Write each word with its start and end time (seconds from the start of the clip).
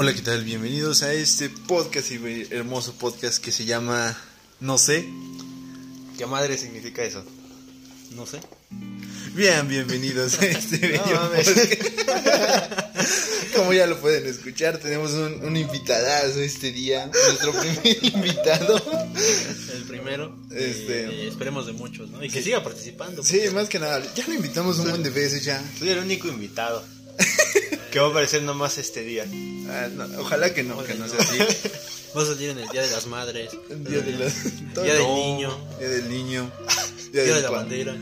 Hola, 0.00 0.14
¿qué 0.14 0.22
tal? 0.22 0.44
Bienvenidos 0.44 1.02
a 1.02 1.12
este 1.12 1.48
podcast 1.50 2.12
hermoso 2.52 2.92
podcast 2.94 3.42
que 3.42 3.50
se 3.50 3.64
llama 3.64 4.16
No 4.60 4.78
sé. 4.78 5.04
¿Qué 6.16 6.24
madre 6.24 6.56
significa 6.56 7.02
eso? 7.02 7.24
No 8.12 8.24
sé. 8.24 8.38
Bien, 9.34 9.66
bienvenidos 9.66 10.38
a 10.38 10.46
este 10.46 10.76
video. 10.86 11.02
Como 13.56 13.72
ya 13.72 13.88
lo 13.88 14.00
pueden 14.00 14.24
escuchar, 14.28 14.78
tenemos 14.78 15.14
un, 15.14 15.44
un 15.44 15.56
invitadazo 15.56 16.38
este 16.42 16.70
día, 16.70 17.10
nuestro 17.26 17.50
primer 17.52 18.04
invitado. 18.14 18.80
El 19.74 19.82
primero. 19.82 20.38
Este- 20.52 21.12
y 21.12 21.26
esperemos 21.26 21.66
de 21.66 21.72
muchos, 21.72 22.08
¿no? 22.10 22.22
Y 22.22 22.30
que 22.30 22.40
siga 22.40 22.62
participando. 22.62 23.24
Sí, 23.24 23.40
más 23.52 23.68
que 23.68 23.80
nada, 23.80 24.00
ya 24.14 24.24
lo 24.28 24.34
invitamos 24.34 24.78
un 24.78 24.90
buen 24.90 25.02
de 25.02 25.10
veces 25.10 25.44
ya. 25.44 25.60
Soy 25.76 25.88
el 25.88 25.98
único 25.98 26.28
invitado. 26.28 26.84
Que 27.90 27.98
va 28.00 28.06
a 28.06 28.10
aparecer 28.10 28.42
nomás 28.42 28.78
este 28.78 29.02
día. 29.02 29.24
Ah, 29.70 29.88
no, 29.92 30.06
ojalá 30.20 30.54
que 30.54 30.62
no, 30.62 30.82
que 30.84 30.94
no 30.94 31.08
sea 31.08 31.18
así. 31.20 31.38
Va 32.16 32.22
a 32.22 32.26
salir 32.26 32.48
en 32.50 32.58
el 32.58 32.68
Día 32.70 32.80
de 32.80 32.90
las 32.90 33.06
Madres. 33.06 33.50
El 33.68 33.84
Día, 33.84 34.00
de 34.00 34.12
la- 34.12 34.32
todo- 34.72 34.82
Día 34.84 34.94
del 34.94 35.06
Niño. 35.14 35.68
Día 35.78 35.88
del 35.90 36.08
niño. 36.08 36.50
Día 37.12 37.22
de 37.22 37.42
la 37.42 37.50
bandera. 37.50 37.92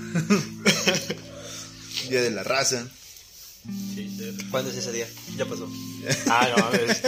Día 2.08 2.22
de 2.22 2.30
la 2.30 2.44
raza. 2.44 2.86
Sí, 3.96 4.16
¿Cuándo 4.52 4.70
es 4.70 4.76
ese 4.76 4.92
día? 4.92 5.08
ya 5.36 5.44
pasó. 5.44 5.68
Ah, 6.28 6.48
no 6.56 6.64
mames. 6.66 7.02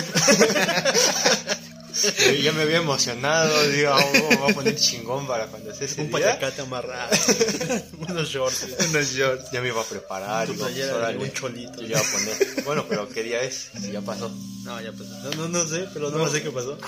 Yo 2.19 2.33
ya 2.33 2.52
me 2.52 2.62
había 2.62 2.79
emocionado, 2.79 3.69
digo, 3.69 3.95
oh, 3.95 4.48
a 4.48 4.55
poner 4.55 4.77
chingón 4.77 5.27
para 5.27 5.47
cuando 5.47 5.75
sea 5.75 5.87
ese 5.87 6.01
Un 6.01 6.09
día. 6.09 6.19
payacate 6.19 6.62
amarrado. 6.62 7.16
Unos 8.09 8.29
shorts. 8.29 8.66
Unos 8.89 9.12
shorts. 9.12 9.51
Ya 9.51 9.61
me 9.61 9.69
iba 9.69 9.80
a 9.80 9.84
preparar, 9.84 10.48
digo, 10.48 10.65
pues, 10.65 10.91
órale, 10.91 11.19
un 11.19 11.33
cholito. 11.33 11.80
yo 11.83 11.89
ya 11.89 11.98
iba 11.98 12.01
a 12.01 12.12
poner. 12.12 12.65
Bueno, 12.65 12.87
pero 12.89 13.09
¿qué 13.09 13.23
día 13.23 13.42
es? 13.42 13.70
Si 13.80 13.92
ya 13.92 14.01
pasó. 14.01 14.31
No, 14.64 14.81
ya 14.81 14.92
pasó. 14.92 15.05
No, 15.05 15.31
no, 15.31 15.48
no 15.48 15.67
sé, 15.67 15.89
pero 15.92 16.11
no, 16.11 16.28
sé 16.28 16.42
qué 16.42 16.50
pasó. 16.50 16.78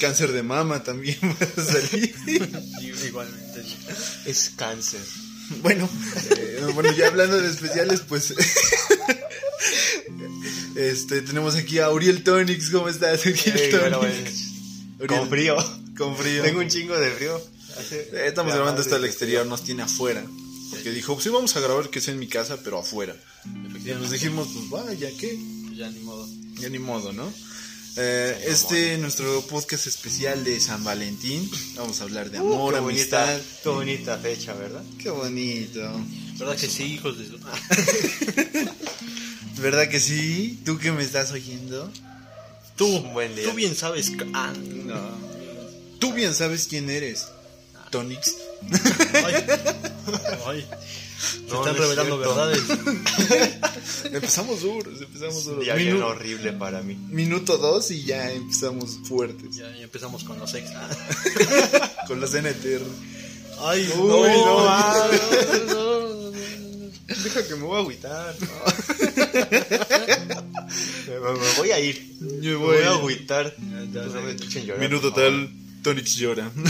Cáncer 0.00 0.32
de 0.32 0.42
mama 0.42 0.82
también 0.82 1.18
va 1.22 1.62
a 1.62 1.64
salir. 1.64 2.14
Igualmente. 3.04 3.62
Es 4.26 4.50
cáncer. 4.56 5.00
Bueno, 5.62 5.88
eh, 6.36 6.60
bueno, 6.72 6.90
ya 6.92 7.08
hablando 7.08 7.40
de 7.40 7.50
especiales, 7.50 8.00
pues. 8.08 8.34
Este, 10.76 11.22
tenemos 11.22 11.54
aquí 11.56 11.78
a 11.78 11.90
Uriel 11.90 12.22
Tonix. 12.22 12.70
¿Cómo 12.70 12.88
estás, 12.88 13.24
Uriel 13.26 13.56
Ey, 13.58 13.70
bueno, 13.72 14.00
Tonix? 14.00 14.52
bueno, 14.98 15.16
con 15.18 15.28
frío. 15.28 15.56
Con 15.96 16.16
frío. 16.16 16.42
Tengo 16.42 16.60
un 16.60 16.68
chingo 16.68 16.96
de 16.98 17.10
frío. 17.10 17.40
Eh, 17.90 18.24
estamos 18.26 18.54
grabando 18.54 18.80
esto 18.80 18.94
al 18.94 19.00
madre, 19.00 19.10
exterior, 19.10 19.46
nos 19.46 19.62
tiene 19.64 19.82
afuera. 19.82 20.24
Porque 20.70 20.90
dijo, 20.90 21.20
sí, 21.20 21.28
vamos 21.28 21.54
a 21.56 21.60
grabar 21.60 21.88
que 21.90 22.00
sea 22.00 22.14
en 22.14 22.20
mi 22.20 22.26
casa, 22.28 22.58
pero 22.62 22.78
afuera. 22.78 23.14
Y 23.84 23.88
nos 23.90 24.10
dijimos, 24.10 24.48
pues 24.52 24.70
vaya, 24.70 25.08
¿qué? 25.18 25.38
Pues 25.66 25.76
ya 25.78 25.90
ni 25.90 26.00
modo. 26.00 26.28
Ya 26.60 26.68
ni 26.68 26.78
modo, 26.78 27.12
¿no? 27.12 27.32
Eh, 27.96 28.36
Sí, 28.44 28.50
este, 28.50 28.98
nuestro 28.98 29.40
podcast 29.42 29.86
especial 29.86 30.42
de 30.42 30.58
San 30.60 30.82
Valentín. 30.82 31.48
Vamos 31.76 32.00
a 32.00 32.04
hablar 32.04 32.30
de 32.30 32.38
amor, 32.38 32.72
Uh, 32.74 32.76
qué 32.76 32.78
amistad. 32.78 33.26
bonita, 33.26 33.44
qué 33.62 33.68
bonita 33.68 34.18
fecha, 34.18 34.54
¿verdad? 34.54 34.82
Qué 34.98 35.10
bonito. 35.10 35.80
¿Verdad 36.38 36.56
que 36.56 36.66
sí, 36.68 36.84
hijos 36.94 37.18
de 37.18 37.26
su... 37.26 37.38
¿Verdad 39.58 39.88
que 39.88 40.00
sí? 40.00 40.60
¿Tú 40.64 40.78
que 40.78 40.92
me 40.92 41.02
estás 41.02 41.32
oyendo? 41.32 41.90
Tú, 42.76 42.86
Un 42.96 43.12
buen 43.14 43.34
día. 43.36 43.44
tú 43.48 43.54
bien 43.54 43.74
sabes. 43.76 44.10
que- 44.10 44.26
Ah, 44.34 44.52
No. 44.84 45.24
Tú 46.00 46.12
bien 46.12 46.34
sabes 46.34 46.66
quién 46.68 46.90
eres. 46.90 47.26
Tonix. 47.90 48.34
Ay, 49.24 49.34
ay. 50.46 50.66
Se 51.18 51.40
No, 51.52 51.60
están 51.60 51.74
es 51.76 51.80
revelando 51.80 52.16
cierto. 52.16 52.34
verdades. 52.34 52.62
Empezamos 54.12 54.60
duros, 54.60 55.00
empezamos 55.00 55.44
duros. 55.44 55.64
día 55.64 55.74
bien 55.76 55.96
Minu- 55.98 56.04
horrible 56.04 56.52
para 56.52 56.82
mí. 56.82 56.94
minuto 57.08 57.56
dos 57.56 57.90
y 57.92 58.02
ya 58.04 58.30
empezamos 58.32 58.98
fuertes. 59.08 59.54
Ya, 59.56 59.70
ya 59.76 59.84
empezamos 59.84 60.24
con 60.24 60.38
los 60.38 60.52
ex. 60.54 60.68
Ah. 60.74 60.90
Con 62.08 62.20
la 62.20 62.26
CNTR. 62.26 62.82
Ay, 63.60 63.88
Uy, 63.96 64.28
ah, 64.68 65.08
no, 65.10 65.64
no, 65.64 65.74
no, 65.74 66.00
no. 66.00 66.03
Deja 67.24 67.46
que 67.46 67.54
me 67.56 67.62
voy 67.62 67.76
a 67.76 67.80
agüitar. 67.80 68.34
me, 71.08 71.20
me- 71.20 71.32
me 71.40 71.52
voy 71.56 71.70
a 71.70 71.80
ir. 71.80 72.16
Yo 72.40 72.50
Me 72.50 72.56
voy. 72.56 72.76
voy 72.76 72.84
a 72.84 72.90
agüitar. 72.90 73.54
ya 73.92 74.02
No 74.02 74.12
me 74.22 74.36
llorar, 74.36 74.78
Minuto 74.80 75.10
favor. 75.10 75.14
tal, 75.30 75.50
Tonix 75.82 76.16
llora. 76.16 76.50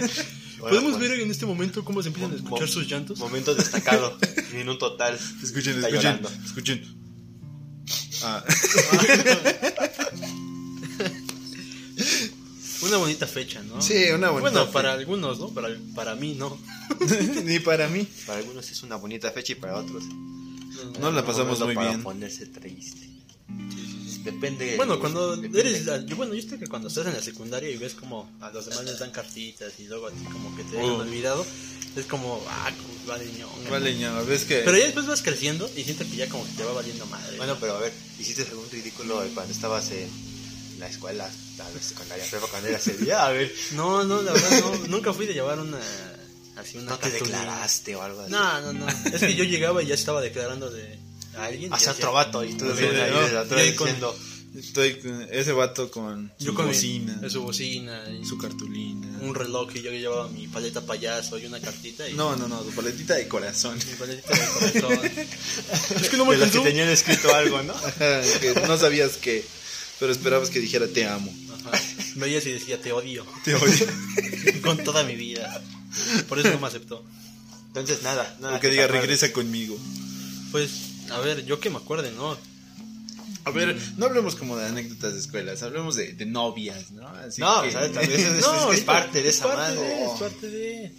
¿Podemos 0.58 0.98
ver 0.98 1.12
en 1.20 1.30
este 1.30 1.46
momento 1.46 1.84
cómo 1.84 2.02
se 2.02 2.08
empiezan 2.08 2.32
a 2.32 2.36
escuchar 2.36 2.68
sus 2.68 2.86
llantos? 2.88 3.18
Momento 3.18 3.54
destacado. 3.54 4.18
Minuto 4.52 4.96
tal. 4.96 5.18
Escuchen, 5.42 5.82
escuchen, 5.82 6.20
escuchen. 6.44 7.00
Ah. 8.22 8.44
Una 12.82 12.96
bonita 12.96 13.26
fecha, 13.26 13.62
¿no? 13.62 13.80
Sí, 13.82 13.94
una 14.14 14.30
bonita 14.30 14.50
Bueno, 14.52 14.70
para 14.72 14.92
algunos, 14.92 15.38
¿no? 15.38 15.48
Para, 15.50 15.68
para 15.94 16.14
mí, 16.14 16.34
no. 16.34 16.58
Ni 17.44 17.58
para 17.60 17.88
mí. 17.88 18.06
Para 18.26 18.38
algunos 18.38 18.70
es 18.70 18.82
una 18.82 18.96
bonita 18.96 19.30
fecha 19.32 19.52
y 19.52 19.56
para 19.56 19.76
otros. 19.76 20.04
No 20.98 21.10
la 21.12 21.24
pasamos 21.24 21.60
muy 21.60 21.74
para 21.74 21.88
bien. 21.90 22.02
ponerse 22.02 22.46
triste. 22.46 23.08
Depende. 24.24 24.76
Bueno, 24.76 25.00
cuando 25.00 25.36
depende. 25.36 25.60
eres, 25.60 25.86
yo, 26.06 26.16
bueno, 26.16 26.34
yo 26.34 26.42
sé 26.48 26.58
que 26.58 26.66
cuando 26.66 26.88
estás 26.88 27.06
en 27.06 27.14
la 27.14 27.22
secundaria 27.22 27.70
y 27.70 27.76
ves 27.78 27.94
como 27.94 28.30
a 28.40 28.50
los 28.50 28.66
demás 28.66 28.84
les 28.84 28.98
dan 28.98 29.10
cartitas 29.10 29.72
y 29.78 29.84
luego 29.86 30.06
a 30.08 30.10
ti 30.10 30.24
como 30.30 30.54
que 30.56 30.64
te 30.64 30.76
Oh. 30.76 30.96
olvidado, 30.98 31.44
es 31.96 32.04
como, 32.06 32.42
ah, 32.48 32.70
vale 33.06 33.24
ñonga. 33.38 33.70
Vale, 33.70 33.94
ves 34.26 34.44
que. 34.44 34.56
Pero 34.64 34.76
ya 34.76 34.84
después 34.84 35.06
vas 35.06 35.22
creciendo 35.22 35.70
y 35.76 35.84
siento 35.84 36.04
que 36.04 36.16
ya 36.16 36.28
como 36.28 36.44
que 36.44 36.52
te 36.52 36.64
va 36.64 36.72
valiendo 36.72 37.06
madre. 37.06 37.36
Bueno, 37.38 37.56
pero 37.60 37.76
a 37.76 37.80
ver, 37.80 37.92
¿hiciste 38.18 38.42
algún 38.42 38.68
ridículo 38.70 39.22
cuando 39.34 39.52
estabas 39.52 39.90
en 39.90 40.08
la 40.80 40.88
escuela, 40.88 41.30
la 41.58 41.66
secundaria, 41.80 42.24
prepa, 42.28 42.46
cuando 42.48 42.68
era 42.68 42.78
ese 42.78 42.96
día? 42.96 43.24
A 43.26 43.30
ver, 43.30 43.52
no, 43.72 44.02
no, 44.04 44.22
la 44.22 44.32
verdad 44.32 44.60
no, 44.60 44.86
nunca 44.88 45.12
fui 45.12 45.26
de 45.26 45.34
llevar 45.34 45.60
una, 45.60 45.78
así 46.56 46.78
una 46.78 46.90
¿no 46.92 46.98
te 46.98 47.10
cartulina. 47.10 47.38
declaraste 47.38 47.94
o 47.96 48.02
algo 48.02 48.20
así? 48.22 48.32
No, 48.32 48.60
no, 48.62 48.72
no, 48.72 48.88
es 48.88 49.20
que 49.20 49.34
yo 49.34 49.44
llegaba 49.44 49.82
y 49.82 49.86
ya 49.86 49.94
estaba 49.94 50.20
declarando 50.20 50.70
de 50.70 50.98
a 51.36 51.44
alguien. 51.44 51.72
Hacia 51.72 51.90
hacía- 51.92 52.00
otro 52.04 52.12
vato 52.12 52.42
y 52.44 52.54
tú 52.54 52.64
no, 52.64 52.74
desde 52.74 53.38
atrás 53.38 53.60
y 53.60 53.68
ahí 53.68 53.74
con- 53.76 53.86
diciendo, 53.86 54.18
Estoy 54.52 54.98
con 54.98 55.28
ese 55.30 55.52
vato 55.52 55.88
con 55.92 56.32
su 56.36 56.52
con 56.54 56.66
mi- 56.66 56.72
bocina, 56.72 57.20
su 57.30 57.40
bocina, 57.42 58.02
y 58.10 58.24
su 58.26 58.36
cartulina. 58.36 59.06
un 59.20 59.32
reloj 59.32 59.70
y 59.76 59.80
yo 59.82 59.92
llevaba 59.92 60.26
mi 60.26 60.48
paleta 60.48 60.80
payaso 60.80 61.38
y 61.38 61.46
una 61.46 61.60
cartita 61.60 62.08
y 62.08 62.14
No, 62.14 62.34
no, 62.34 62.48
no, 62.48 62.64
su 62.64 62.72
paletita 62.72 63.14
de 63.14 63.28
corazón. 63.28 63.78
mi 63.78 63.94
paletita 63.94 64.34
de 64.36 64.80
corazón. 64.80 65.10
es 66.02 66.08
que 66.08 66.16
no 66.16 66.24
me 66.24 66.32
de 66.32 66.38
los 66.38 66.50
que 66.50 66.58
tenían 66.58 66.88
escrito 66.88 67.32
algo, 67.32 67.62
¿no? 67.62 67.74
Que 68.40 68.52
no 68.66 68.76
sabías 68.76 69.18
que, 69.18 69.44
pero 70.00 70.10
esperabas 70.12 70.50
que 70.50 70.58
dijera 70.58 70.88
te 70.88 71.06
amo. 71.06 71.32
Ajá. 71.64 71.70
Veías 72.16 72.44
y 72.46 72.52
decía 72.52 72.80
te 72.80 72.92
odio 72.92 73.24
Te 73.44 73.54
odio. 73.54 73.86
con 74.64 74.78
toda 74.78 75.04
mi 75.04 75.14
vida. 75.14 75.62
Por 76.28 76.38
eso 76.40 76.50
no 76.50 76.58
me 76.60 76.66
aceptó. 76.66 77.04
Entonces, 77.68 78.02
nada, 78.02 78.36
nada. 78.40 78.56
O 78.56 78.60
que 78.60 78.68
diga 78.68 78.86
regresa 78.88 79.32
conmigo. 79.32 79.78
Pues, 80.50 80.70
a 81.10 81.18
ver, 81.20 81.44
yo 81.44 81.60
que 81.60 81.70
me 81.70 81.76
acuerde, 81.76 82.10
¿no? 82.12 82.36
A 83.44 83.50
ver, 83.52 83.80
no 83.96 84.06
hablemos 84.06 84.34
como 84.36 84.56
de 84.56 84.66
anécdotas 84.66 85.14
de 85.14 85.20
escuelas, 85.20 85.62
hablemos 85.62 85.96
de, 85.96 86.12
de 86.12 86.26
novias, 86.26 86.90
¿no? 86.90 87.06
Así 87.08 87.40
No, 87.40 87.62
que- 87.62 87.68
es, 87.68 87.74
es- 87.76 88.40
No, 88.40 88.54
es 88.54 88.62
ahorita- 88.62 88.86
parte 88.86 89.22
de 89.22 89.28
es 89.28 89.36
esa 89.36 89.44
parte 89.46 89.74
madre. 89.76 89.80
de, 89.88 90.04
es 90.04 90.10
parte 90.20 90.50
de. 90.50 90.94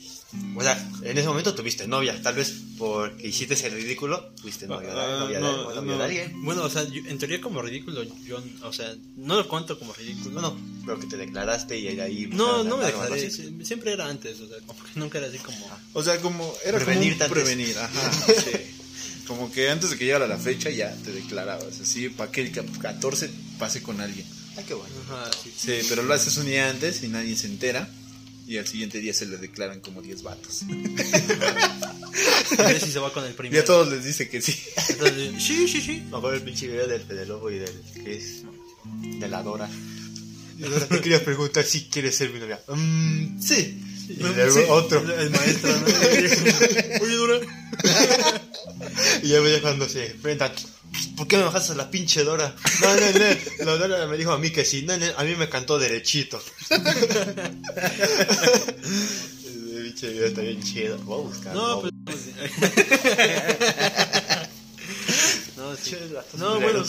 O 0.56 0.64
sea, 0.64 0.90
en 1.04 1.18
ese 1.18 1.28
momento 1.28 1.54
tuviste 1.54 1.88
novia, 1.88 2.22
tal 2.22 2.36
vez 2.36 2.54
porque 2.78 3.28
hiciste 3.28 3.54
ese 3.54 3.70
ridículo, 3.70 4.34
fuiste 4.42 4.66
novia, 4.68 4.94
de- 4.94 5.00
Ah, 5.02 5.18
novia, 5.20 5.38
de- 5.40 5.44
no, 5.44 5.64
novia 5.76 5.82
no. 5.82 5.98
de 5.98 6.04
alguien. 6.04 6.44
Bueno, 6.44 6.64
o 6.64 6.70
sea, 6.70 6.84
yo- 6.88 7.02
en 7.06 7.18
teoría 7.18 7.42
como 7.42 7.62
ridículo, 7.62 8.04
yo, 8.26 8.42
o 8.64 8.72
sea, 8.74 8.96
no 9.18 9.36
lo 9.36 9.48
cuento 9.48 9.78
como 9.78 9.94
ridículo. 9.94 10.32
Bueno, 10.34 10.58
pero 10.86 11.00
que 11.00 11.08
te 11.08 11.18
declaraste 11.18 11.78
y 11.78 11.88
ahí... 12.00 12.28
no, 12.32 12.64
no 12.64 12.78
me 12.78 12.86
sí, 13.30 13.56
Siempre 13.64 13.92
era 13.94 14.08
antes, 14.08 14.40
o 14.40 14.48
sea, 14.48 14.58
como 14.66 14.82
que 14.84 14.92
nunca 15.00 15.18
era 15.18 15.28
así 15.28 15.38
como. 15.40 15.58
O 15.94 16.04
sea, 16.04 16.18
como 16.22 16.54
era 16.66 16.78
Prevenir 16.80 17.18
como 17.18 17.30
prevenir, 17.34 17.78
ajá. 17.78 18.12
sí. 18.28 18.52
Como 19.28 19.52
que 19.52 19.70
antes 19.70 19.90
de 19.92 19.98
que 19.98 20.06
llegara 20.06 20.28
la 20.28 20.38
fecha 20.38 20.70
ya 20.70 20.94
te 21.04 21.12
declarabas, 21.12 21.80
así 21.80 22.10
para 22.10 22.32
que 22.32 22.42
el 22.42 22.52
cap- 22.52 22.78
14 22.80 23.30
pase 23.60 23.82
con 23.84 24.02
alguien. 24.02 24.26
Ah, 24.58 24.62
qué 24.68 24.74
bueno. 24.74 24.94
Ajá, 25.10 25.30
sí. 25.44 25.52
Sí, 25.56 25.86
pero 25.88 26.04
lo 26.04 26.14
haces 26.14 26.36
un 26.38 26.46
día 26.48 26.70
antes 26.70 27.04
y 27.04 27.08
nadie 27.08 27.36
se 27.36 27.48
entera. 27.48 27.90
Y 28.48 28.58
al 28.58 28.68
siguiente 28.68 29.00
día 29.00 29.14
se 29.14 29.26
le 29.28 29.38
declaran 29.38 29.80
como 29.80 30.02
10 30.02 30.24
vatos. 30.24 30.64
A 32.58 32.64
ver 32.64 32.80
si 32.82 32.92
se 32.92 33.00
va 33.00 33.14
con 33.14 33.24
el 33.24 33.30
Y 33.32 33.34
a 33.34 33.38
primero. 33.38 33.64
todos 33.64 33.90
les 33.92 34.04
dice 34.04 34.28
que 34.30 34.42
sí. 34.42 34.58
Entonces, 34.90 35.42
sí, 35.44 35.68
sí, 35.68 35.82
sí. 35.82 36.04
Me 36.10 36.18
acuerdo 36.18 36.34
el 36.38 36.42
pinche 36.44 36.68
video 36.68 36.88
del 36.88 37.02
Fede 37.02 37.26
Lobo 37.26 37.50
y 37.50 37.60
del... 37.60 37.72
que 38.04 38.18
es? 38.18 38.44
De 39.20 39.28
la 39.30 39.42
Dora. 39.44 39.70
Y 40.58 40.62
Dora, 40.64 40.86
te 40.88 41.00
quería 41.02 41.24
preguntar 41.24 41.64
si 41.64 41.86
quieres 41.86 42.16
ser 42.16 42.32
mi 42.32 42.40
novia. 42.40 42.60
Mm, 42.68 43.40
sí. 43.42 43.80
Y 44.18 44.24
luego 44.24 44.52
Sí, 44.52 44.60
otro. 44.68 45.00
El 45.00 45.30
maestro, 45.30 45.72
¿no? 45.72 45.86
Oye, 47.02 47.16
Dora. 47.16 47.40
Y 49.24 49.30
ya 49.30 49.40
veía 49.40 49.62
cuando 49.62 49.88
se 49.88 50.12
enfrentan. 50.12 50.52
¿Por 51.16 51.28
qué 51.28 51.38
me 51.38 51.44
bajaste 51.44 51.76
la 51.76 51.90
pinche 51.90 52.24
Dora? 52.24 52.54
No, 52.82 52.94
no, 52.96 53.02
no. 53.02 53.66
La 53.66 53.78
Dora 53.78 54.08
me 54.08 54.18
dijo 54.18 54.32
a 54.32 54.38
mí 54.38 54.52
que 54.52 54.66
sí. 54.66 54.84
No, 54.84 54.98
no, 54.98 55.06
a 55.16 55.24
mí 55.24 55.36
me 55.36 55.48
cantó 55.50 55.80
derechito. 55.80 56.42
Ese 56.70 56.82
pinche 59.84 60.10
video 60.10 60.26
está 60.28 60.42
bien 60.42 60.62
chido. 60.62 60.98
Voy 61.00 61.22
a 61.22 61.24
buscar. 61.28 61.56
No, 61.56 61.82
pues. 61.82 61.94
No, 65.58 65.76
sí. 65.76 65.96
No, 66.38 66.60
bueno, 66.60 66.84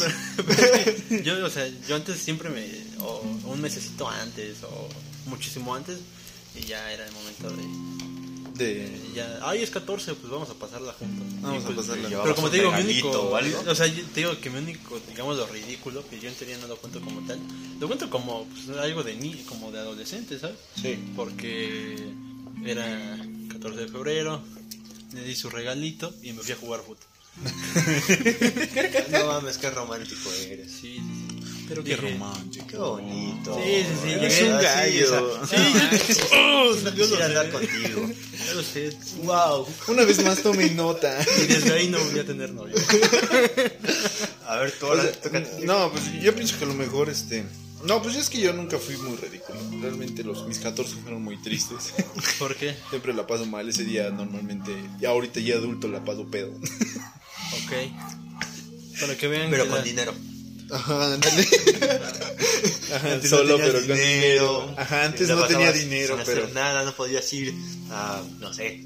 pero, 0.47 1.23
yo, 1.23 1.45
o 1.45 1.51
sea, 1.51 1.69
yo 1.87 1.95
antes 1.95 2.19
siempre 2.19 2.49
me, 2.49 2.67
o 3.01 3.21
un 3.45 3.61
mesecito 3.61 4.09
antes, 4.09 4.63
o 4.63 4.89
muchísimo 5.27 5.75
antes, 5.75 5.99
y 6.55 6.61
ya 6.67 6.93
era 6.93 7.07
el 7.07 7.13
momento 7.13 7.51
de, 7.51 8.65
De... 8.65 9.13
ya, 9.15 9.39
ay, 9.43 9.63
es 9.63 9.71
14, 9.71 10.15
pues 10.15 10.31
vamos 10.31 10.51
a 10.51 10.55
pasarla 10.55 10.93
juntos. 10.93 11.27
Vamos 11.41 11.63
Y, 11.63 11.65
a 11.65 11.67
pues, 11.67 11.87
pasarla. 11.87 12.23
Pero 12.23 12.35
como 12.35 12.51
te 12.51 12.59
digo, 12.59 12.73
mi 12.73 12.83
único, 12.83 13.11
o 13.11 13.37
algo. 13.37 13.63
o 13.67 13.75
sea, 13.75 13.87
yo 13.87 14.05
te 14.07 14.21
digo 14.21 14.39
que 14.41 14.51
mi 14.51 14.59
único, 14.59 15.01
digamos, 15.09 15.37
lo 15.37 15.47
ridículo, 15.47 16.07
que 16.09 16.21
yo 16.21 16.29
en 16.29 16.35
teoría 16.35 16.59
no 16.59 16.67
lo 16.69 16.77
cuento 16.77 17.01
como 17.01 17.21
tal, 17.27 17.39
lo 17.81 17.87
cuento 17.87 18.11
como 18.11 18.47
pues, 18.47 18.77
algo 18.79 19.03
de 19.03 19.17
ni, 19.17 19.35
como 19.45 19.71
de 19.73 19.79
adolescente, 19.79 20.39
¿sabes? 20.39 20.57
Sí. 20.81 20.99
Porque 21.17 22.13
era 22.65 23.19
14 23.53 23.81
de 23.81 23.89
febrero, 23.89 24.43
le 25.15 25.23
di 25.25 25.35
su 25.35 25.51
regalito 25.51 26.15
y 26.23 26.33
me 26.33 26.43
fui 26.43 26.53
a 26.53 26.57
jugar 26.57 26.81
fútbol. 26.81 26.99
No 29.11 29.27
mames, 29.27 29.59
qué 29.59 29.71
romántico 29.71 30.31
eres. 30.47 30.71
Sí, 30.71 30.97
sí. 30.99 31.01
Pero 31.75 31.85
qué 31.85 31.97
romántico. 31.97 32.67
Qué 32.67 32.77
bonito. 32.77 33.55
Sí, 33.63 33.73
sí, 33.83 33.95
sí, 34.03 34.09
llegué 34.21 34.53
un 34.53 34.63
gallo. 34.63 35.47
sea, 35.47 36.93
Quisiera 36.95 37.25
andar 37.27 37.51
contigo. 37.51 38.11
Ya 38.47 38.55
lo 38.55 38.63
sé. 38.63 38.97
Wow. 39.23 39.67
Una 39.89 40.05
vez 40.05 40.23
más 40.25 40.43
tome 40.43 40.71
nota. 40.71 41.19
Y 41.43 41.47
desde 41.47 41.73
ahí 41.75 41.89
no 41.89 41.99
volví 41.99 42.19
a 42.21 42.25
tener 42.27 42.53
novio. 42.53 42.75
A 44.47 44.57
ver, 44.57 44.73
tú 44.79 44.87
ahora 44.87 45.11
tócate. 45.13 45.65
no, 45.65 45.91
pues 45.93 46.03
yo 46.21 46.35
pienso 46.35 46.59
que 46.59 46.65
a 46.65 46.69
lo 46.69 46.75
mejor 46.75 47.09
este. 47.09 47.45
No, 47.85 48.01
pues 48.03 48.15
es 48.17 48.29
que 48.31 48.39
yo 48.41 48.53
nunca 48.53 48.79
fui 48.79 48.97
muy 48.99 49.17
ridículo. 49.17 49.59
Realmente 49.81 50.23
los 50.23 50.47
mis 50.47 50.59
14 50.59 50.97
fueron 51.03 51.23
muy 51.23 51.41
tristes. 51.43 51.95
¿Por 52.39 52.55
qué? 52.55 52.77
Siempre 52.91 53.13
la 53.15 53.27
paso 53.27 53.47
mal. 53.47 53.69
Ese 53.69 53.85
día 53.85 54.11
normalmente, 54.11 54.73
ya 55.01 55.09
ahorita 55.11 55.41
ya 55.41 55.55
adulto 55.55 55.89
la 55.89 56.05
paso 56.05 56.27
pedo. 56.31 56.51
Ok. 56.51 57.73
Para 59.01 59.17
que 59.17 59.27
vean 59.27 59.51
Pero 59.51 59.65
que 59.65 59.69
con 59.71 59.79
la- 59.79 59.85
dinero. 59.85 60.15
Ajá, 60.73 61.15
ándale. 61.15 61.47
Ajá, 62.95 63.13
Antes 63.13 63.31
no 63.31 63.37
solo, 63.39 63.57
tenías 63.57 63.67
pero 63.75 63.87
con 63.87 63.97
dinero. 63.97 64.75
Ajá, 64.79 65.05
antes 65.05 65.29
no 65.29 65.47
tenía 65.47 65.73
dinero, 65.73 66.17
sin 66.17 66.25
pero. 66.25 66.43
hacer 66.43 66.55
nada, 66.55 66.85
no 66.85 66.95
podías 66.97 67.33
ir 67.33 67.55
a, 67.91 68.23
no 68.41 68.53
sé, 68.55 68.83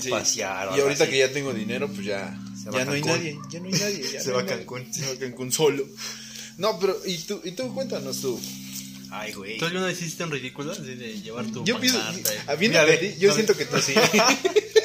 Sí. 0.00 0.08
pasear. 0.10 0.68
o 0.68 0.76
Y 0.76 0.80
ahorita 0.80 1.04
así. 1.04 1.12
que 1.12 1.18
ya 1.18 1.32
tengo 1.32 1.52
dinero, 1.52 1.88
pues 1.88 2.06
ya. 2.06 2.38
Se 2.62 2.70
va 2.70 2.78
Ya 2.78 2.84
no 2.84 2.92
hay 2.92 3.02
nadie. 3.02 3.38
Ya 3.50 3.60
no 3.60 3.66
hay 3.66 3.72
nadie. 3.72 4.04
ya 4.12 4.20
Se 4.22 4.28
no 4.30 4.34
va 4.36 4.40
a 4.40 4.44
nadie. 4.44 4.56
Cancún. 4.58 4.92
Se 4.94 5.06
va 5.06 5.12
a 5.12 5.16
Cancún 5.16 5.52
solo. 5.52 5.86
No, 6.58 6.78
pero. 6.78 6.96
¿Y 7.06 7.16
tú, 7.18 7.40
y 7.44 7.52
tú 7.52 7.72
cuéntanos 7.74 8.20
tú? 8.20 8.40
Ay, 9.12 9.32
güey. 9.32 9.58
¿Tú 9.58 9.64
alguna 9.66 9.86
vez 9.86 10.00
hiciste 10.00 10.22
un 10.24 10.30
ridículo? 10.30 10.72
Así 10.72 10.82
de 10.82 11.20
llevar 11.20 11.44
tu 11.46 11.64
Yo 11.64 11.80
pienso. 11.80 12.00
yo 13.18 13.34
siento 13.34 13.56
que 13.56 13.64
tú 13.66 13.76
sí. 13.80 13.92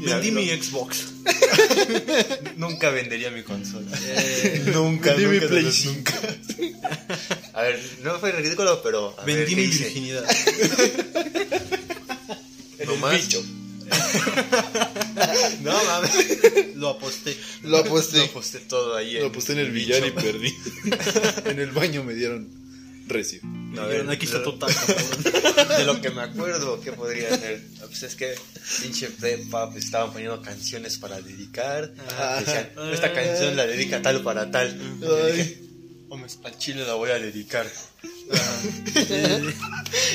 Vendí 0.00 0.30
mi 0.30 0.48
Xbox. 0.48 1.06
Nunca 2.56 2.90
vendería 2.90 3.30
mi 3.30 3.42
consola. 3.42 3.90
Eh, 4.02 4.62
nunca, 4.72 5.12
Vendí 5.14 5.26
mi 5.26 5.34
nunca, 5.38 5.48
Play 5.48 5.64
nunca. 5.84 6.20
5. 6.58 6.76
A 7.54 7.62
ver, 7.62 7.80
no 8.02 8.18
fue 8.18 8.32
ridículo, 8.32 8.82
pero. 8.82 9.14
a 9.18 9.24
vendí 9.24 9.54
¿qué 9.54 9.56
mi 9.56 9.66
virginidad. 9.66 10.24
No 12.86 12.96
más. 12.96 13.20
No 15.62 15.84
mames. 15.84 16.76
Lo 16.76 16.88
aposté. 16.88 17.36
Lo 17.62 17.76
aposté. 17.78 18.18
Lo 18.18 18.26
posté 18.28 18.58
todo 18.60 18.96
ahí. 18.96 19.18
Lo 19.20 19.26
aposté 19.26 19.52
en 19.52 19.58
el 19.58 19.70
billar 19.70 20.04
y 20.06 20.10
perdí. 20.10 20.54
en 21.44 21.60
el 21.60 21.70
baño 21.72 22.02
me 22.02 22.14
dieron 22.14 22.59
recio. 23.10 23.40
No, 23.42 23.86
ver, 23.86 24.08
aquí 24.10 24.24
está 24.26 24.38
de- 24.38 24.44
tu 24.44 24.58
taco. 24.58 24.72
De 25.76 25.84
lo 25.84 26.00
que 26.00 26.10
me 26.10 26.22
acuerdo, 26.22 26.80
¿qué 26.80 26.92
podría 26.92 27.28
ser? 27.36 27.62
Pues 27.80 28.02
es 28.02 28.14
que 28.16 28.34
pinche 28.82 29.08
prepa 29.10 29.70
pues, 29.70 29.84
estaban 29.84 30.12
poniendo 30.12 30.40
canciones 30.42 30.96
para 30.98 31.20
dedicar. 31.20 31.92
Ah. 32.18 32.40
Decían, 32.44 32.70
esta 32.92 33.12
canción 33.12 33.56
la 33.56 33.66
dedica 33.66 34.00
tal 34.02 34.22
para 34.22 34.50
tal. 34.50 34.76
Dije, 35.34 35.58
"Hombre, 36.08 36.30
al 36.44 36.58
chile 36.58 36.84
la 36.86 36.94
voy 36.94 37.10
a 37.10 37.18
dedicar. 37.18 37.66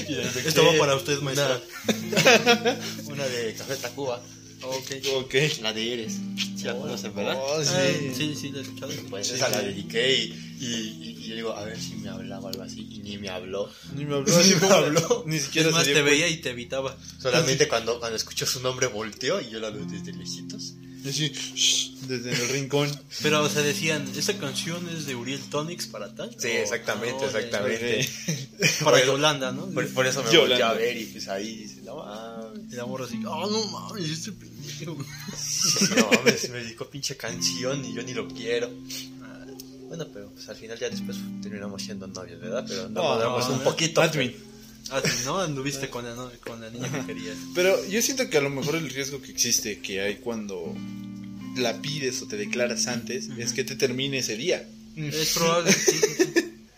Dediqué 0.07 0.47
Esto 0.47 0.65
va 0.65 0.77
para 0.77 0.95
usted, 0.95 1.19
maestra. 1.19 1.59
Una, 1.87 2.77
una 3.13 3.25
de 3.27 3.53
Café 3.53 3.75
Tacuba. 3.75 4.21
Ok. 4.67 4.91
Ok. 5.15 5.35
La 5.61 5.73
de 5.73 5.93
Eres. 5.93 6.13
¿Sí 6.57 6.63
la 6.63 6.75
conocen, 6.75 7.13
verdad? 7.15 7.37
Oh, 7.39 7.63
sí. 7.63 7.69
Ah, 7.71 8.13
sí, 8.15 8.35
sí, 8.35 8.49
lo 8.49 8.59
he 8.59 8.61
escuchado. 8.61 8.91
Pues 9.09 9.31
esa 9.31 9.49
la 9.49 9.61
dediqué 9.61 10.15
y, 10.15 10.23
y, 10.59 10.65
y 11.23 11.27
yo 11.27 11.35
digo, 11.35 11.53
a 11.53 11.63
ver 11.63 11.79
si 11.79 11.95
me 11.95 12.09
hablaba 12.09 12.45
o 12.45 12.47
algo 12.49 12.63
así. 12.63 12.81
Y 12.89 12.99
ni 12.99 13.17
me 13.17 13.29
habló. 13.29 13.69
Ni 13.95 14.05
me 14.05 14.15
habló, 14.15 14.33
ni 14.43 14.55
me 14.55 14.67
habló. 14.73 15.23
Ni 15.27 15.39
siquiera 15.39 15.69
Es 15.69 15.75
más, 15.75 15.85
se 15.85 15.93
te 15.93 16.01
veía 16.01 16.27
y 16.27 16.37
te 16.37 16.51
evitaba. 16.51 16.97
Solamente 17.19 17.67
cuando, 17.67 17.99
cuando 17.99 18.15
escuchó 18.15 18.45
su 18.45 18.61
nombre 18.61 18.87
volteó 18.87 19.41
y 19.41 19.49
yo 19.49 19.59
la 19.59 19.69
veo 19.69 19.85
desde 19.85 20.13
lejitos. 20.13 20.73
Así, 21.07 21.29
shh, 21.29 22.07
desde 22.07 22.31
el 22.31 22.49
rincón. 22.49 22.89
Pero, 23.21 23.43
o 23.43 23.49
sea, 23.49 23.61
decían, 23.61 24.07
¿esta 24.17 24.37
canción 24.37 24.87
es 24.89 25.05
de 25.05 25.15
Uriel 25.15 25.39
Tonics 25.49 25.87
para 25.87 26.13
tal? 26.13 26.35
Sí, 26.37 26.47
exactamente, 26.49 27.25
no, 27.25 27.31
de- 27.31 27.39
exactamente. 27.39 28.09
Para 28.83 28.97
Por- 28.97 29.05
Yolanda, 29.05 29.51
¿no? 29.51 29.65
Por, 29.67 29.87
por 29.89 30.05
eso 30.07 30.23
me 30.23 30.31
Yolanda. 30.31 30.69
volteé 30.69 30.85
a 30.85 30.87
ver 30.87 30.97
y 30.97 31.05
pues 31.05 31.27
ahí 31.27 31.55
dice, 31.57 31.81
no 31.83 31.97
mames. 31.97 32.71
El 32.73 32.79
amor 32.79 33.03
así, 33.03 33.19
oh, 33.25 33.49
no 33.49 33.65
mames, 33.67 34.09
este 34.09 34.31
pendejo. 34.31 34.95
No 35.95 36.09
mames, 36.11 36.49
me 36.49 36.57
dedicó 36.59 36.89
pinche 36.89 37.15
canción 37.17 37.83
y 37.85 37.93
yo 37.93 38.01
ni 38.03 38.13
lo 38.13 38.27
quiero. 38.27 38.69
Bueno, 39.87 40.07
pero 40.11 40.29
pues 40.31 40.49
al 40.49 40.55
final 40.55 40.79
ya 40.79 40.89
después 40.89 41.17
terminamos 41.41 41.81
siendo 41.83 42.07
novios, 42.07 42.41
¿verdad? 42.41 42.65
Pero 42.67 42.89
no, 42.89 43.03
No, 43.03 43.15
duramos 43.15 43.47
un 43.49 43.57
no, 43.59 43.63
poquito. 43.63 44.01
Admin. 44.01 44.35
Ah, 44.91 45.01
¿no? 45.25 45.39
Anduviste 45.39 45.89
con 45.89 46.05
la, 46.05 46.13
no- 46.15 46.31
con 46.45 46.61
la 46.61 46.69
niña 46.69 46.89
que 46.91 47.05
querías. 47.13 47.35
Pero 47.55 47.83
yo 47.87 48.01
siento 48.01 48.29
que 48.29 48.37
a 48.37 48.41
lo 48.41 48.49
mejor 48.49 48.75
el 48.75 48.89
riesgo 48.89 49.21
que 49.21 49.31
existe, 49.31 49.79
que 49.79 50.01
hay 50.01 50.15
cuando 50.17 50.75
la 51.57 51.81
pides 51.81 52.21
o 52.21 52.27
te 52.27 52.37
declaras 52.37 52.87
antes, 52.87 53.29
es 53.37 53.53
que 53.53 53.63
te 53.63 53.75
termine 53.75 54.19
ese 54.19 54.35
día. 54.37 54.67
Es 54.95 55.33
probable, 55.33 55.71
sí, 55.73 55.91
sí, 55.91 56.15
sí. 56.17 56.33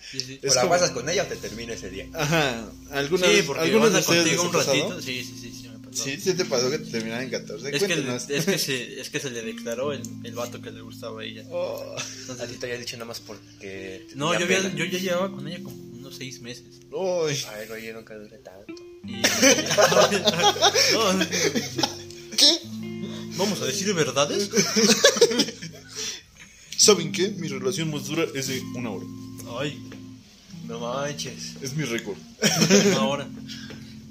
Sí, 0.10 0.20
sí. 0.22 0.40
O 0.42 0.48
Es 0.48 0.56
la 0.56 0.62
como- 0.62 0.74
pasas 0.74 0.92
con 0.92 1.10
ella 1.10 1.24
o 1.24 1.26
te 1.26 1.36
termina 1.36 1.74
ese 1.74 1.90
día. 1.90 2.08
Ajá. 2.14 2.72
¿Alguna 2.92 3.28
Sí, 3.28 3.34
vez, 3.34 3.46
porque 3.46 3.64
¿algunos 3.64 3.92
de 3.94 4.02
contigo 4.04 4.44
un 4.44 4.52
pasado? 4.54 4.74
ratito. 4.90 5.02
Sí, 5.02 5.22
sí, 5.24 5.36
sí, 5.42 5.52
sí, 5.62 5.68
me 5.68 5.80
pasó. 5.80 6.04
Sí, 6.06 6.18
sí 6.22 6.34
te 6.34 6.46
pasó 6.46 6.72
que 6.72 6.80
te 6.80 6.92
terminaran 6.92 7.26
en 7.26 7.30
14. 7.30 7.76
Es 7.76 7.84
que, 7.84 7.88
Cuéntanos. 7.94 8.30
es, 8.30 8.46
que 8.46 8.58
se, 8.58 9.02
es 9.02 9.10
que 9.10 9.20
se 9.20 9.32
le 9.32 9.42
declaró 9.42 9.92
el, 9.92 10.02
el 10.24 10.34
vato 10.34 10.62
que 10.62 10.72
le 10.72 10.80
gustaba 10.80 11.22
a 11.22 11.26
ella. 11.26 11.44
Oh, 11.50 11.96
A 11.98 12.02
ti 12.02 12.12
Entonces, 12.32 12.58
te 12.60 12.66
había 12.68 12.80
dicho 12.80 12.96
nada 12.96 13.06
más 13.08 13.20
porque. 13.20 14.08
no, 14.16 14.34
yo, 14.40 14.46
había- 14.46 14.74
yo 14.76 14.86
ya 14.86 14.98
llevaba 14.98 15.30
con 15.30 15.46
ella 15.46 15.62
como 15.62 15.76
unos 16.08 16.18
seis 16.18 16.42
meses. 16.42 16.80
ay. 16.92 17.38
Ay, 17.56 17.68
güey, 17.68 17.86
yo 17.88 17.94
nunca 17.94 18.16
duré 18.16 18.38
tanto. 18.40 18.74
Y... 19.06 19.22
No, 20.94 21.20
¿Qué? 22.38 22.60
Vamos 23.38 23.62
a 23.62 23.66
decir 23.66 23.94
verdades. 23.94 24.50
¿Saben 26.78 27.12
qué? 27.12 27.30
Mi 27.30 27.48
relación 27.48 27.92
más 27.92 28.06
dura 28.08 28.26
es 28.36 28.48
de 28.48 28.62
una 28.76 28.92
hora. 28.92 29.06
Ay, 29.60 29.80
No 30.66 30.80
manches. 30.80 31.56
Es 31.62 31.74
mi 31.76 31.84
récord. 31.84 32.18
una 32.88 33.06
hora. 33.08 33.28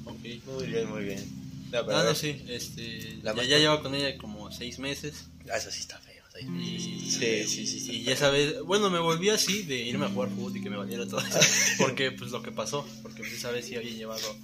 Ok. 0.04 0.16
Muy 0.46 0.66
bien, 0.66 0.90
muy 0.90 1.04
bien. 1.04 1.24
No, 1.72 1.78
Ah, 1.90 2.04
no, 2.04 2.14
sí, 2.14 2.42
este, 2.48 3.18
La 3.22 3.34
ya, 3.34 3.42
ya 3.44 3.58
lleva 3.58 3.82
con 3.82 3.94
ella 3.94 4.16
como 4.18 4.50
seis 4.52 4.78
meses. 4.78 5.26
ah, 5.52 5.56
Eso 5.56 5.70
sí 5.70 5.80
está 5.80 6.00
Y. 6.40 7.10
Sí, 7.10 7.44
sí, 7.46 7.66
sí, 7.66 7.92
y 7.92 8.02
ya 8.02 8.16
sabes, 8.16 8.60
bueno, 8.62 8.90
me 8.90 8.98
volví 8.98 9.28
así 9.30 9.62
de 9.62 9.76
irme 9.78 10.06
a 10.06 10.08
jugar 10.08 10.28
fútbol 10.30 10.56
y 10.56 10.60
que 10.62 10.68
me 10.70 10.76
valiera 10.76 11.06
todo 11.06 11.20
eso. 11.20 11.38
Porque, 11.78 12.10
pues, 12.12 12.30
lo 12.32 12.42
que 12.42 12.50
pasó, 12.52 12.86
porque 13.02 13.20
pues, 13.20 13.32
esa 13.32 13.50
vez 13.50 13.64
sí 13.66 13.74
había 13.76 13.92
llevado 13.92 14.36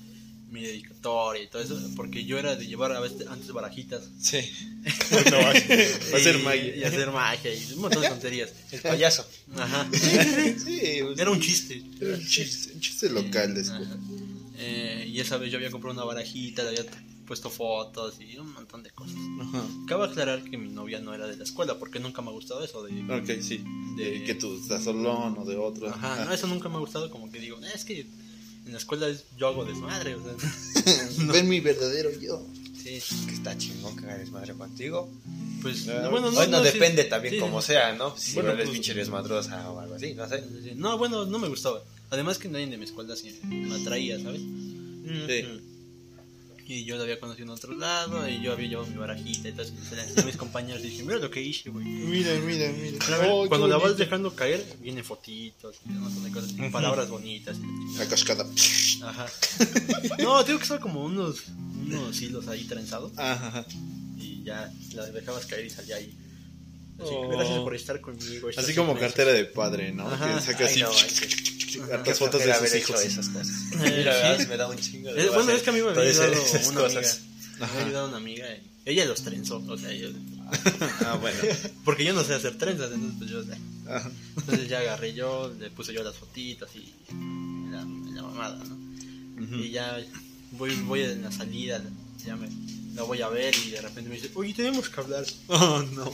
mi 0.51 0.63
dedicatoria 0.63 1.43
y 1.43 1.49
todo 1.49 1.63
eso, 1.63 1.81
porque 1.97 2.25
yo 2.27 2.39
era 2.39 2.55
de 2.57 2.67
llevar 2.67 2.93
a 2.93 3.01
veces 3.01 3.27
antes 3.27 3.51
barajitas. 3.53 4.03
Sí. 4.21 4.39
No, 5.31 5.39
y- 5.41 6.43
magia. 6.45 6.77
Y 6.77 6.85
hacer 6.85 7.11
magia 7.11 7.55
y 7.55 7.73
un 7.75 7.81
montón 7.83 8.03
de 8.03 8.09
tonterías. 8.09 8.51
El 8.71 8.81
payaso. 8.81 9.27
Ajá. 9.57 9.89
Sí, 9.93 10.99
Era 11.17 11.31
un 11.31 11.41
chiste. 11.41 11.83
era 12.01 12.15
un 12.17 12.27
chiste, 12.27 12.73
un 12.75 12.81
chiste 12.81 13.09
local 13.11 13.55
de 13.55 13.61
escuela. 13.63 13.87
Ajá. 13.87 13.99
Eh, 14.59 15.09
y 15.11 15.21
esa 15.21 15.37
vez 15.39 15.51
yo 15.51 15.57
había 15.59 15.71
comprado 15.71 15.95
una 15.95 16.05
barajita, 16.05 16.63
le 16.63 16.69
había 16.71 16.85
puesto 17.27 17.51
fotos 17.51 18.17
y 18.21 18.37
un 18.39 18.53
montón 18.53 18.83
de 18.83 18.91
cosas. 18.91 19.17
Ajá. 19.41 19.63
Cabe 19.87 20.05
aclarar 20.07 20.43
que 20.45 20.59
mi 20.59 20.69
novia 20.69 21.01
no 21.01 21.15
era 21.15 21.27
de 21.27 21.37
la 21.37 21.45
escuela, 21.45 21.79
porque 21.79 21.99
nunca 22.01 22.21
me 22.23 22.29
ha 22.29 22.33
gustado 22.33 22.63
eso 22.65 22.83
de... 22.83 22.93
Ok, 23.15 23.41
sí. 23.43 23.63
De 23.97 24.11
De- 24.11 24.25
que 24.25 24.35
tú 24.35 24.57
estás 24.61 24.85
solón 24.85 25.37
o 25.39 25.45
de 25.45 25.57
otro. 25.57 25.89
Ajá, 25.89 26.25
no, 26.25 26.33
eso 26.33 26.47
nunca 26.47 26.69
me 26.69 26.77
ha 26.77 26.81
gustado, 26.81 27.11
como 27.11 27.31
que 27.31 27.39
digo, 27.41 27.59
"Eh, 27.63 27.71
es 27.75 27.85
que 27.85 28.01
en 28.01 28.73
la 28.73 28.79
escuela 28.79 29.09
es- 29.09 29.25
yo 29.37 29.49
hago 29.49 29.65
desmadre, 29.65 30.15
o 30.17 30.23
sea, 30.23 30.35
Ven 31.33 31.49
mi 31.49 31.61
verdadero 31.61 32.11
yo. 32.21 32.45
sí, 32.77 32.99
Que 33.29 33.35
está 33.35 33.57
chingón 33.57 33.97
que 33.97 34.05
haga 34.05 34.19
desmadre 34.19 34.55
contigo. 34.55 35.09
pues, 35.63 35.87
Ah, 35.89 36.09
bueno, 36.11 36.29
no, 36.31 36.33
bueno, 36.37 36.59
no, 36.59 36.65
sí, 36.65 36.73
depende 36.73 37.05
también 37.05 37.35
sí, 37.35 37.41
como 37.41 37.61
sí, 37.63 37.69
sea, 37.69 37.93
¿no? 37.95 38.17
Si 38.17 38.35
Bueno, 38.35 38.51
eres 38.51 38.65
pues- 38.67 38.75
pinche 38.75 38.95
desmadrosa 38.95 39.71
o 39.71 39.79
algo 39.79 39.95
así, 39.95 40.15
no 40.15 40.29
sé. 40.29 40.41
sí, 40.41 40.61
sí. 40.65 40.73
No, 40.75 40.99
bueno, 40.99 41.25
no 41.27 41.39
me 41.39 41.49
gustaba. 41.49 41.81
Además 42.11 42.39
que 42.39 42.49
nadie 42.49 42.67
de 42.67 42.77
mi 42.79 42.85
escuela 42.85 43.15
sí 43.17 43.39
me 43.45 43.75
atraía, 43.77 44.21
¿sabes? 44.21 44.41
Sí. 44.41 45.45
Y 46.75 46.85
yo 46.85 46.97
la 46.97 47.03
había 47.03 47.21
conocido 47.21 47.45
en 47.45 47.51
otro 47.51 47.75
lado, 47.75 48.27
y 48.29 48.41
yo 48.41 48.53
había 48.53 48.67
llevado 48.69 48.89
mi 48.89 48.97
barajita, 48.97 49.49
y 49.49 49.51
entonces 49.51 49.75
se 49.89 49.95
la 49.95 50.03
enseñé 50.05 50.23
a 50.23 50.25
mis 50.25 50.37
compañeros 50.37 50.83
y 50.83 50.89
dije, 50.89 51.03
mira 51.03 51.19
lo 51.19 51.31
que 51.31 51.43
hice, 51.43 51.69
güey. 51.69 51.85
Mira, 51.85 52.31
mira, 52.47 52.71
mira. 52.71 53.19
Ver, 53.19 53.29
Oh, 53.31 53.47
cuando 53.49 53.69
la 53.69 53.77
vas 53.77 53.97
dejando 53.99 54.35
caer, 54.35 54.65
vienen 54.81 55.05
fotitos, 55.05 55.77
y 55.87 55.91
un 55.91 56.01
montón 56.01 56.25
de 56.25 56.31
cosas, 56.31 56.53
y 56.53 56.69
palabras 56.71 57.09
bonitas. 57.11 57.57
y- 57.59 57.99
La 57.99 58.07
cascada. 58.09 58.47
Ajá. 59.05 59.27
No, 60.19 60.43
tengo 60.45 60.59
que 60.59 60.63
estar 60.63 60.81
como 60.81 61.05
unos, 61.05 61.43
unos 61.85 62.21
hilos 62.23 62.49
ahí 62.49 62.65
trenzados. 62.65 63.13
Ajá, 63.19 63.49
ajá. 63.49 63.67
Y 64.19 64.43
ya 64.45 64.73
la 64.95 65.07
dejabas 65.07 65.45
caer 65.47 65.67
y 65.67 65.71
salía 65.71 65.97
ahí 65.97 66.15
Así, 66.99 67.11
Oh. 67.15 67.29
Gracias 67.29 67.59
por 67.61 67.75
estar 67.75 68.01
conmigo. 68.01 68.49
Así 68.57 68.75
como 68.75 68.93
seis 68.93 69.01
meses". 69.01 69.01
cartera 69.01 69.33
de 69.33 69.45
padre, 69.47 69.93
¿no? 69.93 70.07
Ajá. 70.09 70.37
Que 70.37 70.41
saca 70.43 70.65
Ay, 70.67 70.71
así 70.71 70.81
no, 70.81 70.89
manches. 70.93 71.62
Hartas 71.81 72.03
Qué 72.05 72.15
fotos 72.15 72.41
de 72.45 72.47
sus 72.49 72.57
haber 72.57 72.75
hecho 72.77 72.93
hijos. 72.93 73.05
esas 73.05 73.29
cosas. 73.29 73.55
Eh, 73.85 74.03
la 74.05 74.13
verdad 74.15 74.39
sí. 74.41 74.47
me 74.49 74.57
da 74.57 74.69
un 74.69 74.77
chingo 74.79 75.11
Eh, 75.11 75.15
de 75.15 75.27
bueno, 75.29 75.43
hacer 75.43 75.55
es 75.57 75.63
que 75.63 75.71
a 75.71 75.73
mí 75.73 75.81
me 75.83 75.89
había 75.91 76.03
ayudado 76.03 76.33
esas 76.33 76.67
una 76.69 76.81
amiga. 76.85 77.01
cosas. 77.01 77.21
Me 77.59 77.65
había 77.67 77.85
ayudado 77.87 78.09
una 78.09 78.17
amiga. 78.19 78.47
y 78.85 78.91
ella 78.91 79.05
los 79.07 79.23
trenzó. 79.23 79.57
O 79.67 79.77
sea, 79.79 79.93
yo, 79.93 80.09
Ah, 81.07 81.17
bueno. 81.21 81.39
porque 81.85 82.05
yo 82.05 82.13
no 82.15 82.23
sé 82.25 82.35
hacer 82.35 82.59
trenzas, 82.59 82.91
entonces 82.93 83.19
pues 83.19 83.31
yo. 83.31 83.43
Ajá. 83.91 84.11
Entonces 84.37 84.69
ya 84.69 84.79
agarré 84.81 85.15
yo, 85.15 85.53
le 85.59 85.71
puse 85.71 85.93
yo 85.93 86.03
las 86.03 86.17
fotitas 86.17 86.69
y 86.77 86.93
la, 87.71 87.79
la 88.15 88.23
mamada, 88.23 88.63
¿no? 88.65 89.45
Ujú. 89.45 89.55
Y 89.57 89.71
ya 89.71 89.99
voy, 90.53 90.75
voy 90.83 91.01
en 91.03 91.23
la 91.23 91.33
salida, 91.33 91.83
ya 92.25 92.37
me 92.37 92.49
la 92.95 93.03
voy 93.05 93.23
a 93.23 93.29
ver 93.29 93.55
y 93.67 93.71
de 93.71 93.81
repente 93.81 94.09
me 94.11 94.17
dice, 94.17 94.31
oye, 94.35 94.53
tenemos 94.55 94.89
que 94.91 95.01
hablar. 95.01 95.25
Oh, 95.49 95.83
no. 95.95 96.13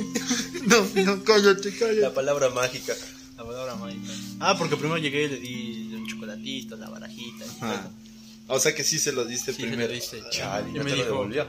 no, 0.66 0.88
no, 1.04 1.24
cállate, 1.24 1.70
La 1.70 1.78
cállate. 1.78 2.10
palabra 2.10 2.50
mágica. 2.50 2.94
La 3.38 3.44
palabra 3.44 3.74
mágica. 3.76 4.12
Ah, 4.40 4.56
porque 4.58 4.76
primero 4.76 4.98
llegué 4.98 5.24
y 5.24 5.28
le 5.28 5.38
di 5.38 5.94
un 5.94 6.06
chocolatito, 6.06 6.76
la 6.76 6.90
barajita. 6.90 7.44
y 7.46 7.48
Ajá. 7.64 7.82
todo. 7.82 8.56
O 8.56 8.58
sea 8.58 8.74
que 8.74 8.82
sí 8.84 8.98
se 8.98 9.12
lo 9.12 9.24
diste 9.24 9.52
Sí, 9.52 9.62
se 9.62 9.68
primero. 9.68 9.88
lo 9.88 9.94
diste. 9.94 10.22
Chale, 10.30 10.68
Y 10.70 10.72
me 10.72 10.78
te 10.84 10.90
lo 10.90 10.94
dijo, 10.96 11.06
devolvió. 11.06 11.46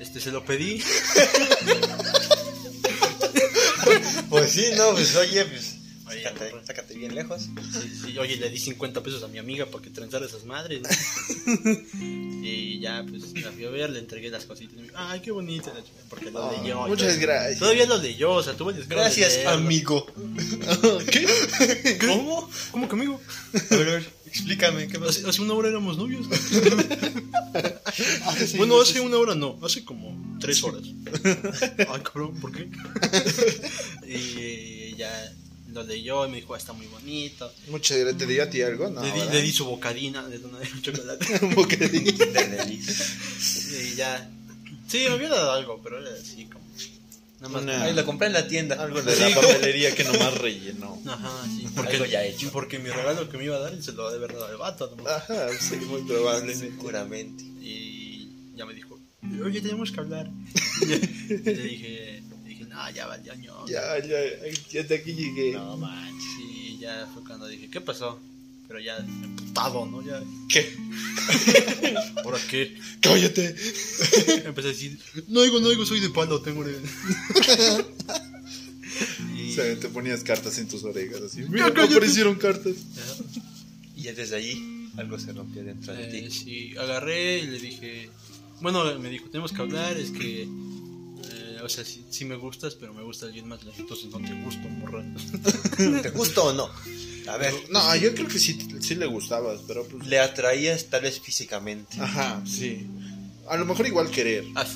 este, 0.00 0.20
se 0.20 0.30
lo 0.32 0.44
pedí. 0.44 0.82
Pues 4.30 4.50
sí, 4.52 4.64
no, 4.76 4.92
pues 4.92 5.14
oye, 5.16 5.44
pues. 5.44 5.73
Sácate, 6.22 6.52
sácate 6.64 6.94
bien 6.94 7.14
lejos. 7.14 7.42
Sí, 7.72 8.00
sí, 8.04 8.18
oye, 8.18 8.36
le 8.36 8.50
di 8.50 8.58
50 8.58 9.02
pesos 9.02 9.22
a 9.22 9.28
mi 9.28 9.38
amiga 9.38 9.66
porque 9.66 9.90
trenzara 9.90 10.26
esas 10.26 10.44
madres. 10.44 10.82
¿no? 10.82 11.70
y 12.00 12.78
ya, 12.80 13.04
pues 13.08 13.32
la 13.42 13.50
fui 13.52 13.64
a 13.64 13.70
ver, 13.70 13.90
le 13.90 13.98
entregué 13.98 14.30
las 14.30 14.44
cositas. 14.44 14.78
Ay, 14.94 15.20
qué 15.20 15.30
bonita 15.30 15.72
la 15.74 15.82
chica", 15.82 15.98
Porque 16.08 16.30
lo 16.30 16.50
leyó. 16.50 16.86
muchas 16.86 17.18
gracias. 17.18 17.58
Todavía 17.58 17.86
lo 17.86 17.98
leyó, 17.98 18.32
o 18.32 18.42
sea, 18.42 18.54
tuve 18.54 18.72
el 18.72 18.80
de 18.80 18.86
Gracias, 18.86 19.44
amigo. 19.46 20.06
¿Qué? 21.10 21.98
¿Cómo? 22.00 22.50
¿Cómo 22.70 22.88
que 22.88 22.94
amigo? 22.94 23.20
A 23.70 23.76
ver, 23.76 24.06
explícame, 24.26 24.88
¿qué 24.88 24.98
pasa? 24.98 25.10
Hace, 25.10 25.28
hace 25.28 25.42
una 25.42 25.54
hora 25.54 25.68
éramos 25.68 25.96
novios. 25.96 26.26
Ah, 28.24 28.34
sí, 28.46 28.56
bueno, 28.56 28.76
no 28.76 28.82
hace 28.82 29.00
una 29.00 29.16
hora 29.16 29.34
no, 29.34 29.58
hace 29.62 29.84
como 29.84 30.38
tres 30.40 30.62
horas. 30.62 30.82
Ay, 30.84 32.00
cabrón, 32.02 32.34
¿por 32.40 32.52
qué? 32.52 32.68
y 34.06 34.96
ya 34.96 35.32
lo 35.74 35.82
leyó 35.82 36.24
y 36.26 36.30
me 36.30 36.36
dijo, 36.36 36.54
"Ah, 36.54 36.58
está 36.58 36.72
muy 36.72 36.86
bonito. 36.86 37.52
Muchas 37.68 37.98
gracias. 37.98 38.18
¿Te 38.18 38.26
dio 38.26 38.42
a 38.42 38.48
ti 38.48 38.62
algo? 38.62 38.88
No. 38.88 39.02
le, 39.02 39.12
di, 39.12 39.20
le 39.32 39.42
di 39.42 39.52
su 39.52 39.64
bocadina 39.66 40.26
de 40.28 40.38
una 40.38 40.58
de 40.60 40.68
chocolate. 40.82 41.26
Un 41.44 41.54
bocadillo. 41.54 42.26
De 42.26 43.84
y 43.90 43.94
ya. 43.96 44.30
Sí, 44.88 44.98
me 45.08 45.14
había 45.14 45.28
dado 45.28 45.52
algo, 45.52 45.80
pero 45.82 45.98
era 46.00 46.14
así 46.14 46.44
como. 46.46 46.64
Nada 47.40 47.48
más. 47.48 47.62
Una- 47.64 47.82
Ay, 47.84 47.94
lo 47.94 48.04
compré 48.06 48.28
en 48.28 48.32
la 48.34 48.46
tienda. 48.46 48.76
Algo 48.82 49.02
de 49.02 49.16
la 49.16 49.34
papelería 49.34 49.94
que 49.94 50.04
nomás 50.04 50.34
rellenó. 50.38 51.00
Ajá, 51.06 51.44
sí. 51.46 51.66
Porque, 51.74 51.92
Algo 51.96 52.04
ya 52.06 52.24
hecho. 52.24 52.50
Porque 52.52 52.78
mi 52.78 52.88
regalo 52.90 53.28
que 53.28 53.36
me 53.36 53.44
iba 53.44 53.56
a 53.56 53.60
dar 53.60 53.82
se 53.82 53.92
lo 53.92 54.06
ha 54.06 54.10
de 54.12 54.18
haber 54.18 54.32
dado 54.32 54.46
al 54.46 54.56
vato. 54.56 54.94
¿no? 54.96 55.08
Ajá, 55.08 55.48
sí, 55.58 55.76
muy 55.76 56.02
probablemente. 56.02 56.70
Seguramente. 56.70 57.42
Y 57.60 58.28
ya 58.56 58.64
me 58.64 58.74
dijo, 58.74 58.98
oye, 59.44 59.60
tenemos 59.60 59.90
que 59.90 60.00
hablar. 60.00 60.30
y 60.80 60.86
le 60.86 60.98
dije, 61.00 61.40
le 61.44 61.62
dije, 61.62 62.22
no, 62.74 62.90
ya 62.90 63.06
va, 63.06 63.22
ya 63.22 63.34
no. 63.36 63.66
Ya, 63.68 63.98
ya, 63.98 64.18
ya 64.70 64.80
hasta 64.80 64.94
aquí 64.94 65.14
llegué. 65.14 65.52
No 65.52 65.76
manches. 65.76 66.40
Y 66.40 66.78
ya 66.78 67.08
fue 67.14 67.22
cuando 67.24 67.46
dije, 67.46 67.68
¿qué 67.70 67.80
pasó? 67.80 68.18
Pero 68.66 68.80
ya 68.80 68.96
emputado, 68.96 69.86
¿no? 69.86 70.02
Ya, 70.04 70.20
¿Qué? 70.48 70.66
¿ahora 72.24 72.38
qué? 72.50 72.76
Cállate. 73.00 73.48
Empecé 74.44 74.68
a 74.68 74.72
decir, 74.72 74.98
no 75.28 75.42
digo, 75.42 75.60
no 75.60 75.68
digo, 75.68 75.86
soy 75.86 76.00
de 76.00 76.10
palo, 76.10 76.40
tengo 76.40 76.64
de... 76.64 76.74
O 78.94 79.36
y, 79.36 79.52
sea, 79.52 79.78
te 79.78 79.88
ponías 79.88 80.22
cartas 80.22 80.56
en 80.58 80.68
tus 80.68 80.84
orejas 80.84 81.20
así. 81.22 81.42
Ya, 81.42 81.48
Mira, 81.48 81.66
me 81.66 81.72
cállate. 81.74 81.94
aparecieron 81.96 82.36
cartas. 82.36 82.74
Y 83.96 84.02
ya 84.02 84.12
desde 84.12 84.36
allí 84.36 84.90
algo 84.96 85.18
se 85.18 85.32
rompió 85.32 85.64
dentro 85.64 85.92
de 85.94 86.04
eh, 86.04 86.22
ti. 86.22 86.30
sí, 86.30 86.74
agarré 86.78 87.38
y 87.40 87.46
le 87.48 87.58
dije, 87.58 88.08
bueno, 88.60 88.96
me 89.00 89.10
dijo, 89.10 89.28
tenemos 89.30 89.52
que 89.52 89.60
hablar, 89.62 89.96
es 89.96 90.10
que... 90.10 90.48
o 91.64 91.68
sea, 91.68 91.84
sí, 91.84 92.04
sí 92.10 92.24
me 92.24 92.36
gustas, 92.36 92.74
pero 92.74 92.92
me 92.94 93.02
gusta 93.02 93.26
alguien 93.26 93.48
más, 93.48 93.60
entonces 93.78 94.06
no 94.10 94.18
te 94.20 94.32
gusto, 94.42 94.68
morra. 94.68 95.04
¿Te 96.02 96.10
gusta 96.10 96.42
o 96.42 96.52
no? 96.52 96.68
A 97.26 97.36
ver, 97.38 97.54
No, 97.70 97.96
yo 97.96 98.14
creo 98.14 98.28
que 98.28 98.38
sí, 98.38 98.58
sí 98.80 98.94
le 98.96 99.06
gustabas, 99.06 99.60
pero 99.66 99.86
pues. 99.86 100.06
le 100.06 100.18
atraías 100.18 100.86
tal 100.86 101.02
vez 101.02 101.20
físicamente. 101.20 101.98
Ajá, 102.00 102.42
sí. 102.46 102.86
A 103.48 103.56
lo 103.56 103.64
mejor 103.64 103.86
igual 103.86 104.10
querer. 104.10 104.44
Ah, 104.54 104.66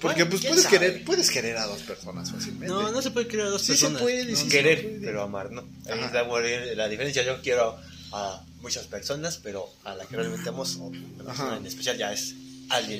Porque 0.00 0.26
pues 0.26 0.40
¿quién 0.40 0.52
puedes 0.52 0.64
sabe? 0.64 0.78
querer, 0.78 1.04
puedes 1.04 1.30
querer 1.30 1.56
a 1.56 1.66
dos 1.66 1.80
personas 1.82 2.30
fácilmente. 2.30 2.66
No, 2.68 2.90
no 2.92 3.00
se 3.02 3.10
puede 3.10 3.26
crear 3.26 3.46
a 3.46 3.50
dos 3.50 3.62
Sí 3.62 3.68
se 3.68 3.72
personas. 3.86 4.02
puede, 4.02 4.24
¿no? 4.26 4.36
sí 4.36 4.44
se 4.44 4.48
Querer, 4.48 4.82
puede. 4.82 5.00
pero 5.00 5.22
amar, 5.22 5.50
¿no? 5.50 5.62
Ahí 5.86 6.00
es 6.00 6.76
la, 6.76 6.88
diferencia. 6.88 7.22
Yo 7.24 7.40
quiero 7.42 7.76
a 8.12 8.44
muchas 8.60 8.86
personas, 8.86 9.38
pero 9.42 9.66
a 9.84 9.94
la 9.94 10.04
que 10.06 10.16
realmente 10.16 10.48
amo, 10.48 10.62
o 10.62 10.86
una 10.86 10.98
Ajá. 11.20 11.24
persona 11.26 11.56
en 11.56 11.66
especial, 11.66 11.96
ya 11.96 12.12
es 12.12 12.34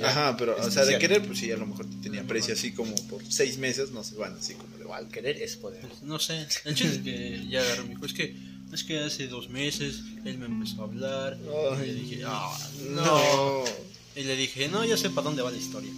Ajá, 0.05 0.37
pero, 0.37 0.57
o 0.61 0.71
sea, 0.71 0.85
de 0.85 0.99
querer, 0.99 1.25
pues 1.26 1.38
sí, 1.38 1.50
a 1.50 1.57
lo 1.57 1.67
mejor 1.67 1.87
te 1.87 1.97
tenía 1.97 2.21
aprecio 2.23 2.55
así 2.55 2.73
como 2.73 2.95
por 3.09 3.23
seis 3.29 3.59
meses, 3.59 3.91
no 3.91 4.02
se 4.05 4.14
van 4.17 4.35
así 4.38 4.55
como 4.55 4.76
de 4.76 4.83
igual. 4.85 5.09
Querer 5.09 5.41
es 5.43 5.57
poder. 5.57 5.81
Pues, 5.81 6.02
no 6.02 6.19
sé, 6.19 6.47
el 6.64 6.75
chiste 6.75 6.97
es 6.97 7.02
que 7.02 7.47
ya 7.49 7.61
agarró, 7.61 7.85
me 7.85 7.91
dijo, 7.91 8.07
es 8.07 8.12
que, 8.12 8.37
es 8.73 8.85
que 8.85 8.99
hace 9.00 9.29
dos 9.29 9.49
meses 9.50 10.00
él 10.25 10.38
me 10.38 10.47
empezó 10.47 10.83
a 10.83 10.85
hablar 10.85 11.38
y 11.83 11.87
le 11.87 11.95
dije, 11.95 12.23
ah, 12.26 12.59
no. 12.91 13.02
No. 13.05 13.64
Y 14.14 14.25
le 14.25 14.37
dije, 14.37 14.69
no, 14.69 14.85
ya 14.85 14.97
sé 14.97 15.09
para 15.11 15.23
dónde 15.23 15.43
va 15.43 15.50
la 15.50 15.57
historia. 15.57 15.91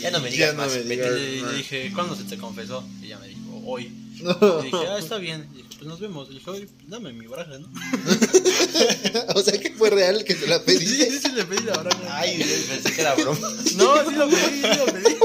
Ya 0.00 0.10
no 0.10 0.20
me 0.20 0.28
Y- 0.28 0.32
digas 0.32 0.50
Ya 0.50 0.56
no 0.56 0.62
más. 0.64 0.72
me 0.76 0.80
y 0.82 0.84
vete. 0.96 1.10
le, 1.10 1.40
no. 1.42 1.50
le 1.50 1.56
dije, 1.58 1.90
¿cuándo 1.94 2.14
se 2.14 2.24
te 2.24 2.36
confesó? 2.36 2.86
Y 3.02 3.06
ella 3.06 3.18
me 3.18 3.28
dijo, 3.28 3.62
hoy. 3.64 3.90
No. 4.22 4.60
Y 4.60 4.64
dije, 4.64 4.86
ah, 4.88 4.98
está 4.98 5.18
bien. 5.18 5.48
Y 5.52 5.56
dije, 5.58 5.68
pues 5.76 5.86
nos 5.88 6.00
vemos. 6.00 6.28
Y 6.30 6.34
dije, 6.34 6.50
oye, 6.50 6.68
dame 6.86 7.12
mi 7.12 7.26
baraja, 7.26 7.58
¿no? 7.58 7.68
o 9.34 9.42
sea 9.42 9.58
que 9.60 9.70
fue 9.72 9.90
real 9.90 10.24
que 10.24 10.34
te 10.34 10.46
la 10.46 10.62
pedí. 10.64 10.86
Sí, 10.86 11.04
sí, 11.10 11.18
sí, 11.22 11.32
le 11.32 11.44
pedí 11.44 11.64
la 11.64 11.74
baraja. 11.74 12.18
Ay, 12.18 12.38
pensé 12.68 12.92
que 12.94 13.00
era 13.00 13.14
broma. 13.14 13.38
No, 13.76 14.08
sí 14.10 14.14
lo 14.16 14.28
pedí, 14.28 14.62
sí 14.62 14.78
lo 14.78 14.86
pedí. 14.86 15.16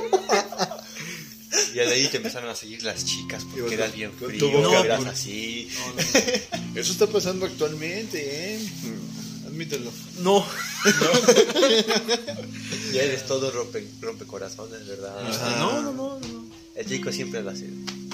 Y 1.72 1.76
de 1.76 1.86
ahí 1.88 2.08
te 2.08 2.18
empezaron 2.18 2.50
a 2.50 2.56
seguir 2.56 2.84
las 2.84 3.06
chicas 3.06 3.44
porque 3.46 3.62
vos 3.62 3.72
eras 3.72 3.94
bien 3.94 4.12
frío, 4.14 4.62
No, 4.62 4.84
eras 4.84 5.00
por- 5.00 5.08
así. 5.10 5.70
No, 5.96 6.02
Eso 6.80 6.92
está 6.92 7.08
pasando 7.08 7.46
actualmente, 7.46 8.56
¿eh? 8.56 8.60
Admítelo. 9.48 9.92
no. 10.20 10.46
Ya 12.94 13.04
eres 13.04 13.26
todo 13.26 13.52
rompe, 13.52 13.88
rompe 14.02 14.26
corazones, 14.26 14.86
¿verdad? 14.88 15.16
No, 15.60 15.82
no, 15.82 15.92
no, 15.94 16.20
no. 16.20 16.46
El 16.76 16.86
chico 16.86 17.12
siempre 17.12 17.42
lo 17.42 17.52
ha 17.52 17.56
sido. 17.56 17.72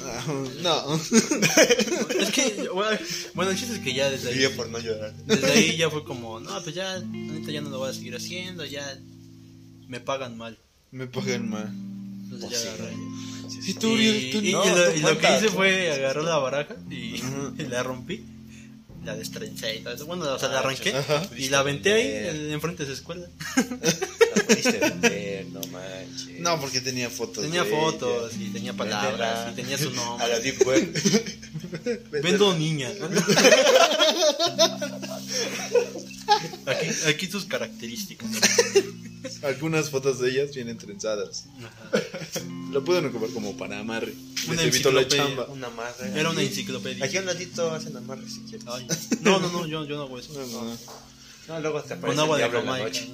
Ah, 0.10 0.26
No. 0.62 0.96
Es 2.20 2.32
que, 2.32 2.70
bueno, 2.74 2.98
bueno, 3.34 3.52
el 3.52 3.58
chiste 3.58 3.76
es 3.76 3.80
que 3.82 3.94
ya 3.94 4.10
desde 4.10 4.30
ahí, 4.30 4.48
por 4.56 4.70
no 4.70 4.80
llorar. 4.80 5.14
desde 5.26 5.52
ahí 5.52 5.78
ya 5.78 5.90
fue 5.90 6.04
como, 6.04 6.40
no, 6.42 6.62
pues 6.64 6.76
ya, 6.76 7.00
neta 7.00 7.52
ya 7.52 7.62
no 7.62 7.70
lo 7.70 7.80
voy 7.80 7.90
a 7.90 7.94
seguir 7.94 8.16
haciendo, 8.16 8.66
ya 8.66 8.98
me 9.88 10.00
pagan 10.00 10.38
mal. 10.38 10.58
Me 10.92 11.08
pagan 11.08 11.50
mal. 11.50 11.68
Entonces 12.24 12.50
Pues 12.50 12.52
ya 12.52 12.58
sí. 12.60 12.68
agarré. 12.68 12.96
Si 13.50 13.72
Y, 13.72 13.74
tú, 13.76 13.88
y- 13.98 14.30
tú- 14.32 14.40
y 14.40 14.52
no, 14.52 14.66
lo, 14.66 14.92
tú 14.92 14.98
y 14.98 15.00
lo 15.02 15.18
que 15.18 15.36
hice 15.38 15.50
fue 15.50 15.92
agarrar 15.92 16.24
la 16.24 16.38
baraja 16.38 16.76
y, 16.90 17.22
la 17.70 17.82
rompí, 17.84 18.24
la 19.06 19.16
destrencé 19.16 19.78
y 19.78 19.80
todo 19.80 19.94
eso. 19.94 20.06
Bueno, 20.06 20.26
o 20.34 20.38
sea, 20.40 20.50
la 20.50 20.60
arranqué 20.60 20.94
Ajá. 20.94 21.26
y 21.38 21.48
la 21.50 21.60
aventé 21.60 21.94
ahí 21.94 22.28
en- 22.30 22.52
enfrente 22.52 22.84
de 22.84 22.88
su 22.90 22.94
escuela. 22.94 23.28
La 24.48 24.56
pudiste 24.56 24.80
vender, 24.80 25.46
no 25.48 25.62
manches. 25.72 26.40
No, 26.40 26.60
porque 26.60 26.82
tenía 26.82 27.10
fotos. 27.10 27.44
Tenía 27.44 27.64
de 27.64 27.70
fotos 27.72 28.34
y 28.40 28.50
tenía 28.50 28.74
palabras 28.74 29.52
y 29.52 29.56
tenía 29.56 29.78
su 29.78 29.90
A 29.90 29.92
la 29.92 30.04
nombre. 30.04 30.40
Deep 30.42 30.66
Web. 30.66 30.94
Vendo 32.24 32.54
niña. 32.58 32.90
Aquí, 36.66 36.88
aquí 37.08 37.28
sus 37.28 37.46
características. 37.46 38.30
Algunas 39.44 39.90
fotos 39.90 40.20
de 40.20 40.30
ellas 40.32 40.54
vienen 40.54 40.78
trenzadas. 40.78 41.46
Ajá. 41.60 42.04
Lo 42.72 42.84
pueden 42.84 43.06
ocupar 43.06 43.30
como 43.30 43.56
para 43.56 43.80
amarre. 43.80 44.14
Una 44.48 44.56
la 44.56 44.64
enciclopedia. 44.64 45.26
chamba. 45.26 45.46
Una 45.46 45.68
amarre. 45.68 46.20
Era 46.20 46.30
una 46.30 46.42
enciclopedia. 46.42 47.06
Aquí 47.06 47.18
a 47.18 47.22
un 47.22 47.28
ladito 47.28 47.72
hacen 47.72 47.96
amarre 47.96 48.28
si 48.30 48.42
quieres. 48.42 48.68
Ay, 48.68 48.88
no, 49.22 49.40
no, 49.40 49.50
no, 49.50 49.66
yo, 49.66 49.86
yo 49.86 49.96
no 49.96 50.04
hago 50.04 50.20
eso. 50.20 50.34
No, 50.34 50.46
no. 50.46 50.78
No, 51.48 51.60
luego 51.62 51.82
te 51.82 51.94
aparece 51.94 52.16
Con 52.16 52.20
agua 52.20 52.38
de 52.38 52.50
la 52.50 52.78
noche. 52.80 53.10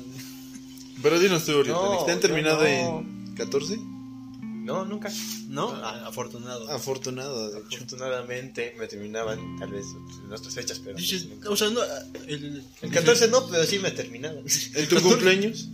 Pero 1.03 1.19
dinos 1.19 1.45
tú, 1.45 1.63
No, 1.65 2.03
¿te 2.05 2.11
han 2.13 2.19
terminado 2.19 2.59
no. 2.63 2.65
en 2.67 3.35
14? 3.35 3.77
No, 3.77 4.85
nunca. 4.85 5.11
¿No? 5.49 5.69
Ah, 5.71 6.05
afortunado. 6.07 6.69
Afortunado, 6.71 7.51
de 7.51 7.59
hecho. 7.59 7.75
Afortunadamente 7.75 8.73
me 8.79 8.87
terminaban 8.87 9.57
tal 9.59 9.69
vez 9.71 9.85
en 10.21 10.29
nuestras 10.29 10.55
fechas, 10.55 10.79
pero 10.83 10.97
Dices, 10.97 11.27
nunca. 11.27 11.49
o 11.49 11.55
sea, 11.57 11.69
no, 11.69 11.81
el, 12.27 12.63
El 12.81 12.89
14 12.91 13.27
no, 13.27 13.45
pero 13.49 13.65
sí 13.65 13.79
me 13.79 13.91
terminaban. 13.91 14.43
¿En 14.75 14.87
tu 14.87 15.01
cumpleaños? 15.01 15.67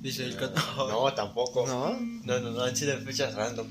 Dice 0.00 0.24
el 0.24 0.36
cat- 0.36 0.54
No, 0.76 1.12
tampoco. 1.12 1.66
No. 1.66 1.98
No, 2.24 2.40
no, 2.40 2.52
no, 2.52 2.62
han 2.62 2.76
sido 2.76 2.96
fechas 3.00 3.34
random. 3.34 3.66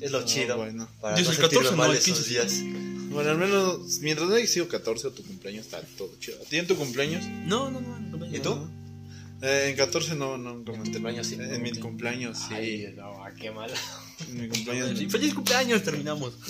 Es 0.00 0.12
lo 0.12 0.20
No, 0.20 0.26
chido. 0.26 0.56
bueno. 0.56 0.88
Para 1.00 1.16
Dice 1.16 1.30
no 1.30 1.34
el 1.34 1.40
14, 1.50 1.70
mal 1.76 1.90
el 1.90 1.96
esos 1.96 2.14
15. 2.20 2.30
días. 2.30 2.54
Bueno, 3.10 3.30
al 3.30 3.38
menos 3.38 3.98
mientras 4.02 4.28
no 4.28 4.36
haya 4.36 4.46
sido 4.46 4.68
14 4.68 5.08
o 5.08 5.10
tu 5.10 5.24
cumpleaños, 5.24 5.66
está 5.66 5.80
todo 5.98 6.10
chido. 6.20 6.38
¿A 6.40 6.44
ti 6.48 6.58
en 6.58 6.68
tu 6.68 6.76
cumpleaños? 6.76 7.24
No, 7.44 7.68
no, 7.70 7.80
no. 7.80 7.98
no, 8.16 8.26
¿Y 8.34 8.38
tú? 8.38 8.56
Eh, 9.42 9.68
en 9.70 9.76
14 9.76 10.16
no, 10.16 10.36
no, 10.36 10.62
como 10.64 10.84
¿En 10.84 10.92
tu 10.92 10.92
cumpleaños 10.92 11.26
sí? 11.26 11.36
En 11.40 11.62
mi 11.62 11.72
cumpleaños, 11.72 12.38
sí. 12.38 12.54
Ay, 12.54 12.94
no, 12.94 13.16
qué 13.38 13.50
mal. 13.50 13.70
Mi 14.32 14.48
cumpleaños. 14.48 14.98
Sí, 14.98 15.08
feliz 15.08 15.32
cumpleaños, 15.34 15.82
terminamos. 15.82 16.34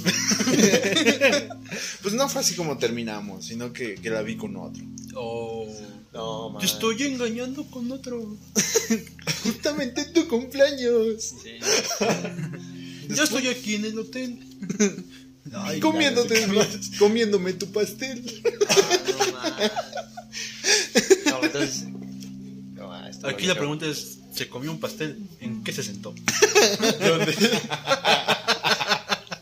Pues 2.02 2.14
no 2.14 2.28
fue 2.28 2.40
así 2.40 2.54
como 2.54 2.78
terminamos, 2.78 3.44
sino 3.46 3.72
que, 3.72 3.94
que 3.94 4.10
la 4.10 4.22
vi 4.22 4.36
con 4.36 4.56
otro. 4.56 4.82
Oh. 5.14 5.68
No, 6.12 6.50
man. 6.50 6.60
Te 6.60 6.66
estoy 6.66 7.02
engañando 7.04 7.64
con 7.70 7.92
otro. 7.92 8.36
Justamente 9.44 10.00
en 10.00 10.12
tu 10.12 10.26
cumpleaños. 10.26 11.22
Sí. 11.22 11.58
Yo 13.14 13.22
estoy 13.22 13.46
aquí 13.48 13.76
en 13.76 13.84
el 13.84 13.98
hotel. 13.98 14.40
Ay, 15.52 15.80
Comiéndote, 15.80 16.46
comiéndome 16.98 17.52
tu 17.52 17.70
pastel. 17.70 18.24
no, 19.18 19.32
man. 19.32 19.70
No, 21.26 21.44
entonces. 21.44 21.84
Aquí 23.22 23.46
la 23.46 23.54
pregunta 23.54 23.86
es, 23.86 24.18
¿se 24.34 24.48
comió 24.48 24.70
un 24.70 24.80
pastel? 24.80 25.18
¿En 25.40 25.62
qué 25.64 25.72
se 25.72 25.82
sentó? 25.82 26.14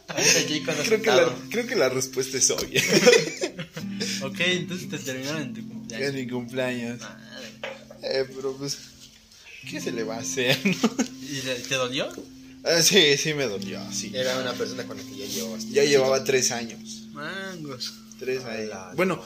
Ahorita 0.08 0.40
aquí 0.40 0.60
con 0.62 0.76
los 0.76 0.86
Creo 0.86 1.00
que, 1.02 1.10
la, 1.10 1.36
creo 1.50 1.66
que 1.66 1.76
la 1.76 1.88
respuesta 1.88 2.36
es 2.38 2.50
obvia. 2.50 2.82
Ok, 4.20 4.40
entonces 4.40 4.88
te 4.88 4.98
terminaron 4.98 5.42
en 5.42 5.54
tu 5.54 5.60
En 5.60 5.68
cumpleaños. 5.68 6.12
mi 6.14 6.26
cumpleaños. 6.28 7.00
Madre. 7.00 7.46
Eh, 8.02 8.24
pero 8.34 8.56
pues, 8.56 8.76
¿qué 9.70 9.80
se 9.80 9.92
le 9.92 10.02
va 10.02 10.16
a 10.16 10.20
hacer? 10.20 10.58
no? 10.64 10.72
¿Y 11.22 11.42
le- 11.42 11.54
te 11.60 11.74
dolió? 11.76 12.08
Ah, 12.64 12.82
sí, 12.82 13.16
sí 13.16 13.32
me 13.34 13.46
dolió, 13.46 13.80
sí. 13.92 14.10
Era 14.12 14.36
una 14.40 14.52
persona 14.54 14.84
con 14.84 14.96
la 14.96 15.04
que 15.04 15.16
ya 15.18 15.26
llevabas. 15.26 15.68
Ya 15.70 15.84
llevaba 15.84 16.24
tres 16.24 16.50
años. 16.50 17.06
Mangos. 17.12 17.94
Tres 18.18 18.44
años. 18.44 18.72
Bueno, 18.96 19.22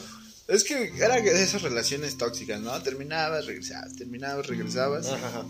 es 0.57 0.65
que 0.65 0.93
era 0.97 1.21
de 1.21 1.43
esas 1.43 1.63
relaciones 1.63 2.17
tóxicas, 2.17 2.61
¿no? 2.61 2.81
Terminabas, 2.83 3.47
regresabas, 3.47 3.95
terminabas, 3.97 4.47
regresabas. 4.47 5.07
Ajá, 5.09 5.27
ajá. 5.29 5.45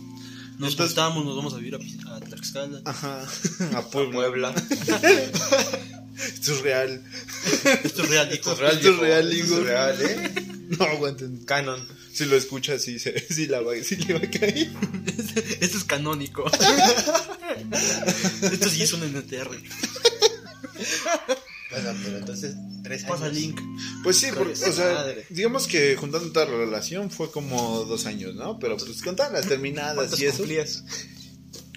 Nos 0.58 0.72
Entonces- 0.72 0.78
gustamos, 0.96 1.24
nos 1.24 1.36
vamos 1.36 1.54
a 1.54 1.56
vivir 1.56 1.74
a, 1.74 2.16
a 2.16 2.20
Tlaxcala. 2.20 2.82
Ajá. 2.84 3.26
A 3.76 3.82
Puebla. 3.90 4.54
Esto 6.16 6.52
es 6.52 6.60
real. 6.60 7.02
Esto 7.84 8.02
es 8.02 8.08
real, 8.08 8.32
Esto 8.32 8.52
es 8.52 8.58
real, 8.58 9.32
Esto 9.32 9.58
es 9.58 9.64
real, 9.64 10.02
¿eh? 10.02 10.34
No 10.78 10.84
aguanten. 10.84 11.44
Canon. 11.44 11.80
Si 12.12 12.26
lo 12.26 12.36
escuchas, 12.36 12.82
sí, 12.82 12.98
sí, 12.98 13.46
la 13.46 13.60
va, 13.62 13.72
sí 13.82 13.96
le 13.96 14.14
va 14.14 14.20
a 14.20 14.30
caer. 14.30 14.70
Esto 15.60 15.78
es 15.78 15.84
canónico. 15.84 16.44
Esto 18.42 18.68
sí 18.68 18.82
es 18.82 18.92
un 18.92 19.02
NTR. 19.04 19.50
Bueno, 21.72 21.98
pero 22.04 22.18
entonces, 22.18 22.54
tres 22.84 23.04
Pasa 23.04 23.24
años. 23.26 23.36
link. 23.36 23.60
Pues 24.02 24.16
sí, 24.18 24.28
porque, 24.36 24.52
o 24.52 24.72
sea, 24.72 24.92
Madre. 24.94 25.26
digamos 25.30 25.66
que 25.66 25.96
juntando 25.96 26.30
toda 26.32 26.46
la 26.46 26.56
relación 26.58 27.10
fue 27.10 27.30
como 27.30 27.84
dos 27.84 28.06
años, 28.06 28.34
¿no? 28.34 28.58
Pero 28.58 28.76
pues 28.76 29.02
con 29.02 29.16
todas 29.16 29.32
las 29.32 29.48
terminadas 29.48 29.94
¿Cuántos 29.96 30.20
y 30.20 30.26
eso. 30.26 30.36
cumplías? 30.38 30.84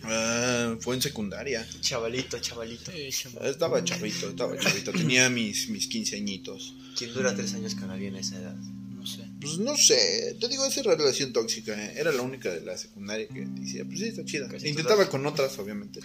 Ah, 0.04 0.76
fue 0.82 0.96
en 0.96 1.02
secundaria. 1.02 1.68
Chavalito, 1.82 2.38
chavalito. 2.40 2.92
Estaba 2.92 3.84
chavito, 3.84 4.30
estaba 4.30 4.58
chavito. 4.60 4.92
Tenía 4.92 5.30
mis, 5.30 5.70
mis 5.70 5.88
15 5.88 6.16
añitos. 6.18 6.76
¿Quién 6.98 7.14
dura 7.14 7.36
tres 7.36 7.54
años 7.56 7.74
con 7.76 7.90
alguien 7.90 8.16
a 8.16 8.20
esa 8.20 8.38
edad? 8.38 8.56
No 8.56 9.06
sé. 9.08 9.24
Pues 9.42 9.58
no 9.58 9.76
sé, 9.78 10.36
te 10.40 10.48
digo, 10.48 10.66
esa 10.66 10.82
relación 10.84 11.34
tóxica, 11.34 11.74
¿eh? 11.74 11.94
era 11.98 12.12
la 12.12 12.22
única 12.22 12.52
de 12.52 12.62
la 12.62 12.78
secundaria 12.78 13.28
que 13.28 13.46
decía, 13.46 13.84
pues 13.86 14.00
sí, 14.00 14.06
está 14.08 14.26
chida. 14.26 14.48
Casi 14.48 14.68
Intentaba 14.70 14.96
todas. 14.98 15.10
con 15.10 15.26
otras, 15.26 15.58
obviamente. 15.60 16.00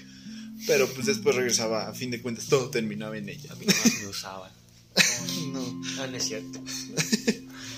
Pero 0.66 0.86
pues 0.88 1.06
después 1.06 1.34
regresaba, 1.36 1.88
a 1.88 1.94
fin 1.94 2.10
de 2.10 2.20
cuentas, 2.20 2.46
todo 2.46 2.70
terminaba 2.70 3.16
en 3.16 3.28
ella. 3.28 3.52
A 3.52 3.56
mí 3.56 3.66
nomás 3.66 4.00
me 4.02 4.08
usaban. 4.08 4.50
No. 5.52 5.82
Ah, 6.00 6.06
no 6.08 6.16
es 6.16 6.24
cierto. 6.24 6.60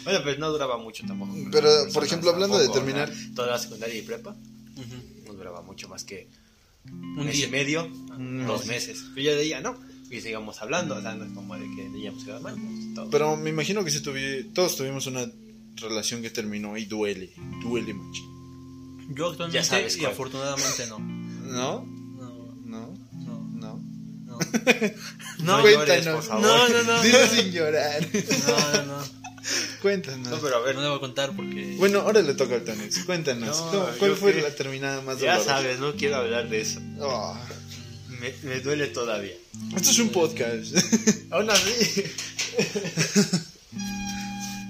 bueno, 0.05 0.23
pues 0.23 0.39
no 0.39 0.51
duraba 0.51 0.79
mucho 0.79 1.05
tampoco. 1.07 1.35
Pero, 1.51 1.69
por 1.93 2.05
ejemplo, 2.05 2.31
hablando 2.31 2.59
de 2.59 2.69
terminar- 2.69 3.13
toda 3.35 3.49
la 3.49 3.59
secundaria 3.59 3.97
y 3.99 4.03
prepa 4.03 4.35
no 5.27 5.33
duraba 5.35 5.63
mucho 5.63 5.89
más 5.89 6.05
que 6.05 6.29
Un 6.87 7.25
mes 7.27 7.37
día. 7.37 7.47
y 7.47 7.51
medio, 7.51 7.89
No, 8.19 8.53
dos 8.53 8.63
sí. 8.63 8.69
meses. 8.69 8.99
Pero 9.15 9.27
ya 9.31 9.37
de 9.37 9.43
ella 9.45 9.61
no. 9.61 9.77
Y 10.11 10.21
seguíamos 10.21 10.61
hablando, 10.61 10.97
o 10.97 11.01
sea, 11.03 11.15
no 11.15 11.25
es 11.25 11.33
como 11.33 11.55
de 11.57 11.65
que 11.77 11.89
veíamos 11.89 12.25
que 12.25 12.33
mal, 12.41 12.57
todo. 12.95 13.11
Pero 13.11 13.37
me 13.37 13.51
imagino 13.51 13.83
que 13.85 13.91
si 13.91 14.01
tuvi- 14.01 14.53
todos 14.53 14.77
tuvimos 14.77 15.07
una 15.07 15.27
relación 15.77 16.21
que 16.23 16.31
terminó 16.31 16.77
y 16.77 16.85
duele, 16.85 17.33
duele 17.63 17.95
mucho. 17.95 18.23
Yo 19.15 19.31
actualmente 19.31 19.59
Ya 19.59 19.65
sabes 19.65 19.97
y 19.97 20.05
afortunadamente 20.05 20.87
no. 20.89 20.99
¿No? 20.99 21.07
No, 21.43 21.47
¿No? 21.47 21.53
no, 21.53 21.87
¿No? 21.87 21.92
No. 25.39 25.45
No 25.45 25.59
No, 25.63 25.69
llores, 25.69 26.07
por 26.07 26.23
favor. 26.23 26.43
no, 26.43 26.69
no, 26.69 26.83
no. 26.83 27.03
Dilo 27.03 27.27
sin 27.29 27.53
llorar. 27.53 28.07
No, 28.47 28.73
no, 28.73 28.83
no. 28.99 29.23
Cuéntanos. 29.83 30.29
No, 30.29 30.39
pero 30.39 30.57
a 30.57 30.61
ver, 30.61 30.75
No 30.77 30.83
debo 30.83 31.01
contar 31.01 31.35
porque. 31.35 31.75
Bueno, 31.79 32.01
ahora 32.01 32.23
le 32.23 32.35
toca 32.35 32.55
al 32.55 32.63
Tonex. 32.65 33.05
Cuéntanos. 33.05 33.57
No, 33.59 33.71
¿cómo- 33.71 33.87
¿Cuál 33.99 34.17
fue 34.17 34.33
que- 34.35 34.43
la 34.43 34.55
terminada 34.55 35.01
más 35.03 35.19
ya 35.19 35.33
dolorosa? 35.39 35.57
sabes, 35.57 35.79
no 35.81 35.95
quiero 35.97 36.17
hablar 36.17 36.49
de 36.49 36.61
eso. 36.61 36.81
Oh, 37.01 37.37
Me, 38.21 38.33
me 38.45 38.61
duele 38.61 38.87
todavía. 38.87 39.35
esto 39.77 39.91
es 39.91 39.99
un 39.99 40.11
podcast. 40.11 40.77
Aún 41.31 41.51
así. 41.51 42.05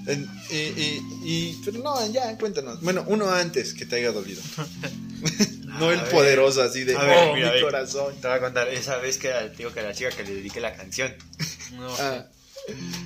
En- 0.07 0.27
y, 0.49 0.55
y- 0.55 1.01
y- 1.23 1.61
pero 1.63 1.79
no, 1.79 2.11
ya, 2.11 2.37
cuéntanos. 2.37 2.81
Bueno, 2.81 3.05
uno 3.07 3.29
antes 3.31 3.73
que 3.73 3.85
te 3.85 3.97
haya 3.97 4.11
dolido. 4.11 4.41
no 5.65 5.91
el 5.91 5.99
ver. 6.01 6.09
poderoso 6.11 6.61
así 6.61 6.83
de 6.83 6.95
A 6.95 7.03
ver, 7.03 7.17
oh, 7.29 7.35
mira, 7.35 7.51
mi 7.53 7.61
corazón. 7.61 8.13
Te 8.21 8.27
voy 8.27 8.37
a 8.37 8.39
contar, 8.39 8.67
esa 8.69 8.97
vez 8.97 9.17
que 9.17 9.29
te 9.29 9.49
digo 9.57 9.71
que 9.73 9.79
a 9.79 9.83
la 9.83 9.93
chica 9.93 10.09
que 10.11 10.23
le 10.23 10.35
dediqué 10.35 10.59
la 10.59 10.73
canción, 10.75 11.13
No, 11.73 11.87
Ah, 11.99 12.25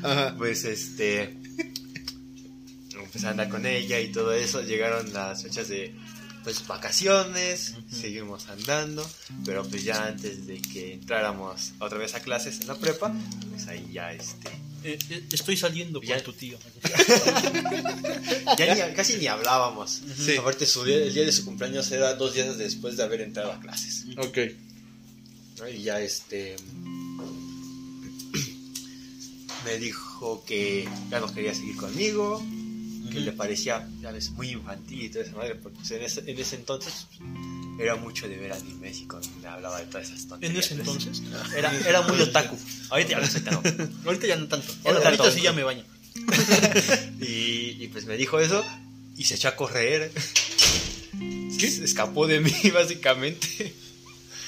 ajá. 0.03 0.35
pues 0.37 0.63
este. 0.65 1.37
Empecé 2.93 3.27
a 3.27 3.29
andar 3.31 3.49
con 3.49 3.65
ella 3.65 3.99
y 3.99 4.11
todo 4.11 4.33
eso. 4.33 4.61
Llegaron 4.61 5.13
las 5.13 5.41
fechas 5.43 5.67
de 5.69 5.95
pues 6.47 6.63
vacaciones, 6.65 7.73
seguimos 7.91 8.47
andando, 8.47 9.05
pero 9.43 9.67
pues 9.67 9.83
ya 9.83 10.05
antes 10.05 10.47
de 10.47 10.61
que 10.61 10.93
entráramos 10.93 11.73
otra 11.79 11.97
vez 11.97 12.15
a 12.15 12.21
clases 12.21 12.61
en 12.61 12.67
la 12.67 12.75
prepa, 12.75 13.13
pues 13.49 13.67
ahí 13.67 13.85
ya 13.91 14.13
este. 14.13 14.47
eh, 14.85 14.97
eh, 15.09 15.23
estoy 15.33 15.57
saliendo 15.57 16.01
Ya. 16.01 16.15
con 16.15 16.23
tu 16.23 16.31
tío. 16.39 16.57
Ya 18.57 18.87
ni- 18.87 18.93
casi 18.95 19.17
ni 19.17 19.27
hablábamos. 19.27 19.99
Sí. 20.17 20.37
Aparte, 20.37 20.65
su 20.65 20.85
día- 20.85 20.99
el 21.03 21.13
día 21.13 21.25
de 21.25 21.33
su 21.33 21.43
cumpleaños 21.43 21.91
era 21.91 22.13
dos 22.13 22.33
días 22.33 22.57
después 22.57 22.95
de 22.95 23.03
haber 23.03 23.19
entrado 23.19 23.51
a 23.51 23.59
clases. 23.59 24.05
Ok. 24.17 24.37
Y 25.77 25.83
ya 25.83 25.99
este 25.99 26.55
me 29.65 29.77
dijo 29.79 30.45
que 30.45 30.87
ya 31.11 31.19
no 31.19 31.33
quería 31.33 31.53
seguir 31.53 31.75
conmigo, 31.75 32.41
que 33.09 33.19
le 33.19 33.31
parecía 33.31 33.87
ya 34.01 34.11
ves, 34.11 34.31
muy 34.31 34.49
infantil 34.51 35.03
y 35.03 35.09
toda 35.09 35.25
esa 35.25 35.35
madre, 35.35 35.55
porque 35.55 35.77
pues, 35.77 35.91
en, 35.91 36.01
ese, 36.03 36.19
en 36.29 36.39
ese 36.39 36.55
entonces 36.55 37.07
era 37.79 37.95
mucho 37.95 38.27
de 38.27 38.37
ver 38.37 38.51
animes 38.53 38.99
y 38.99 39.05
cuando 39.05 39.27
me 39.41 39.47
hablaba 39.47 39.79
de 39.79 39.85
todas 39.85 40.07
esas 40.07 40.23
En 40.23 40.29
tonterías. 40.29 40.65
ese 40.65 40.73
entonces. 40.75 41.21
Era, 41.55 41.71
era 41.87 42.01
muy 42.01 42.19
otaku. 42.21 42.57
Ahorita 42.89 43.09
ya 43.11 43.19
no 43.19 43.27
soy 43.27 43.41
tan. 43.41 43.55
Ahorita 44.05 44.27
ya 44.27 44.35
no 44.35 44.47
tanto. 44.47 44.67
Ya 44.83 44.91
no 44.91 44.97
Ahorita 44.97 45.03
tanto. 45.23 45.31
sí 45.31 45.41
ya 45.41 45.53
me 45.53 45.63
baño. 45.63 45.83
Y, 47.21 47.83
y 47.83 47.89
pues 47.91 48.05
me 48.05 48.17
dijo 48.17 48.39
eso 48.39 48.63
y 49.15 49.23
se 49.25 49.35
echó 49.35 49.47
a 49.49 49.55
correr. 49.55 50.11
Se 51.57 51.83
escapó 51.83 52.27
de 52.27 52.39
mí, 52.39 52.51
básicamente. 52.73 53.73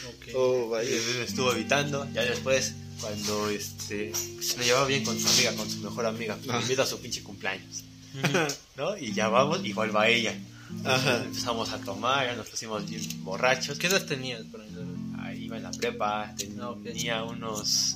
Ok. 0.08 0.36
Oh, 0.36 0.66
Y 0.68 0.70
vaya. 0.72 0.90
me 1.18 1.24
estuvo 1.24 1.52
evitando. 1.52 2.08
Ya 2.14 2.24
después, 2.24 2.74
cuando 3.02 3.50
este, 3.50 4.12
se 4.42 4.58
me 4.58 4.66
llevaba 4.66 4.86
bien 4.86 5.04
con 5.04 5.20
su 5.20 5.28
amiga, 5.28 5.54
con 5.56 5.70
su 5.70 5.78
mejor 5.80 6.06
amiga, 6.06 6.38
me 6.46 6.54
Ah. 6.54 6.60
invita 6.62 6.84
a 6.84 6.86
su 6.86 7.00
pinche 7.00 7.24
cumpleaños. 7.24 7.84
¿no? 8.78 8.98
Y 8.98 9.14
ya 9.14 9.28
vamos, 9.30 9.64
igual 9.66 9.96
va 9.96 10.08
ella. 10.10 10.38
Ajá. 10.86 11.24
Empezamos 11.24 11.70
a 11.72 11.80
tomar, 11.80 12.28
ya 12.28 12.36
nos 12.36 12.48
pusimos 12.50 12.88
bien 12.90 13.02
borrachos. 13.24 13.78
¿Qué 13.80 13.88
edad 13.88 14.06
tenías? 14.06 14.44
para 14.52 14.66
entrar? 14.66 14.86
Ahí 15.20 15.46
iba 15.46 15.58
en 15.58 15.64
la 15.64 15.72
prepa, 15.72 16.34
ten- 16.38 16.62
ok. 16.62 16.84
tenía 16.84 17.24
unos 17.24 17.96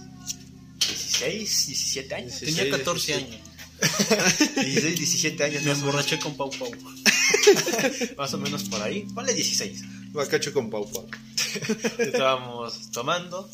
16, 0.79 1.67
17 1.67 2.15
años. 2.15 2.33
Sí. 2.33 2.45
Tenía 2.47 2.69
14 2.69 3.13
17. 3.17 3.35
años. 3.35 3.49
16, 4.55 4.95
17 4.97 5.43
años, 5.43 5.63
Me 5.63 5.71
emborraché 5.71 6.19
con 6.19 6.35
Pau 6.37 6.49
Pau. 6.51 6.71
más 8.17 8.33
o 8.33 8.37
menos 8.37 8.63
por 8.63 8.81
ahí. 8.81 9.05
Ponle 9.13 9.33
16. 9.33 9.83
Bacacho 10.13 10.53
con 10.53 10.69
Pau 10.69 10.89
Pau. 10.91 11.07
Estábamos 11.99 12.91
tomando 12.91 13.49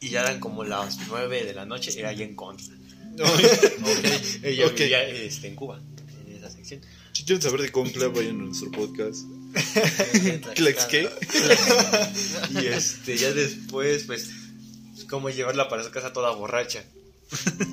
y 0.00 0.08
ya 0.10 0.20
eran 0.22 0.40
como 0.40 0.64
las 0.64 0.98
9 1.08 1.44
de 1.44 1.54
la 1.54 1.64
noche, 1.66 1.92
era 1.98 2.10
allá 2.10 2.24
en 2.24 2.34
Contra. 2.34 2.74
Ella 4.42 4.66
Ok. 4.66 4.78
vivía 4.78 5.02
este, 5.08 5.48
en 5.48 5.54
Cuba, 5.56 5.80
en 6.26 6.36
esa 6.36 6.50
sección. 6.50 6.80
Si 7.12 7.24
quieren 7.24 7.42
saber 7.42 7.60
de 7.62 7.70
Concla, 7.70 8.08
vayan 8.08 8.40
a 8.40 8.44
nuestro 8.44 8.70
podcast. 8.70 9.24
¿Clex 10.54 10.84
qué? 10.86 11.08
Y 12.62 12.66
este, 12.66 13.16
ya 13.16 13.32
después, 13.32 14.04
pues, 14.04 14.30
como 15.08 15.28
llevarla 15.30 15.68
para 15.68 15.84
su 15.84 15.90
casa 15.90 16.12
toda 16.12 16.30
borracha. 16.34 16.84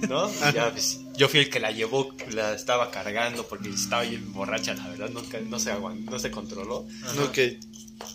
¿No? 0.08 0.32
Ya, 0.54 0.72
pues, 0.72 1.00
yo 1.18 1.28
fui 1.28 1.42
el 1.42 1.50
que 1.50 1.60
la 1.60 1.72
llevó, 1.72 2.16
la 2.32 2.54
estaba 2.54 2.92
cargando 2.92 3.46
porque 3.48 3.70
estaba 3.70 4.04
bien 4.04 4.32
borracha, 4.32 4.74
la 4.74 4.88
verdad, 4.88 5.10
nunca, 5.10 5.40
no, 5.42 5.60
se 5.60 5.72
aguant- 5.74 6.06
no 6.10 6.18
se 6.20 6.32
controló. 6.32 6.88
Ajá. 7.04 7.24
Ok. 7.26 7.38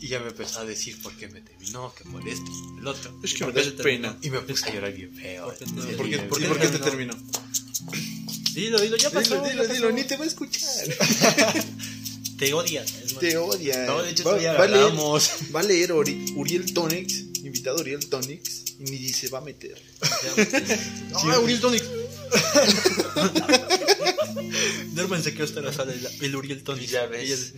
Y 0.00 0.08
ya 0.08 0.20
me 0.20 0.28
empezó 0.28 0.60
a 0.60 0.64
decir 0.64 1.00
por 1.02 1.14
qué 1.16 1.28
me 1.28 1.40
terminó, 1.40 1.94
que 1.94 2.04
por 2.04 2.26
esto, 2.28 2.50
el 2.78 2.86
otro. 2.86 3.18
Es 3.22 3.34
que 3.34 3.44
¿Por 3.44 3.54
me 3.54 3.62
das 3.62 3.72
pena. 3.74 4.16
Y 4.22 4.30
me 4.30 4.40
puse 4.40 4.68
a 4.68 4.74
llorar 4.74 4.92
bien 4.92 5.14
feo. 5.14 5.44
¿Por 5.46 5.56
qué 5.58 5.64
te- 5.64 5.70
Sí, 5.70 5.76
¿Por 5.96 5.96
qué, 5.96 6.02
bien 6.16 6.28
por 6.28 6.38
qué- 6.38 6.44
feo. 6.46 6.54
por 6.54 6.60
qué 6.62 6.68
te 6.68 6.78
terminó? 6.78 7.14
terminó? 7.14 8.54
Dilo, 8.54 8.80
dilo, 8.80 8.96
ya 8.96 9.10
pasó. 9.10 9.34
Dilo, 9.36 9.48
dilo, 9.48 9.62
pasó. 9.62 9.74
dilo, 9.74 9.92
ni 9.92 10.04
te 10.04 10.16
va 10.16 10.24
a 10.24 10.28
escuchar. 10.28 10.70
Te 12.38 12.52
odias. 12.52 12.92
es 13.04 13.12
más. 13.12 13.20
Te 13.20 13.36
odia. 13.36 13.86
No, 13.86 14.02
de 14.02 14.10
hecho, 14.10 14.24
va, 14.24 14.34
a 14.34 14.38
leer, 14.38 14.56
hablamos. 14.60 15.30
va 15.54 15.60
a 15.60 15.62
leer 15.62 15.90
Ori- 15.92 16.32
Uriel 16.36 16.72
Tonex 16.74 17.14
invitado 17.44 17.78
a 17.78 17.80
Uriel 17.80 18.04
Tonics 18.08 18.64
y 18.80 18.84
ni 18.90 19.08
se 19.10 19.28
va 19.28 19.38
a 19.38 19.42
meter. 19.42 19.80
¡Ah, 21.14 21.38
Uriel 21.38 21.60
Tonic! 21.60 21.84
Derman 24.94 25.22
se 25.22 25.32
quedó 25.34 25.44
hasta 25.44 25.60
la 25.60 25.72
sala 25.72 25.92
el, 25.92 26.06
el 26.22 26.36
Uriel 26.36 26.62
Tonic. 26.64 26.88
Ya 26.90 27.06
ves. 27.06 27.52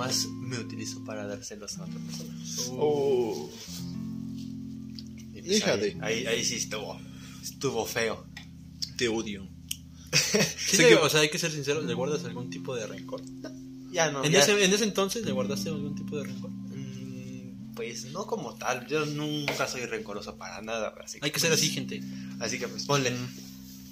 Nomás 0.00 0.26
me 0.28 0.58
utilizo 0.58 1.04
para 1.04 1.26
dárselos 1.26 1.76
a 1.76 1.84
otra 1.84 2.00
persona. 2.00 2.34
Oh. 2.70 3.50
Y 5.34 5.42
pues 5.42 5.62
ahí, 5.66 5.80
de- 5.80 5.98
ahí, 6.00 6.26
ahí 6.26 6.42
sí 6.44 6.54
estuvo. 6.56 6.98
Estuvo 7.42 7.84
feo. 7.84 8.26
Te 8.96 9.08
odio. 9.08 9.46
Sí, 10.56 10.78
que- 10.78 10.94
O 10.94 11.08
sea, 11.10 11.20
hay 11.20 11.28
que 11.30 11.38
ser 11.38 11.50
sincero, 11.52 11.82
¿le 11.82 11.92
guardas 11.94 12.24
algún 12.24 12.48
tipo 12.48 12.74
de 12.74 12.86
rencor? 12.86 13.20
Ya 13.92 14.10
no. 14.10 14.24
¿En, 14.24 14.32
ya- 14.32 14.40
ese, 14.40 14.64
en 14.64 14.72
ese 14.72 14.84
entonces 14.84 15.24
le 15.26 15.32
guardaste 15.32 15.68
algún 15.68 15.94
tipo 15.94 16.16
de 16.16 16.24
rencor? 16.24 16.50
Mm, 16.50 17.74
Pues 17.74 18.06
no 18.06 18.26
como 18.26 18.54
tal. 18.54 18.86
Yo 18.86 19.04
nunca 19.04 19.66
soy 19.68 19.84
rencoroso 19.84 20.36
para 20.36 20.62
nada. 20.62 20.94
Así 21.04 21.18
Hay 21.20 21.30
que 21.30 21.40
ser 21.40 21.52
así, 21.52 21.68
gente. 21.68 22.00
Así 22.38 22.58
que 22.58 22.68
pues 22.68 22.84
ponle. 22.86 23.12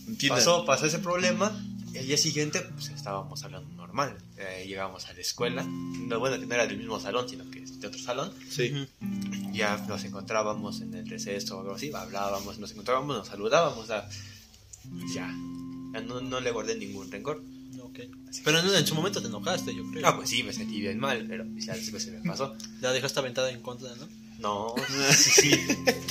Entiendan. 0.07 0.39
Pasó, 0.39 0.65
pasó 0.65 0.87
ese 0.87 1.01
problema. 1.01 1.53
El 1.99 2.07
día 2.07 2.17
siguiente, 2.17 2.61
pues 2.61 2.89
estábamos 2.91 3.43
hablando 3.43 3.69
normal. 3.75 4.17
Eh, 4.37 4.65
llegamos 4.69 5.07
a 5.07 5.13
la 5.13 5.21
escuela. 5.21 5.65
No, 5.65 6.21
bueno, 6.21 6.39
que 6.39 6.47
no 6.47 6.55
era 6.55 6.67
del 6.67 6.79
mismo 6.79 7.01
salón, 7.01 7.29
sino 7.29 7.51
que 7.51 7.61
de 7.61 7.87
otro 7.87 8.01
salón. 8.01 8.33
Sí. 8.49 8.73
Ya 9.53 9.77
nos 9.89 10.05
encontrábamos 10.05 10.81
en 10.81 10.95
el 10.95 11.09
receso 11.09 11.57
o 11.57 11.61
algo 11.61 11.75
así. 11.75 11.91
Hablábamos, 11.93 12.59
nos 12.59 12.71
encontrábamos, 12.71 13.17
nos 13.17 13.27
saludábamos. 13.27 13.79
O 13.79 13.87
sea, 13.87 14.09
ya. 15.15 15.27
Ya 15.93 16.01
no, 16.01 16.21
no 16.21 16.41
le 16.41 16.51
guardé 16.53 16.77
ningún 16.77 17.11
rencor. 17.11 17.43
Ok. 17.83 17.99
Pero 18.45 18.61
en, 18.61 18.75
en 18.75 18.87
su 18.87 18.95
momento 18.95 19.21
te 19.21 19.27
enojaste, 19.27 19.75
yo 19.75 19.83
creo. 19.91 20.07
Ah, 20.07 20.17
pues 20.17 20.29
sí, 20.29 20.45
me 20.45 20.53
sentí 20.53 20.81
bien 20.81 20.99
mal, 21.01 21.27
pero 21.29 21.45
pues, 21.51 21.67
ya 21.67 21.75
después 21.75 22.03
se 22.05 22.13
me 22.13 22.21
pasó. 22.23 22.55
La 22.81 22.93
dejaste 22.93 23.19
aventada 23.19 23.51
en 23.51 23.61
contra, 23.61 23.95
¿no? 23.97 24.09
No, 24.39 24.75
sí, 25.17 25.31
sí. 25.31 25.51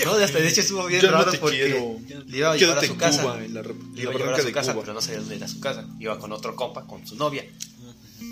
No, 0.05 0.11
hasta 0.13 0.39
de 0.39 0.47
hecho 0.49 0.61
estuvo 0.61 0.85
bien 0.85 1.01
Yo 1.01 1.11
no 1.11 1.17
raro 1.19 1.31
te 1.31 1.37
porque 1.37 1.57
quiero. 1.57 1.97
le 2.25 2.37
iba 2.37 2.51
a 2.51 2.57
llevar 2.57 2.77
a 2.79 2.83
su 2.83 2.97
casa. 2.97 3.21
Cuba, 3.21 3.43
en 3.43 3.53
la, 3.53 3.61
re- 3.61 3.73
Le 3.73 3.95
la 3.95 4.01
iba 4.01 4.11
a 4.11 4.17
llevar 4.17 4.33
a 4.39 4.43
su 4.43 4.51
casa, 4.51 4.73
Cuba. 4.73 4.83
pero 4.83 4.93
no 4.93 5.01
sabía 5.01 5.19
dónde 5.19 5.35
era 5.37 5.47
su 5.47 5.59
casa. 5.59 5.87
Iba 5.99 6.19
con 6.19 6.31
otro 6.33 6.55
compa, 6.55 6.85
con 6.85 7.07
su 7.07 7.15
novia. 7.15 7.45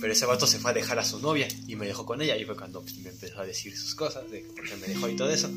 Pero 0.02 0.12
ese 0.12 0.26
vato 0.26 0.46
se 0.48 0.60
fue 0.60 0.72
a 0.72 0.74
dejar 0.74 1.00
a 1.00 1.06
su 1.06 1.20
novia 1.20 1.48
y 1.68 1.76
me 1.78 1.86
dejó 1.88 2.06
con 2.06 2.22
ella. 2.22 2.36
Y 2.38 2.44
fue 2.44 2.56
cuando 2.58 2.82
pues, 2.82 2.98
me 2.98 3.10
empezó 3.10 3.40
a 3.40 3.46
decir 3.46 3.78
sus 3.78 3.96
cosas, 3.96 4.30
de 4.30 4.40
por 4.56 4.68
qué 4.68 4.76
me 4.76 4.88
dejó 4.88 5.08
y 5.10 5.16
todo 5.16 5.30
eso. 5.30 5.50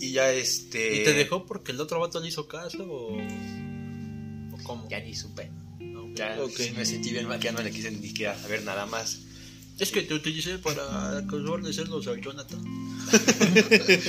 Y 0.00 0.10
ya 0.12 0.32
este. 0.32 0.96
¿Y 1.00 1.04
te 1.04 1.12
dejó 1.12 1.46
porque 1.46 1.70
el 1.72 1.80
otro 1.80 2.00
vato 2.00 2.18
le 2.20 2.28
hizo 2.28 2.48
caso 2.48 2.82
o, 2.84 3.16
o 4.52 4.58
cómo? 4.64 4.88
Ya 4.88 4.98
ni 5.00 5.14
supe. 5.14 5.50
No. 5.78 6.12
Ya 6.14 6.36
Ok. 6.42 6.50
sí 6.56 6.72
me 6.76 6.84
sentí 6.84 7.10
bien 7.12 7.28
mal, 7.28 7.38
que 7.38 7.44
ya 7.46 7.52
no 7.52 7.62
le 7.62 7.70
quise 7.70 7.90
ni 7.90 8.08
siquiera 8.08 8.36
saber 8.38 8.62
nada 8.64 8.86
más. 8.86 9.20
Es 9.78 9.90
que 9.90 10.02
te 10.02 10.14
utilicé 10.14 10.58
para 10.58 11.24
causarle 11.28 11.72
celos 11.72 12.06
al 12.06 12.20
Jonathan. 12.20 12.62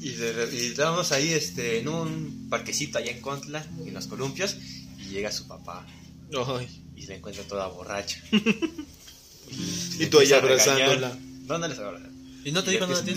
Y, 0.00 0.10
de- 0.10 0.48
y 0.56 0.66
estábamos 0.68 1.10
ahí 1.10 1.30
este, 1.32 1.80
en 1.80 1.88
un 1.88 2.46
parquecito 2.48 2.98
allá 2.98 3.10
en 3.10 3.20
Contla, 3.20 3.66
en 3.84 3.92
los 3.92 4.06
columpios, 4.06 4.54
y 4.96 5.08
llega 5.10 5.32
su 5.32 5.48
papá 5.48 5.84
Ay. 6.46 6.68
y 6.96 7.02
se 7.02 7.08
la 7.08 7.14
encuentra 7.16 7.42
toda 7.44 7.66
borracha. 7.66 8.22
Y 9.98 10.06
tú 10.06 10.20
ahí 10.20 10.30
empieza 10.30 10.36
a 10.36 10.40
regañar. 10.76 10.90
abrazándola. 10.92 11.18
No, 11.46 11.58
no 11.58 11.68
les. 11.68 11.78
¿Y 12.44 12.52
no 12.52 12.62
te 12.62 12.70
dijo 12.70 12.86
nada 12.86 13.00
a 13.00 13.04
ti. 13.04 13.14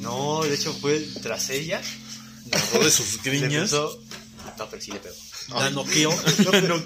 No, 0.00 0.42
de 0.44 0.54
hecho 0.54 0.72
fue 0.72 1.00
tras 1.22 1.50
ella. 1.50 1.82
De 2.80 2.90
sus 2.90 3.20
griñas. 3.22 3.72
No, 3.72 3.90
pero 4.70 4.80
sí 4.80 4.92
le 4.92 5.00
pegó. 5.00 5.14
La 5.54 5.70
noqueó. 5.70 6.10
No, 6.44 6.50
pero, 6.50 6.76
no, 6.78 6.84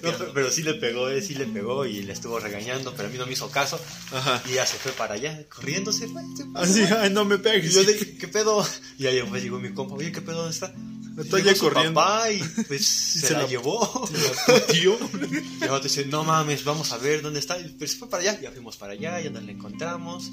pero- 0.00 0.32
pero 0.32 0.50
sí 0.50 0.62
le 0.62 0.74
pegó, 0.74 1.08
eh, 1.08 1.22
sí 1.22 1.34
le 1.34 1.46
pegó 1.46 1.84
y 1.86 2.02
le 2.02 2.12
estuvo 2.12 2.38
regañando, 2.38 2.94
pero 2.96 3.08
a 3.08 3.12
mí 3.12 3.18
no 3.18 3.26
me 3.26 3.32
hizo 3.32 3.50
caso. 3.50 3.80
Ajá. 4.12 4.42
Y 4.48 4.52
ella 4.52 4.66
se 4.66 4.76
fue 4.76 4.92
para 4.92 5.14
allá, 5.14 5.44
corriendo 5.48 5.92
se 5.92 6.08
fue. 6.08 6.22
se 6.36 6.44
fue. 6.44 6.60
Así, 6.62 6.82
ay, 6.82 7.10
no 7.10 7.24
me 7.24 7.36
Y 7.36 7.38
pegues. 7.38 7.74
yo 7.74 7.84
de, 7.84 8.16
¿qué 8.18 8.28
pedo? 8.28 8.66
Y 8.98 9.06
ahí 9.06 9.22
pues 9.28 9.42
llegó 9.42 9.58
mi 9.58 9.72
compa, 9.72 9.94
oye, 9.94 10.12
¿qué 10.12 10.20
pedo? 10.20 10.38
¿Dónde 10.38 10.52
está? 10.54 10.72
Está 11.18 11.38
ya 11.40 11.54
corriendo. 11.56 11.92
papá 12.00 12.30
y 12.32 12.38
pues 12.66 12.86
se, 12.86 13.20
se 13.20 13.32
la, 13.34 13.42
la- 13.42 13.46
llevó. 13.48 14.08
Tío. 14.70 14.96
Y 15.60 15.64
el 15.64 15.68
otro 15.70 15.82
dice, 15.82 16.06
no 16.06 16.24
mames, 16.24 16.64
vamos 16.64 16.90
a 16.92 16.96
ver 16.96 17.20
dónde 17.20 17.38
está. 17.38 17.58
Y 17.60 17.64
pues 17.68 17.92
se 17.92 17.98
fue 17.98 18.08
para 18.08 18.22
allá, 18.22 18.40
ya 18.40 18.50
fuimos 18.50 18.78
para 18.78 18.94
allá, 18.94 19.20
ya 19.20 19.28
nos 19.28 19.42
la 19.44 19.52
encontramos. 19.52 20.30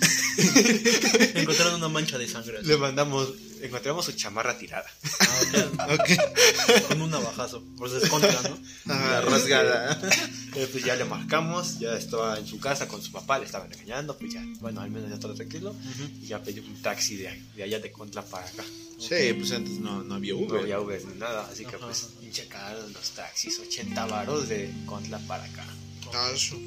Encontraron 1.35 1.75
una 1.75 1.89
mancha 1.89 2.17
de 2.17 2.27
sangre. 2.27 2.59
así. 2.59 2.67
Le 2.67 2.77
mandamos, 2.77 3.27
encontramos 3.61 4.05
su 4.05 4.11
chamarra 4.13 4.57
tirada. 4.57 4.85
Ah. 5.77 5.97
Con 6.87 7.01
un 7.03 7.11
navajazo. 7.11 7.63
Por 7.77 7.89
descontra, 7.89 8.39
¿no? 8.43 8.57
Ah, 8.93 9.21
rasgada. 9.25 9.99
Pues 10.53 10.83
ya 10.83 10.95
le 10.95 11.05
marcamos, 11.05 11.79
ya 11.79 11.95
estaba 11.95 12.37
en 12.37 12.47
su 12.47 12.59
casa 12.59 12.87
con 12.87 13.01
su 13.01 13.11
papá, 13.11 13.39
le 13.39 13.45
estaban 13.45 13.69
regañando, 13.71 14.17
pues 14.17 14.33
ya, 14.33 14.43
bueno, 14.59 14.81
al 14.81 14.91
menos 14.91 15.09
ya 15.09 15.19
todo 15.19 15.33
tranquilo. 15.35 15.75
Y 16.21 16.27
ya 16.27 16.41
pedí 16.41 16.59
un 16.59 16.81
taxi 16.81 17.17
de, 17.17 17.41
de 17.55 17.63
allá 17.63 17.79
de 17.79 17.91
Contla 17.91 18.23
para 18.23 18.45
acá. 18.47 18.63
Sí, 18.99 19.33
pues 19.37 19.51
antes 19.53 19.79
no, 19.79 20.03
no 20.03 20.15
había 20.15 20.33
No 20.33 20.39
Uber. 20.39 20.61
había 20.61 20.79
Uber 20.81 21.05
ni 21.05 21.19
nada, 21.19 21.47
así 21.49 21.63
que 21.63 21.75
Ajá. 21.75 21.85
pues 21.85 22.09
pinche 22.19 22.47
los 22.93 23.09
taxis, 23.11 23.57
80 23.59 24.05
varos 24.07 24.49
de 24.49 24.73
Contla 24.85 25.19
para 25.19 25.43
acá. 25.45 25.65
Ah, 26.13 26.31
eso. 26.33 26.57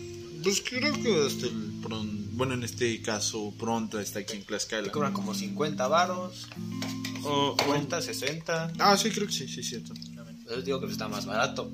Pues 0.43 0.63
creo 0.63 0.93
que 0.95 1.27
hasta 1.27 1.47
el 1.47 1.81
pron... 1.83 2.32
Bueno, 2.43 2.55
en 2.55 2.65
este 2.65 3.01
caso, 3.03 3.55
pronto 3.57 4.01
está 4.01 4.19
aquí 4.19 4.33
en 4.33 4.41
Te 4.41 4.47
Tlaxcala. 4.49 4.91
cobran 4.91 5.13
como 5.13 5.33
50 5.33 5.87
varos, 5.87 6.49
Oh, 7.23 7.55
oh. 7.57 7.57
50, 7.57 8.03
60. 8.03 8.73
Ah, 8.81 8.97
sí, 8.99 9.11
creo 9.13 9.29
que 9.29 9.33
sí, 9.33 9.47
sí, 9.47 9.63
cierto. 9.63 9.95
Yo 10.51 10.61
digo 10.61 10.81
que 10.81 10.87
está 10.91 11.07
más 11.07 11.25
barato. 11.25 11.73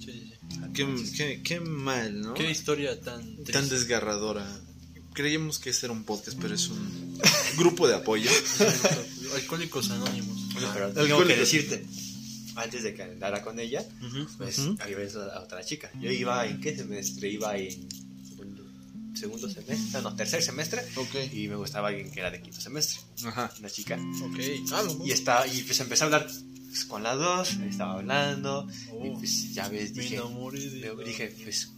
Sí, 0.00 0.10
sí. 0.10 0.34
Qué, 0.74 0.84
qué, 1.16 1.42
qué 1.44 1.60
mal, 1.60 2.22
¿no? 2.22 2.34
Qué 2.34 2.50
historia 2.50 3.00
tan 3.00 3.22
triste. 3.36 3.52
Tan 3.52 3.68
desgarradora. 3.68 4.44
Creíamos 5.12 5.60
que 5.60 5.70
este 5.70 5.86
era 5.86 5.92
un 5.92 6.02
podcast, 6.02 6.36
pero 6.40 6.56
es 6.56 6.66
un 6.70 7.16
grupo 7.56 7.86
de 7.86 7.94
apoyo. 7.94 8.28
Alcohólicos 9.36 9.90
Anónimos. 9.92 10.52
Bueno, 10.54 10.70
pero 10.74 10.92
tengo 10.92 11.24
que 11.24 11.36
decirte, 11.36 11.86
antes 12.56 12.82
de 12.82 12.94
que 12.94 13.04
andara 13.04 13.42
con 13.42 13.60
ella, 13.60 13.86
Ujú. 14.04 14.26
pues 14.38 14.58
Ujú. 14.58 14.76
había 14.80 14.96
visto 14.98 15.22
a 15.22 15.40
otra 15.40 15.62
chica. 15.64 15.88
Yo 16.00 16.10
iba 16.10 16.44
en 16.48 16.60
qué 16.60 16.74
semestre? 16.76 17.28
Iba 17.30 17.56
en 17.56 17.88
segundo 19.20 19.48
semestre, 19.48 20.02
no, 20.02 20.16
tercer 20.16 20.42
semestre. 20.42 20.82
Ok. 20.96 21.14
Y 21.32 21.48
me 21.48 21.56
gustaba 21.56 21.88
alguien 21.88 22.10
que 22.10 22.20
era 22.20 22.30
de 22.30 22.40
quinto 22.42 22.60
semestre, 22.60 22.98
Ajá. 23.24 23.52
una 23.58 23.68
chica. 23.70 23.96
Ok. 24.22 24.38
Ah, 24.72 24.82
no, 24.84 25.06
Y, 25.06 25.12
estaba, 25.12 25.46
y 25.46 25.62
pues 25.62 25.78
empecé 25.80 26.02
a 26.04 26.06
hablar 26.06 26.26
pues, 26.68 26.84
con 26.86 27.02
las 27.02 27.16
dos, 27.18 27.50
estaba 27.68 27.94
hablando. 27.94 28.66
Y 29.04 29.08
Oh. 29.10 29.18
pues 29.18 29.52
ya 29.54 29.68
ves, 29.68 29.94
Me 29.94 30.02
dije, 30.04 30.16
de 30.20 30.94
me- 30.94 31.04
dije, 31.04 31.34
pues, 31.44 31.68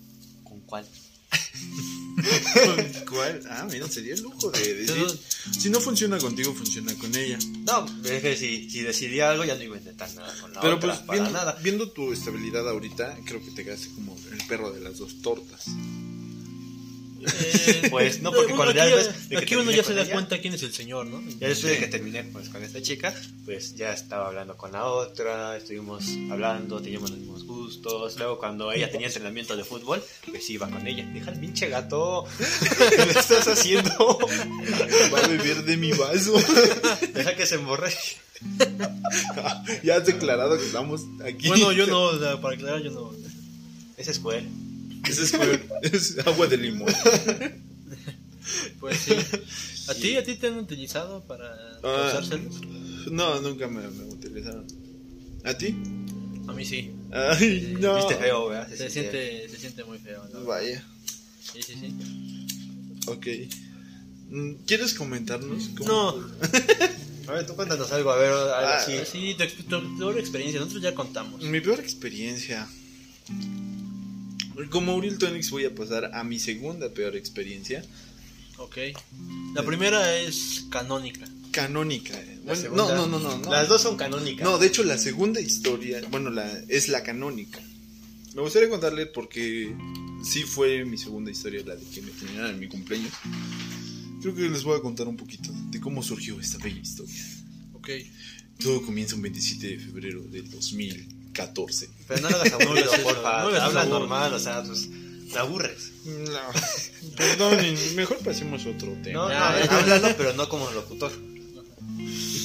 ¿con 0.45 0.61
cuál? 0.63 0.87
¿Cuál? 3.09 3.41
Ah, 3.49 3.67
mira, 3.71 3.89
sería 3.89 4.15
el 4.15 4.21
lujo 4.23 4.51
de 4.51 4.75
decir. 4.75 5.07
Si 5.59 5.71
no 5.71 5.81
funciona 5.81 6.19
contigo, 6.19 6.53
funciona 6.55 6.95
con 6.95 7.15
ella. 7.17 7.39
No, 7.67 7.87
es 8.05 8.21
que 8.23 8.37
si, 8.37 8.69
si 8.71 8.81
decidí 8.83 9.21
algo 9.21 9.45
ya 9.45 9.55
no 9.55 9.63
iba 9.63 9.77
a 9.77 9.79
intentar 9.79 10.13
nada 10.15 10.33
con 10.41 10.53
la 10.53 10.61
Pero 10.61 10.77
otra, 10.77 10.89
pues 10.91 11.01
para 11.01 11.13
viendo, 11.21 11.31
nada. 11.39 11.59
viendo 11.63 11.91
tu 11.91 12.13
estabilidad 12.13 12.69
ahorita, 12.69 13.19
creo 13.25 13.43
que 13.43 13.51
te 13.53 13.65
quedaste 13.65 13.89
como 13.95 14.15
el 14.31 14.47
perro 14.47 14.73
de 14.73 14.81
las 14.81 14.99
dos 14.99 15.21
tortas. 15.23 15.65
Eh, 17.25 17.89
Pues, 17.91 18.21
no, 18.23 18.33
porque 18.33 18.55
cuando 18.55 18.75
ya 18.75 18.85
ves 18.87 19.11
aquí 19.37 19.55
uno 19.55 19.71
ya 19.71 19.83
se 19.85 19.95
da 19.95 20.03
ella- 20.03 20.13
cuenta 20.13 20.41
quién 20.41 20.55
es 20.55 20.63
el 20.63 20.73
señor, 20.73 21.07
¿no? 21.07 21.23
Ya 21.39 21.49
después 21.49 21.73
de 21.73 21.79
que 21.79 21.87
terminé 21.89 22.25
pues, 22.25 22.49
con 22.49 22.63
esta 22.63 22.81
chica, 22.83 23.15
pues 23.45 23.75
ya 23.77 23.93
estaba 23.93 24.29
hablando 24.29 24.57
con 24.57 24.73
la 24.73 24.85
otra, 24.87 25.57
estuvimos 25.57 26.05
hablando, 26.31 26.81
teníamos 26.81 27.11
los 27.11 27.19
mismos 27.19 27.45
gustos. 27.45 28.17
Luego, 28.19 28.39
cuando 28.39 28.73
ella 28.73 28.91
tenía 28.91 29.07
entrenamiento 29.09 29.57
de 29.57 29.65
fútbol, 29.65 30.03
pues 30.29 30.49
iba 30.51 30.69
con 30.69 30.87
ella. 30.87 31.07
Deja 31.13 31.31
el 31.31 31.39
pinche 31.41 31.69
gato, 31.69 32.25
¿qué 32.91 33.07
le 33.07 33.13
estás 33.13 33.47
haciendo? 33.49 34.19
Va 35.13 35.19
a 35.21 35.29
beber 35.29 35.65
de 35.65 35.77
mi 35.77 35.93
vaso. 35.93 36.35
Deja 37.15 37.35
que 37.37 37.47
se 37.47 37.57
emborre. 37.57 37.93
ya 39.83 39.97
has 39.97 40.07
declarado 40.07 40.59
que 40.59 40.65
estamos 40.67 41.03
aquí. 41.25 41.49
Bueno, 41.49 41.73
yo 41.73 41.87
no, 41.87 42.03
o 42.05 42.19
sea, 42.19 42.41
para 42.41 42.55
aclarar, 42.57 42.83
yo 42.83 42.91
no. 42.91 43.13
Ese 43.97 44.11
es 44.13 44.19
Joel. 44.19 44.49
Ese 45.09 45.23
es, 45.23 45.35
es 45.93 46.19
agua 46.27 46.47
de 46.47 46.57
limón. 46.57 46.93
Pues 48.81 48.99
sí. 48.99 49.13
¿A 49.89 49.95
ti, 49.95 50.17
a 50.17 50.25
ti 50.25 50.35
te 50.35 50.49
han 50.49 50.59
utilizado 50.59 51.23
para 51.25 51.47
Ah. 51.85 52.21
No, 53.11 53.41
nunca 53.41 53.69
me, 53.69 53.87
me 53.89 54.05
utilizaron. 54.05 54.67
¿A 55.45 55.55
ti? 55.55 55.77
A 56.49 56.53
mí 56.53 56.65
sí. 56.65 56.91
Ay, 57.13 57.77
no. 57.81 57.97
Viste 57.97 58.17
feo, 58.17 58.49
¿verdad? 58.49 58.69
Se 58.75 58.91
siente, 58.91 59.49
se 59.49 59.59
siente 59.59 59.85
muy 59.85 59.99
feo, 59.99 60.25
¿no? 60.33 60.45
Vaya. 60.45 60.85
Sí, 61.41 61.63
sí, 61.63 61.75
sí. 61.81 61.95
Ok. 63.07 63.27
Mm, 64.31 64.53
¿Quieres 64.67 64.95
comentarnos? 64.95 65.71
cómo- 65.79 65.89
No, 65.89 66.31
A 67.29 67.33
ver, 67.35 67.47
tú 67.47 67.55
cuéntanos 67.55 67.91
algo, 67.93 68.11
a 68.11 68.17
ver, 68.17 68.33
algo 68.33 68.53
Ah, 68.55 68.77
así. 68.79 68.93
sí, 69.11 69.37
tu 69.69 69.97
peor 69.99 70.19
experiencia, 70.19 70.59
nosotros 70.59 70.83
ya 70.83 70.95
contamos. 70.95 71.41
Mi 71.43 71.61
peor 71.61 71.79
experiencia. 71.79 72.69
Como 74.71 74.95
Uriel 74.97 75.19
Tonix 75.19 75.51
voy 75.51 75.65
a 75.65 75.75
pasar 75.75 76.11
a 76.15 76.25
mi 76.25 76.39
segunda 76.39 76.89
peor 76.91 77.17
experiencia. 77.17 77.85
Ok. 78.59 78.77
La 79.55 79.65
primera 79.65 80.19
es 80.19 80.67
canónica. 80.71 81.27
Canónica. 81.51 82.15
eh. 82.19 82.39
Bueno, 82.45 82.61
segunda- 82.61 82.95
no, 82.95 83.07
no, 83.07 83.19
no, 83.19 83.31
no, 83.31 83.39
no. 83.39 83.51
Las 83.51 83.69
dos 83.69 83.83
son 83.83 83.97
canónicas. 83.97 84.45
No, 84.45 84.59
de 84.59 84.67
hecho 84.67 84.85
la 84.85 84.99
segunda 84.99 85.41
historia, 85.41 86.01
bueno, 86.11 86.31
la 86.31 86.51
es 86.69 86.89
la 86.89 87.03
canónica. 87.03 87.61
Me 88.35 88.41
gustaría 88.43 88.71
contarle 88.71 89.07
porque 89.07 89.75
sí 90.25 90.43
fue 90.45 90.85
mi 90.87 90.97
segunda 90.97 91.31
historia 91.31 91.63
la 91.67 91.77
de 91.77 91.85
que 91.85 92.01
me 92.03 92.11
terminaron 92.13 92.51
en 92.53 92.61
mi 92.61 92.69
cumpleaños. 92.69 93.13
creo 94.23 94.35
que 94.35 94.49
les 94.49 94.63
voy 94.63 94.79
a 94.79 94.81
contar 94.81 95.09
un 95.09 95.17
poquito 95.17 95.51
de 95.71 95.81
cómo 95.81 96.03
surgió 96.03 96.39
esta 96.41 96.57
bella 96.59 96.81
historia. 96.81 97.25
Ok. 97.75 97.91
Todo 98.63 98.81
comienza 98.83 99.17
un 99.17 99.23
27 99.23 99.67
de 99.67 99.79
febrero 99.79 100.23
del 100.23 100.49
2014. 101.33 101.89
Pero 102.09 102.21
no 102.21 102.31
lo 102.31 102.37
hagas 102.37 102.53
aburrido, 102.53 102.91
porfa. 103.03 103.43
no 103.43 103.49
hagas 103.49 103.63
Habla 103.63 103.85
normal, 103.87 104.35
o 104.35 104.39
sea, 104.39 104.63
pues, 104.63 104.89
me 104.89 105.39
aburres. 105.39 105.91
No, 106.05 106.41
perdonen, 107.17 107.77
mejor 107.97 108.19
pasemos 108.19 108.67
otro 108.67 108.93
tema. 109.03 109.13
No, 109.21 109.25
no, 109.29 109.31
Ya, 109.31 109.61
eh, 109.61 109.67
ya. 109.71 109.79
háblalo, 109.79 110.17
pero 110.17 110.33
no 110.35 110.49
como 110.49 110.71
locutor. 110.71 111.13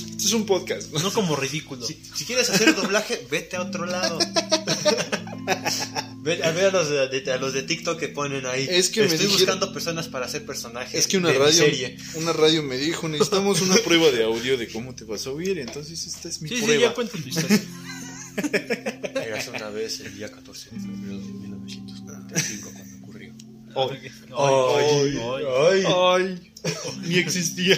Esto 0.10 0.26
es 0.28 0.34
un 0.34 0.46
podcast. 0.46 0.92
¿no? 0.94 1.00
No 1.00 1.14
como 1.14 1.36
ridículo. 1.36 1.86
Si, 1.86 2.00
si 2.16 2.26
quieres 2.26 2.50
hacer 2.50 2.76
doblaje, 2.76 3.28
vete 3.30 3.56
a 3.58 3.62
otro 3.62 3.86
lado. 3.86 4.18
Ve 6.20 6.44
a 6.44 6.52
ver 6.52 6.66
a 6.66 6.72
los 6.72 6.90
de, 6.90 7.32
a 7.32 7.38
los 7.38 7.54
de 7.54 7.64
TikTok 7.64 7.98
que 7.98 8.10
ponen 8.10 8.46
ahí. 8.48 8.68
Es 8.70 8.90
que 8.90 9.00
me 9.00 9.06
Estoy 9.06 9.28
dijeron- 9.28 9.38
buscando 9.60 9.72
personas 9.74 10.10
para 10.10 10.26
hacer 10.26 10.46
personajes. 10.46 10.94
Es 11.00 11.08
que 11.08 11.16
una 11.18 11.30
de 11.30 11.40
radio, 11.40 11.54
serie. 11.54 11.98
una 12.16 12.34
radio 12.34 12.64
me 12.64 12.78
dijo, 12.78 13.08
necesitamos 13.08 13.62
una 13.62 13.76
prueba 13.78 14.12
de 14.12 14.26
audio 14.26 14.58
de 14.58 14.68
cómo 14.68 14.94
te 14.94 15.06
vas 15.06 15.26
a 15.26 15.30
oír, 15.30 15.58
entonces 15.60 16.06
esta 16.06 16.28
es 16.28 16.42
mi 16.42 16.50
Sí, 16.50 16.58
sí, 16.58 16.62
prueba. 16.64 16.82
ya 16.82 16.94
cuenta 16.94 17.14
tu 17.18 17.30
historia. 17.30 17.62
Érase 19.26 19.50
una 19.52 19.70
vez 19.70 20.00
el 20.02 20.16
día 20.16 20.30
14 20.32 20.70
de 20.72 20.80
febrero 20.80 21.18
de 21.20 21.34
1945 21.34 22.72
cuando 22.74 22.98
ocurrió. 22.98 23.34
Ay, 23.76 24.12
ay, 24.38 25.84
Ay, 25.88 26.54
ni 27.08 27.16
existía. 27.18 27.78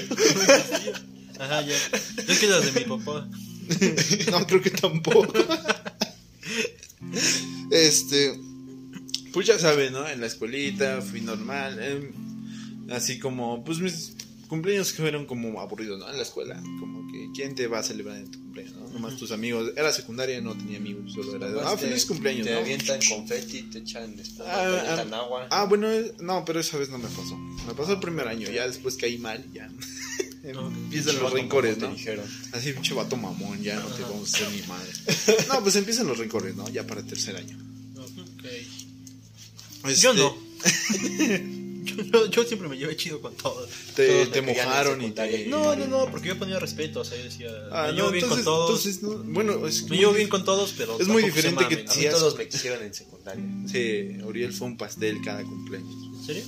Ajá, 1.40 1.62
ya. 1.62 1.76
Es 2.28 2.40
que 2.40 2.48
las 2.48 2.74
de 2.74 2.80
mi 2.80 2.98
papá. 2.98 3.28
No, 4.32 4.48
creo 4.48 4.62
que 4.64 4.72
tampoco. 4.72 5.32
Este, 7.72 8.34
pues 9.32 9.46
ya 9.48 9.60
saben, 9.60 9.94
¿no? 9.94 10.08
En 10.08 10.22
la 10.22 10.28
escuelita 10.28 11.02
fui 11.02 11.22
normal. 11.22 11.80
em, 11.82 12.12
así 12.92 13.20
como, 13.20 13.64
pues 13.64 13.80
mis 13.80 14.14
cumpleaños 14.48 14.92
que 14.92 15.02
fueron 15.04 15.26
como 15.28 15.62
aburridos, 15.62 16.00
¿no? 16.00 16.10
En 16.10 16.18
la 16.18 16.24
escuela. 16.24 16.56
Como 16.80 17.12
que, 17.12 17.30
¿quién 17.36 17.54
te 17.56 17.68
va 17.68 17.80
a 17.80 17.84
celebrar 17.84 18.18
en 18.18 18.32
tu 18.32 18.49
cumpleaños, 18.64 18.92
no? 18.92 19.00
Nomás 19.00 19.18
tus 19.18 19.32
amigos. 19.32 19.72
Era 19.76 19.92
secundaria, 19.92 20.42
no 20.42 20.56
tenía 20.56 20.78
amigos, 20.78 21.14
solo 21.14 21.36
era 21.36 21.50
de, 21.52 21.62
ah, 21.62 21.78
feliz 21.78 22.06
cumpleaños, 22.06 22.46
Te 22.46 22.54
¿no? 22.54 22.60
avientan 22.60 23.00
confeti, 23.08 23.64
te 23.64 23.80
echan 23.80 24.20
espuma, 24.20 24.50
Ah, 24.50 24.62
te 24.62 24.80
avientan 24.80 25.14
ah, 25.14 25.18
agua. 25.18 25.48
Ah, 25.52 25.66
bueno, 25.66 25.92
eh, 25.92 26.14
no, 26.20 26.44
pero 26.46 26.60
esa 26.60 26.78
vez 26.78 26.90
no 26.90 26.98
me 26.98 27.08
pasó. 27.08 27.38
Me 27.38 27.74
pasó 27.74 27.94
el 27.94 28.00
primer 28.00 28.28
año, 28.28 28.50
ya 28.50 28.68
después 28.68 28.96
caí 28.96 29.18
mal 29.18 29.44
ya. 29.54 29.70
empiezan 30.44 31.20
los 31.20 31.34
rencores, 31.34 31.78
¿no? 31.78 31.90
te 31.90 31.96
dijeron. 31.96 32.26
Así, 32.54 32.74
pinche 32.74 32.94
vato 32.94 33.18
mamón, 33.18 33.62
ya 33.62 33.76
no 33.80 33.88
te 33.88 34.02
vamos 34.04 34.34
a 34.34 34.38
hacer 34.38 34.52
ni 34.52 34.68
madre. 34.68 34.92
No, 35.48 35.62
pues 35.62 35.76
empiezan 35.76 36.08
los 36.08 36.18
rencores, 36.18 36.56
¿no? 36.56 36.68
Ya 36.70 36.86
para 36.86 37.02
el 37.02 37.08
tercer 37.08 37.36
año. 37.36 37.58
Ok. 37.98 38.46
Este, 39.86 40.02
Yo 40.02 40.14
no. 40.14 40.38
yo, 41.96 42.04
yo, 42.12 42.26
yo 42.30 42.44
siempre 42.44 42.68
me 42.70 42.78
llevé 42.78 42.96
chido 42.96 43.22
con 43.22 43.36
todos. 43.36 43.70
Te, 43.96 44.08
Todos 44.08 44.32
te 44.32 44.42
mojaron 44.42 45.02
y 45.02 45.12
te... 45.12 45.48
No, 45.48 45.76
no, 45.76 45.88
no, 45.88 46.12
porque 46.12 46.30
yo 46.30 46.38
ponía 46.40 46.60
respeto, 46.60 47.02
o 47.02 47.04
sea, 47.04 47.18
yo 47.18 47.24
decía, 47.26 47.50
Ah, 47.72 47.88
me 47.88 47.90
no, 47.90 47.96
llevo 47.98 48.12
bien 48.12 48.24
entonces, 48.24 48.46
con 48.46 48.54
todos. 48.54 48.86
entonces, 48.86 49.04
no, 49.04 49.34
bueno, 49.34 49.68
es 49.68 49.82
me 49.84 49.88
muy 49.90 49.98
llevo 49.98 50.14
bien 50.14 50.30
con 50.30 50.44
todos, 50.46 50.74
pero 50.78 51.00
es 51.00 51.08
muy 51.08 51.24
diferente 51.24 51.68
que. 51.68 51.86
A 51.90 51.96
mí 51.96 52.04
todos 52.12 52.38
me 52.38 52.48
quisieron 52.48 52.84
en 52.84 52.94
secundaria. 52.94 53.44
Sí, 53.68 54.18
Uriel 54.24 54.54
fue 54.54 54.68
un 54.68 54.78
pastel 54.78 55.20
cada 55.24 55.44
cumpleaños. 55.44 55.94
¿En 56.20 56.26
serio? 56.26 56.44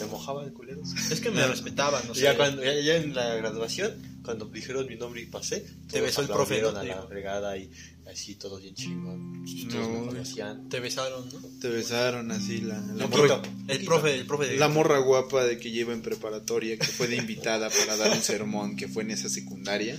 Me 0.00 0.06
mojaba 0.06 0.44
el 0.44 0.52
culero. 0.52 0.80
Es 1.10 1.20
que 1.20 1.30
me 1.30 1.46
respetaban, 1.46 2.06
no 2.08 2.14
sé. 2.14 2.22
ya, 2.22 2.36
cuando, 2.36 2.62
ya, 2.64 2.74
ya 2.80 2.96
en 2.96 3.14
la 3.14 3.36
graduación, 3.36 3.94
cuando 4.24 4.46
dijeron 4.46 4.86
mi 4.88 4.96
nombre 4.96 5.22
y 5.22 5.26
pasé, 5.26 5.64
Te 5.90 6.00
besó 6.00 6.20
el 6.22 6.26
profe, 6.26 6.60
¿no? 6.60 6.68
a 6.70 6.80
Te 6.80 6.88
la 6.88 7.02
fregada 7.06 7.56
y 7.56 7.70
así 8.10 8.34
todos 8.36 8.60
bien 8.62 8.74
chingón. 8.74 9.42
Y 9.46 9.66
Todos 9.66 9.88
No. 9.88 10.00
me 10.00 10.06
conocían. 10.08 10.68
Te 10.68 10.80
besaron, 10.80 11.28
¿no? 11.32 11.40
Te 11.60 11.68
besaron 11.68 12.30
así 12.32 12.60
la, 12.60 12.80
la, 12.80 13.06
morra. 13.06 13.42
El 13.68 13.84
profe, 13.84 14.14
el 14.14 14.26
profe 14.26 14.46
de... 14.46 14.56
la 14.56 14.68
morra 14.68 14.98
guapa 14.98 15.44
de 15.44 15.58
que 15.58 15.70
lleva 15.70 15.92
en 15.92 16.02
preparatoria, 16.02 16.78
que 16.78 16.86
fue 16.86 17.06
de 17.08 17.16
invitada 17.16 17.70
para 17.70 17.96
dar 17.96 18.12
un 18.12 18.22
sermón 18.22 18.76
que 18.76 18.88
fue 18.88 19.02
en 19.02 19.10
esa 19.12 19.28
secundaria. 19.28 19.96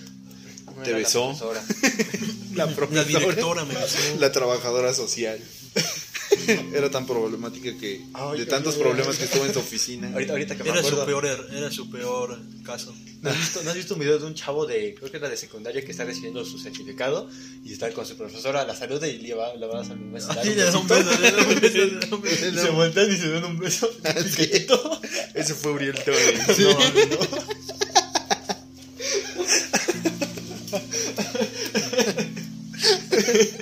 ¿Te 0.84 0.90
era 0.90 0.92
la 0.92 0.98
besó? 0.98 1.28
profesora. 1.38 1.64
La 2.56 2.66
La 2.68 2.76
profesora. 2.76 3.04
directora 3.06 3.66
me 3.66 3.74
besó. 3.76 3.98
La 4.20 4.32
trabajadora 4.32 4.94
social. 4.94 5.40
Era 6.74 6.92
tan 6.92 7.06
problemática 7.08 7.76
que 7.78 8.02
Ay, 8.14 8.40
de 8.40 8.46
tantos 8.46 8.76
problemas 8.76 9.16
que 9.18 9.24
estuvo 9.26 9.46
en 9.46 9.54
su 9.54 9.60
oficina. 9.60 10.12
Ahorita, 10.12 10.34
ahorita 10.34 10.56
que 10.58 10.64
me 10.64 10.70
Era 10.70 10.82
su, 10.82 10.88
acuerdo. 10.90 11.06
peor, 11.06 11.26
er- 11.26 11.54
era 11.56 11.72
su 11.72 11.90
peor 11.90 12.40
caso. 12.64 12.94
¿No 13.26 13.32
has, 13.32 13.38
visto, 13.40 13.64
no 13.64 13.70
has 13.72 13.76
visto 13.76 13.94
un 13.96 14.00
video 14.00 14.20
de 14.20 14.26
un 14.28 14.36
chavo 14.36 14.66
de, 14.68 14.94
creo 14.94 15.10
que 15.10 15.18
era 15.18 15.28
de 15.30 15.36
secundaria, 15.36 15.84
que 15.84 15.92
está 15.92 16.06
recibiendo 16.06 16.46
su 16.46 16.60
certificado 16.60 17.28
y 17.64 17.74
está 17.74 17.92
con 17.92 18.06
su 18.06 18.16
profesora, 18.16 18.64
la 18.66 18.76
saluda 18.76 19.08
y 19.08 19.18
le 19.18 19.34
va, 19.34 19.56
le 19.56 19.66
va 19.66 19.80
a 19.80 19.82
a 19.82 19.84
dar 19.84 19.98
Sí, 19.98 20.00
un 20.00 20.12
beso, 20.14 20.32
le 20.34 20.64
da 20.64 20.78
un 20.78 20.88
beso, 20.88 21.18
le 21.20 21.32
da 21.32 22.16
un 22.16 22.22
beso. 22.22 22.46
Y 22.56 22.58
se 22.60 22.70
voltean 22.70 23.12
y 23.12 23.18
se 23.18 23.30
dan 23.30 23.44
un 23.46 23.58
beso. 23.58 23.90
piquetito. 24.24 25.02
Ese 25.34 25.56
fue 25.56 25.72
Uriel 25.72 25.96
Torres. 26.04 26.60
No, 26.60 26.70
no. 26.74 27.56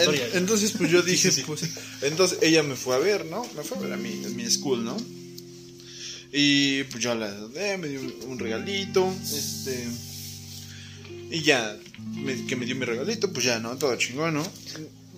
En- 0.00 0.36
Entonces, 0.38 0.72
pues 0.76 0.90
yo 0.90 1.02
dije, 1.02 1.30
pues. 1.46 1.62
Entonces 2.02 2.38
ella 2.42 2.62
me 2.62 2.76
fue 2.76 2.94
a 2.94 2.98
ver, 2.98 3.24
¿no? 3.26 3.46
Me 3.56 3.62
fue 3.62 3.78
a 3.78 3.80
ver 3.80 3.92
a 3.92 3.96
mi, 3.96 4.24
a 4.24 4.28
mi 4.28 4.48
school, 4.50 4.84
¿no? 4.84 4.96
Y 6.36 6.82
pues 6.84 7.02
yo 7.02 7.14
la 7.14 7.30
saludé, 7.30 7.78
me 7.78 7.86
dio 7.88 8.00
un 8.26 8.38
regalito, 8.40 9.08
este. 9.22 9.86
Y 11.30 11.42
ya, 11.42 11.76
me- 12.16 12.44
que 12.46 12.56
me 12.56 12.66
dio 12.66 12.74
mi 12.74 12.84
regalito, 12.84 13.32
pues 13.32 13.44
ya, 13.44 13.60
¿no? 13.60 13.76
Todo 13.76 13.94
chingón, 13.96 14.34
¿no? 14.34 14.52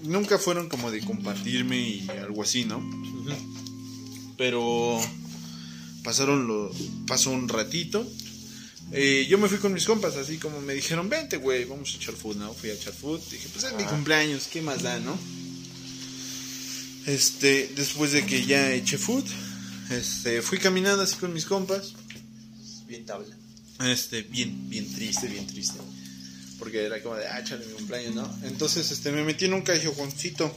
Nunca 0.04 0.38
fueron 0.38 0.68
como 0.68 0.90
de 0.90 1.00
compartirme 1.00 1.78
y 1.80 2.06
algo 2.20 2.42
así, 2.42 2.64
¿no? 2.66 2.80
Pero 4.36 5.00
pasaron 6.04 6.46
lo, 6.46 6.70
pasó 7.06 7.30
un 7.30 7.48
ratito. 7.48 8.06
eh, 8.92 9.26
yo 9.28 9.36
me 9.38 9.48
fui 9.48 9.58
con 9.58 9.72
mis 9.72 9.84
compas, 9.86 10.14
así 10.16 10.36
como 10.36 10.60
me 10.60 10.74
dijeron, 10.74 11.08
vente, 11.08 11.38
güey, 11.38 11.64
vamos 11.64 11.92
a 11.92 11.96
echar 11.96 12.14
food, 12.14 12.36
¿no? 12.36 12.52
Fui 12.52 12.70
a 12.70 12.74
echar 12.74 12.92
food, 12.92 13.20
dije, 13.32 13.48
pues 13.52 13.64
es 13.64 13.72
mi 13.72 13.82
Ah. 13.82 13.86
cumpleaños, 13.88 14.46
¿qué 14.52 14.60
más 14.62 14.82
da, 14.82 15.00
no? 15.00 15.18
Este, 17.06 17.70
después 17.74 18.12
de 18.12 18.24
que 18.26 18.44
ya 18.46 18.72
eché 18.72 18.98
food, 18.98 19.24
este, 19.90 20.42
fui 20.42 20.58
caminando 20.58 21.02
así 21.02 21.16
con 21.16 21.32
mis 21.32 21.44
compas, 21.46 21.92
Bien 22.86 23.04
tabla. 23.04 23.34
este, 23.84 24.22
bien, 24.22 24.68
bien 24.70 24.92
triste, 24.94 25.26
bien 25.26 25.46
triste. 25.46 25.78
Porque 26.58 26.84
era 26.84 27.02
como 27.02 27.16
de, 27.16 27.26
ah, 27.28 27.42
chale, 27.44 27.66
mi 27.66 27.72
cumpleaños, 27.74 28.14
¿no? 28.14 28.38
Entonces, 28.44 28.90
este, 28.90 29.10
me 29.12 29.22
metí 29.24 29.44
en 29.46 29.54
un 29.54 29.62
callejoncito. 29.62 30.54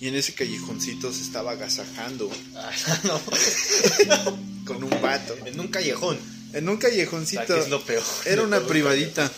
Y 0.00 0.08
en 0.08 0.14
ese 0.16 0.34
callejoncito 0.34 1.12
se 1.12 1.22
estaba 1.22 1.52
agasajando 1.52 2.30
Ah, 2.56 2.72
no. 3.04 3.20
con 4.64 4.82
un 4.82 5.02
vato. 5.02 5.36
En 5.44 5.60
un 5.60 5.68
callejón. 5.68 6.18
En 6.54 6.68
un 6.68 6.76
O 6.76 6.80
sea, 6.80 6.88
callejoncito. 6.90 7.46
que 7.46 7.58
es 7.60 7.68
lo 7.68 7.84
peor. 7.84 8.02
Era 8.24 8.42
una 8.42 8.60
privadita. 8.66 9.30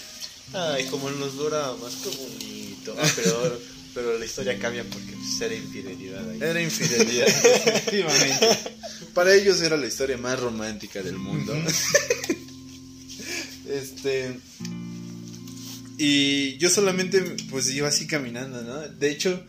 Ay, 0.52 0.86
como 0.86 1.08
en 1.08 1.18
los 1.20 1.36
doramas, 1.36 1.94
qué 2.02 2.10
bonito. 2.16 2.94
Ah, 2.98 3.10
pero, 3.16 3.60
pero 3.94 4.18
la 4.18 4.24
historia 4.24 4.58
cambia 4.58 4.84
porque 4.84 5.14
era 5.40 5.54
infidelidad 5.54 6.28
ahí. 6.28 6.38
Era 6.42 6.60
infidelidad, 6.60 7.28
efectivamente. 7.66 8.48
Para 9.14 9.34
ellos 9.34 9.62
era 9.62 9.76
la 9.76 9.86
historia 9.86 10.18
más 10.18 10.40
romántica 10.40 11.02
del 11.02 11.16
mundo. 11.16 11.54
este. 13.70 14.36
Y 15.96 16.56
yo 16.58 16.70
solamente, 16.70 17.22
pues 17.50 17.70
iba 17.70 17.88
así 17.88 18.08
caminando, 18.08 18.62
¿no? 18.62 18.80
De 18.80 19.10
hecho, 19.10 19.44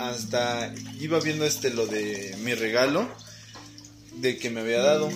hasta 0.00 0.74
iba 1.00 1.20
viendo 1.20 1.44
este 1.44 1.70
lo 1.70 1.86
de 1.86 2.36
mi 2.42 2.54
regalo 2.54 3.08
de 4.16 4.38
que 4.38 4.50
me 4.50 4.60
había 4.60 4.80
dado. 4.80 5.08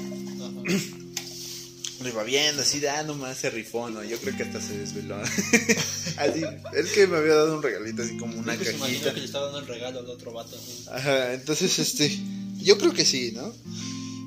Lo 2.03 2.09
iba 2.09 2.23
viendo 2.25 2.63
así 2.63 2.81
de, 2.81 2.91
ah, 2.91 3.03
nomás 3.05 3.39
se 3.39 3.51
rifó, 3.51 3.89
¿no? 3.91 4.03
Yo 4.03 4.19
creo 4.19 4.37
que 4.37 4.43
hasta 4.43 4.61
se 4.61 4.77
desveló. 4.79 5.17
así, 6.17 6.43
es 6.75 6.91
que 6.93 7.07
me 7.07 7.17
había 7.19 7.35
dado 7.35 7.57
un 7.57 7.63
regalito 7.63 8.03
así 8.03 8.17
como 8.17 8.37
una 8.39 8.55
Creo 8.55 8.59
que 8.59 8.71
se 8.73 8.77
imaginó 8.77 8.99
cajita. 8.99 9.15
que 9.15 9.21
le 9.21 9.27
estaba 9.27 9.45
dando 9.47 9.61
el 9.61 9.67
regalo 9.67 9.99
al 10.01 10.07
otro 10.07 10.33
vato. 10.33 10.57
¿no? 10.87 10.93
Ajá, 10.93 11.35
entonces 11.35 11.79
este, 11.79 12.19
yo 12.59 12.77
creo 12.79 12.93
que 12.93 13.05
sí, 13.05 13.33
¿no? 13.35 13.55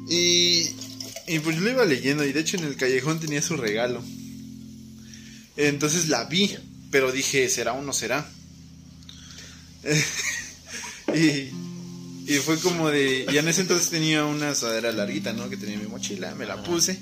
Y, 0.09 0.69
y 1.27 1.39
pues 1.39 1.57
lo 1.57 1.69
iba 1.69 1.83
leyendo 1.85 2.23
y 2.25 2.31
de 2.31 2.39
hecho 2.39 2.57
en 2.57 2.63
el 2.65 2.75
callejón 2.77 3.19
tenía 3.19 3.41
su 3.41 3.57
regalo. 3.57 4.01
Entonces 5.57 6.09
la 6.09 6.25
vi, 6.25 6.55
pero 6.91 7.11
dije, 7.11 7.49
¿será 7.49 7.73
o 7.73 7.81
no 7.81 7.93
será? 7.93 8.29
y, 11.13 11.49
y 12.31 12.37
fue 12.43 12.59
como 12.59 12.89
de, 12.89 13.25
y 13.31 13.37
en 13.37 13.47
ese 13.47 13.61
entonces 13.61 13.89
tenía 13.89 14.25
una 14.25 14.53
sudadera 14.55 14.91
larguita, 14.91 15.33
¿no? 15.33 15.49
Que 15.49 15.57
tenía 15.57 15.75
en 15.75 15.81
mi 15.81 15.87
mochila, 15.87 16.33
me 16.35 16.45
la 16.45 16.55
Ajá. 16.55 16.63
puse. 16.63 16.99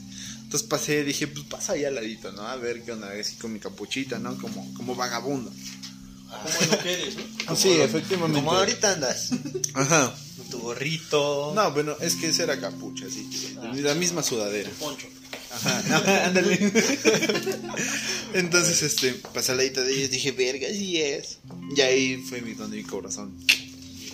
Entonces 0.53 0.69
pasé, 0.69 1.03
dije, 1.03 1.25
pues 1.25 1.47
pasa 1.47 1.73
ahí 1.73 1.83
al 1.83 1.95
ladito, 1.95 2.31
¿no? 2.31 2.43
A 2.43 2.55
ver 2.57 2.83
qué 2.83 2.91
onda, 2.91 3.09
así 3.19 3.37
con 3.37 3.51
mi 3.51 3.59
capuchita, 3.59 4.19
¿no? 4.19 4.37
Como, 4.37 4.71
como 4.75 4.93
vagabundo. 4.93 5.51
¿Cómo 6.29 6.59
es 6.61 6.69
lo 6.69 6.77
que 6.77 6.93
eres, 6.93 7.15
no? 7.47 7.55
Sí, 7.55 7.71
efectivamente. 7.71 8.37
Como 8.37 8.53
ahorita 8.53 8.93
andas. 8.93 9.31
Ajá. 9.73 10.15
Con 10.37 10.49
tu 10.51 10.59
gorrito. 10.59 11.53
No, 11.55 11.71
bueno, 11.71 11.95
es 12.01 12.13
que 12.17 12.27
esa 12.27 12.43
era 12.43 12.61
capucha, 12.61 13.07
sí. 13.09 13.57
La 13.81 13.95
misma 13.95 14.21
sudadera. 14.21 14.69
Poncho. 14.79 15.07
Ajá, 15.49 15.81
no, 15.89 15.95
ándale. 16.23 16.71
Entonces, 18.35 18.83
este, 18.83 19.13
pasé 19.33 19.53
al 19.53 19.57
ladito 19.57 19.81
de 19.81 19.91
ellos, 19.91 20.11
dije, 20.11 20.33
verga, 20.33 20.67
sí 20.67 21.01
es. 21.01 21.39
Y 21.75 21.81
ahí 21.81 22.17
fue 22.29 22.41
mi, 22.41 22.53
donde 22.53 22.77
mi 22.77 22.83
corazón 22.83 23.35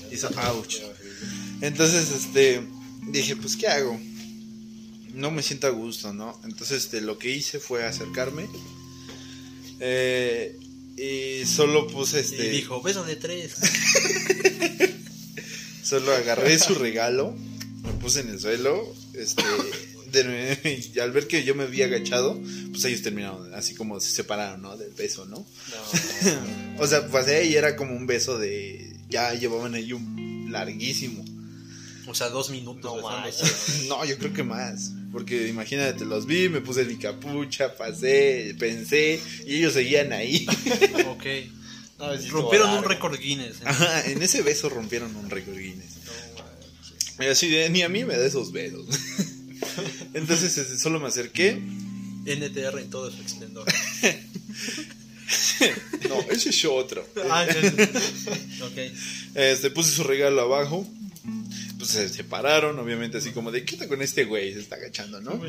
hizo 0.10 0.30
ouch. 0.54 0.78
Entonces, 1.60 2.12
este, 2.12 2.66
dije, 3.12 3.36
pues, 3.36 3.58
¿qué 3.58 3.68
hago? 3.68 4.00
No 5.14 5.32
me 5.32 5.42
siento 5.44 5.68
a 5.68 5.72
gusto, 5.72 6.14
¿no? 6.14 6.40
Entonces, 6.44 6.84
este, 6.86 7.02
lo 7.02 7.18
que 7.18 7.32
hice 7.36 7.60
fue 7.60 7.86
acercarme. 7.86 8.48
eh, 9.80 10.58
y 10.98 11.46
solo 11.46 11.88
puse, 11.88 12.20
este... 12.20 12.46
Y 12.48 12.50
dijo, 12.50 12.82
beso 12.82 13.04
de 13.06 13.16
tres. 13.16 13.54
Solo 15.84 16.14
agarré 16.14 16.60
su 16.60 16.76
regalo, 16.76 17.36
lo 17.84 17.92
puse 18.00 18.20
en 18.20 18.30
el 18.30 18.40
suelo, 18.40 18.94
este, 19.14 19.44
de- 20.12 20.92
y 20.94 21.00
al 21.00 21.12
ver 21.12 21.28
que 21.28 21.44
yo 21.44 21.56
me 21.56 21.64
había 21.64 21.86
agachado, 21.86 22.40
pues 22.72 22.84
ellos 22.86 23.02
terminaron, 23.02 23.54
así 23.56 23.74
como 23.76 24.00
se 24.00 24.12
separaron, 24.12 24.62
¿no? 24.62 24.78
Del 24.78 24.92
beso, 24.92 25.26
¿no? 25.26 25.38
No. 25.38 26.80
O 26.84 26.88
sea, 26.88 27.08
pasé 27.08 27.46
y 27.46 27.56
era 27.56 27.76
como 27.76 27.96
un 27.96 28.06
beso 28.08 28.38
de, 28.38 28.96
ya 29.10 29.34
llevaban 29.34 29.74
ahí 29.74 29.92
un 29.94 30.48
larguísimo. 30.52 31.26
O 32.10 32.16
sea, 32.16 32.30
dos 32.30 32.50
minutos. 32.50 32.96
No 32.96 33.02
manches. 33.02 33.84
No, 33.88 34.04
yo 34.04 34.18
creo 34.18 34.34
que 34.34 34.44
más, 34.44 34.92
porque 35.12 35.48
imagínate, 35.48 36.06
los 36.06 36.26
vi, 36.26 36.50
me 36.50 36.62
puse 36.62 36.84
mi 36.86 36.98
capucha, 36.98 37.76
pasé, 37.76 38.56
pensé, 38.58 39.22
y 39.46 39.58
ellos 39.58 39.74
seguían 39.74 40.12
ahí. 40.12 40.46
Ok. 41.08 41.26
No, 41.98 42.18
sí 42.18 42.30
Rompieron 42.30 42.70
un 42.70 42.84
récord 42.84 43.20
Guinness. 43.20 43.58
¿eh? 43.58 43.66
Ajá, 43.66 44.06
en 44.06 44.22
ese 44.24 44.42
beso 44.42 44.70
rompieron 44.70 45.14
un 45.18 45.30
récord 45.30 45.58
Guinness. 45.58 45.98
No. 47.18 47.26
Y 47.26 47.28
así 47.28 47.50
de, 47.50 47.70
ni 47.70 47.82
a 47.82 47.90
mí 47.90 48.06
me 48.06 48.16
da 48.16 48.26
esos 48.26 48.54
besos. 48.54 48.86
Entonces, 50.14 50.80
solo 50.82 51.00
me 51.02 51.08
acerqué. 51.08 51.60
NTR 52.26 52.80
en 52.80 52.90
todo 52.90 53.12
su 53.12 53.22
esplendor. 53.22 53.68
No, 56.08 56.22
ese 56.32 56.50
es 56.50 56.66
otro. 56.66 57.06
ah, 57.30 57.46
ya, 57.46 57.62
ya. 57.62 58.66
ok. 58.66 58.78
Este, 59.36 59.70
puse 59.70 59.92
su 59.92 60.04
regalo 60.04 60.42
abajo. 60.42 60.88
Pues 61.80 61.90
se 61.92 62.10
separaron, 62.10 62.78
obviamente, 62.78 63.18
así 63.18 63.32
como 63.32 63.52
de, 63.52 63.64
¿qué 63.66 63.74
está 63.76 63.88
con 63.88 64.02
este 64.04 64.26
güey? 64.26 64.54
Se 64.54 64.60
está 64.60 64.76
agachando, 64.76 65.20
¿no? 65.22 65.42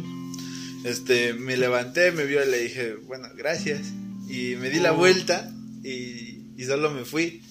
Este, 0.84 1.34
me 1.34 1.56
levanté, 1.58 2.12
me 2.12 2.24
vio 2.24 2.42
y 2.42 2.48
le 2.50 2.58
dije, 2.60 2.94
bueno, 2.94 3.28
gracias. 3.36 3.88
Y 4.28 4.54
me 4.56 4.70
di 4.70 4.78
la 4.80 4.92
Oh. 4.92 4.96
vuelta 4.96 5.52
y, 5.84 6.38
y 6.56 6.64
solo 6.64 6.90
me 6.90 7.04
fui. 7.04 7.42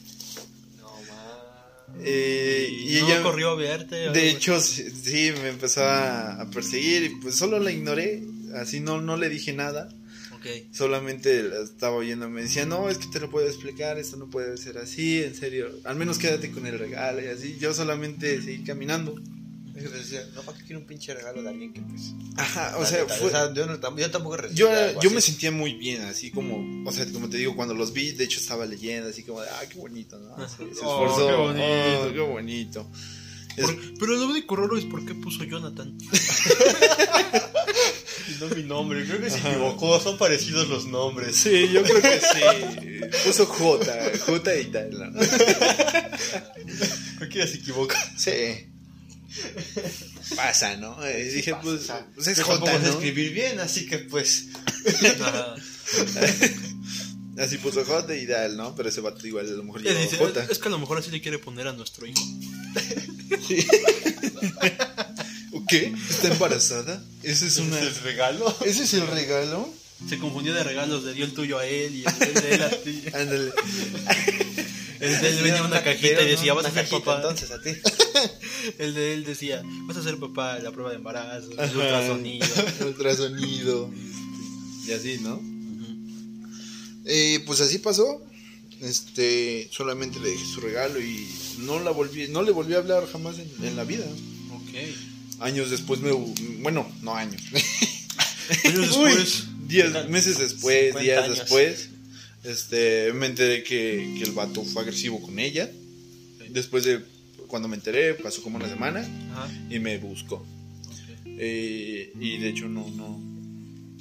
No 0.77 0.89
manches. 0.95 2.05
Eh, 2.07 2.69
Y, 2.71 2.97
y 2.97 3.01
no 3.01 3.07
ella, 3.07 3.21
corrió 3.21 3.49
a 3.51 3.55
verte. 3.55 4.09
de 4.11 4.29
hecho, 4.29 4.59
sí, 4.61 4.85
sí, 4.89 5.31
me 5.41 5.49
empezó 5.49 5.83
a, 5.83 6.41
a 6.41 6.49
perseguir 6.49 7.03
y 7.03 7.09
pues 7.21 7.35
solo 7.35 7.59
la 7.59 7.71
ignoré. 7.71 8.23
Así 8.55 8.79
no, 8.79 9.01
no 9.01 9.17
le 9.17 9.29
dije 9.29 9.51
nada. 9.53 9.89
Ok. 10.39 10.45
Solamente 10.71 11.43
la 11.43 11.61
estaba 11.61 11.95
oyendo. 11.97 12.29
Me 12.29 12.41
decía, 12.43 12.65
no, 12.65 12.89
es 12.89 12.97
que 12.97 13.07
te 13.07 13.19
lo 13.19 13.29
puedo 13.29 13.47
explicar. 13.47 13.97
Esto 13.99 14.17
no 14.17 14.29
puede 14.29 14.57
ser 14.57 14.77
así, 14.77 15.21
en 15.23 15.35
serio. 15.35 15.69
Al 15.83 15.95
menos 15.95 16.17
quédate 16.17 16.51
con 16.51 16.65
el 16.65 16.79
regalo 16.79 17.21
y 17.21 17.27
así. 17.27 17.57
Yo 17.59 17.73
solamente 17.73 18.41
seguí 18.41 18.63
caminando. 18.63 19.15
Es 19.75 19.83
que 19.89 19.97
decía, 19.97 20.27
no, 20.35 20.41
¿para 20.41 20.57
qué 20.57 20.65
quiero 20.65 20.79
un 20.81 20.87
pinche 20.87 21.13
regalo 21.13 21.41
de 21.41 21.49
alguien 21.49 21.71
que 21.71 21.79
pues... 21.81 22.01
Ajá, 22.35 22.77
o 22.79 22.85
sea, 22.85 23.05
fue, 23.05 23.31
yo, 23.55 23.65
no 23.65 23.97
yo 23.97 24.11
tampoco 24.11 24.35
Yo, 24.53 24.67
yo 24.99 25.09
me 25.09 25.21
sentía 25.21 25.51
muy 25.51 25.73
bien, 25.75 26.01
así 26.01 26.31
como, 26.31 26.85
o 26.85 26.91
sea, 26.91 27.05
como 27.13 27.29
te 27.29 27.37
digo, 27.37 27.55
cuando 27.55 27.73
los 27.73 27.93
vi, 27.93 28.11
de 28.11 28.25
hecho 28.25 28.41
estaba 28.41 28.65
leyendo, 28.65 29.07
así 29.09 29.23
como 29.23 29.39
de, 29.41 29.47
ah, 29.49 29.61
qué 29.71 29.77
bonito, 29.79 30.19
¿no? 30.19 30.35
Así, 30.35 30.57
se 30.57 30.63
Oh, 30.83 31.05
esforzó, 31.05 31.27
qué 31.27 31.33
bonito. 31.33 32.01
oh, 32.09 32.13
qué 32.13 32.19
bonito. 32.19 32.91
Es- 33.55 33.65
Por- 33.65 33.93
pero 33.99 34.15
lo 34.17 34.27
único 34.27 34.55
raro 34.57 34.77
es 34.77 34.83
por 34.83 35.05
qué 35.05 35.15
puso 35.15 35.45
Jonathan. 35.45 35.97
No 38.39 38.47
mi 38.55 38.63
nombre, 38.63 39.05
creo 39.05 39.19
que 39.19 39.29
se 39.29 39.39
equivocó, 39.39 39.99
son 39.99 40.17
parecidos 40.17 40.69
los 40.69 40.85
nombres. 40.85 41.35
sí, 41.35 41.67
yo 41.71 41.83
creo 41.83 42.01
que 42.01 42.21
sí. 42.21 42.39
Puso 43.25 43.45
J, 43.45 44.11
J 44.25 44.55
y 44.55 44.65
tal, 44.65 44.89
¿no? 44.91 45.19
Creo 47.17 47.29
que 47.29 47.39
ya 47.39 47.47
se 47.47 47.57
equivoca. 47.57 47.97
Sí. 48.17 48.67
Pasa, 50.35 50.75
¿no? 50.77 51.03
Eh, 51.05 51.25
dije, 51.25 51.53
pues, 51.61 51.91
pues 52.15 52.27
es 52.27 52.41
J, 52.41 52.79
¿no? 52.79 52.89
escribir 52.89 53.33
bien, 53.33 53.59
así 53.59 53.85
que 53.85 53.99
pues... 53.99 54.47
Así 57.39 57.57
puso 57.57 57.85
J 57.85 58.15
y 58.17 58.27
tal, 58.27 58.57
¿no? 58.57 58.75
Pero 58.75 58.89
ese 58.89 58.99
vato 58.99 59.25
igual 59.25 59.47
a 59.47 59.51
lo 59.51 59.63
mejor 59.63 59.81
dice, 59.81 60.17
J. 60.17 60.43
es 60.49 60.59
que 60.59 60.67
a 60.67 60.71
lo 60.71 60.77
mejor 60.77 60.97
así 60.97 61.09
le 61.09 61.21
quiere 61.21 61.39
poner 61.39 61.67
a 61.67 61.73
nuestro 61.73 62.05
hijo. 62.05 62.21
¿O 62.21 63.39
¿Qué? 65.69 65.93
¿Está 66.09 66.29
embarazada? 66.29 67.03
Ese 67.21 67.47
es 67.47 67.57
una... 67.57 67.79
¿Es 67.79 67.97
el 67.97 68.03
regalo? 68.03 68.57
¿Ese 68.65 68.83
es 68.83 68.93
el 68.95 69.07
regalo? 69.07 69.69
Se 70.07 70.17
confundió 70.17 70.53
de 70.53 70.63
regalos, 70.63 71.03
le 71.03 71.13
dio 71.13 71.25
el 71.25 71.33
tuyo 71.33 71.59
a 71.59 71.65
él 71.65 71.95
y 71.95 72.05
el 72.05 72.33
de 72.33 72.55
él 72.55 72.61
a 72.63 72.69
ti. 72.69 73.03
Ándale. 73.13 73.51
El 74.99 75.21
de 75.21 75.29
él 75.29 75.43
venía 75.43 75.63
una 75.63 75.83
cajita 75.83 76.21
y 76.21 76.27
decía, 76.27 76.53
vas 76.53 76.65
a 76.65 76.71
ser 76.71 76.87
papá. 76.87 77.17
Entonces 77.17 77.51
a 77.51 77.61
ti. 77.61 77.69
El 78.77 78.93
de 78.93 79.13
él 79.13 79.23
decía, 79.23 79.63
vas 79.85 79.95
a 79.95 80.03
ser 80.03 80.17
papá, 80.17 80.59
la 80.59 80.71
prueba 80.71 80.89
de 80.89 80.97
embarazo, 80.97 81.49
el 81.51 81.77
ultrasonido. 81.77 82.47
Ultrasonido. 82.85 83.89
Y 84.85 84.91
así, 84.91 85.17
¿no? 85.19 85.41
Eh, 87.05 87.41
pues 87.45 87.61
así 87.61 87.79
pasó. 87.79 88.21
Este, 88.81 89.69
solamente 89.71 90.19
le 90.19 90.29
dejé 90.29 90.45
su 90.45 90.61
regalo 90.61 90.99
y 90.99 91.27
no 91.59 91.79
la 91.79 91.91
volví, 91.91 92.27
no 92.27 92.43
le 92.43 92.51
volví 92.51 92.73
a 92.73 92.77
hablar 92.77 93.07
jamás 93.09 93.37
en, 93.39 93.49
en 93.65 93.75
la 93.75 93.85
vida. 93.85 94.05
Ok. 94.53 95.08
Años 95.39 95.69
después 95.69 96.01
me, 96.01 96.11
bueno, 96.61 96.89
no 97.01 97.15
años. 97.15 97.41
Años 98.65 98.87
después. 98.87 99.43
Uy, 99.43 99.67
diez 99.67 100.09
meses 100.09 100.39
después, 100.39 100.87
50 100.87 100.99
días 100.99 101.23
años. 101.23 101.37
después, 101.37 101.89
este, 102.43 103.13
me 103.13 103.27
enteré 103.27 103.63
que, 103.63 104.15
que 104.17 104.23
el 104.23 104.31
vato 104.31 104.63
fue 104.63 104.81
agresivo 104.81 105.21
con 105.21 105.37
ella. 105.39 105.69
Después 106.49 106.83
de 106.83 107.01
cuando 107.47 107.67
me 107.67 107.75
enteré, 107.75 108.15
pasó 108.15 108.41
como 108.41 108.57
una 108.57 108.67
semana 108.67 109.01
Ajá. 109.31 109.49
y 109.69 109.79
me 109.79 109.97
buscó. 109.97 110.35
ok. 110.35 110.45
Eh, 111.25 112.13
y 112.19 112.37
de 112.37 112.49
hecho 112.49 112.67
no, 112.67 112.89
no, 112.89 113.19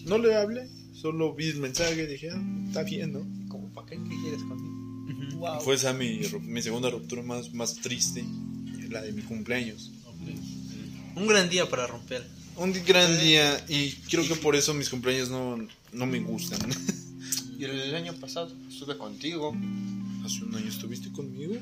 no 0.06 0.18
le 0.18 0.34
hablé, 0.34 0.68
solo 0.92 1.34
vi 1.34 1.48
el 1.48 1.58
mensaje 1.58 2.02
y 2.02 2.06
dije, 2.06 2.30
ah, 2.30 2.42
está 2.66 2.82
bien, 2.82 3.12
¿no? 3.12 3.26
Como, 3.48 3.68
¿para 3.74 3.88
qué 3.88 3.96
¿Qué 3.96 4.16
quieres 4.22 4.42
conmigo? 4.42 4.76
Wow. 5.36 5.60
Fue 5.60 5.74
esa 5.74 5.92
mi, 5.92 6.20
mi 6.42 6.62
segunda 6.62 6.90
ruptura 6.90 7.22
más, 7.22 7.52
más 7.54 7.76
triste, 7.76 8.24
la 8.88 9.02
de 9.02 9.12
mi 9.12 9.22
cumpleaños. 9.22 9.92
Ok. 10.06 10.57
Un 11.18 11.26
gran 11.26 11.48
día 11.48 11.68
para 11.68 11.86
romper. 11.86 12.24
Un 12.56 12.72
gran 12.86 13.18
día 13.18 13.64
y 13.68 13.90
creo 14.08 14.26
que 14.26 14.36
por 14.36 14.54
eso 14.54 14.72
mis 14.72 14.88
cumpleaños 14.88 15.30
no, 15.30 15.58
no 15.92 16.06
me 16.06 16.20
gustan. 16.20 16.60
Y 17.58 17.64
el 17.64 17.92
año 17.96 18.14
pasado 18.14 18.52
estuve 18.68 18.96
contigo. 18.96 19.52
Hace 20.24 20.44
un 20.44 20.54
año 20.54 20.68
estuviste 20.68 21.10
conmigo. 21.10 21.56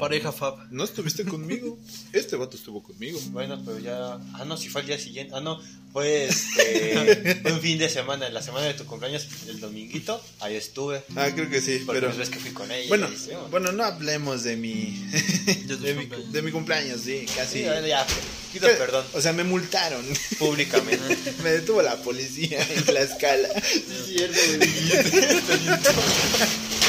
Pareja 0.00 0.32
Fab. 0.32 0.56
No 0.72 0.82
estuviste 0.84 1.24
conmigo. 1.24 1.78
Este 2.12 2.34
vato 2.36 2.56
estuvo 2.56 2.82
conmigo. 2.82 3.20
Bueno, 3.26 3.62
pero 3.64 3.78
ya. 3.78 4.14
Ah, 4.34 4.44
no, 4.44 4.56
si 4.56 4.68
fue 4.68 4.80
el 4.80 4.88
día 4.88 4.98
siguiente. 4.98 5.32
Ah, 5.36 5.40
no. 5.40 5.60
Fue 5.92 6.26
este. 6.26 7.40
un 7.52 7.60
fin 7.60 7.78
de 7.78 7.88
semana. 7.88 8.28
La 8.30 8.42
semana 8.42 8.66
de 8.66 8.74
tu 8.74 8.84
cumpleaños, 8.84 9.26
el 9.48 9.60
dominguito. 9.60 10.20
Ahí 10.40 10.56
estuve. 10.56 11.02
Ah, 11.16 11.28
creo 11.34 11.48
que 11.50 11.60
sí, 11.60 11.82
Porque 11.84 12.00
pero... 12.00 12.08
pues 12.08 12.18
ves 12.18 12.30
que 12.30 12.38
fui 12.40 12.50
con 12.52 12.70
ella. 12.70 12.88
Bueno, 12.88 13.08
sí, 13.08 13.26
bueno. 13.30 13.48
bueno, 13.50 13.72
no 13.72 13.84
hablemos 13.84 14.42
de 14.44 14.56
mi, 14.56 14.96
De 15.66 15.94
mi, 15.94 16.06
cumpleaños. 16.06 16.32
de 16.32 16.42
mi 16.42 16.50
cumpleaños, 16.52 17.00
sí, 17.02 17.26
casi. 17.36 17.62
bueno, 17.64 17.86
ya. 17.86 18.06
Pido 18.52 18.66
Pero- 18.66 18.78
perdón 18.78 19.06
O 19.14 19.20
sea, 19.20 19.32
me 19.32 19.44
multaron. 19.44 20.04
públicamente. 20.38 21.34
me 21.42 21.50
detuvo 21.50 21.82
la 21.82 21.96
policía 21.96 22.64
en 22.74 22.84
Tlaxcala. 22.84 23.48
Sí, 23.62 23.84
cierto, 24.16 24.38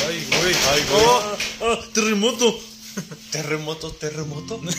Ay, 0.07 0.27
güey. 0.29 0.53
Ay, 0.71 0.83
güey. 0.89 1.03
¡Oh! 1.05 1.37
¡Oh! 1.61 1.77
¡Terremoto! 1.93 2.59
Terremoto, 3.31 3.91
terremoto. 3.91 4.59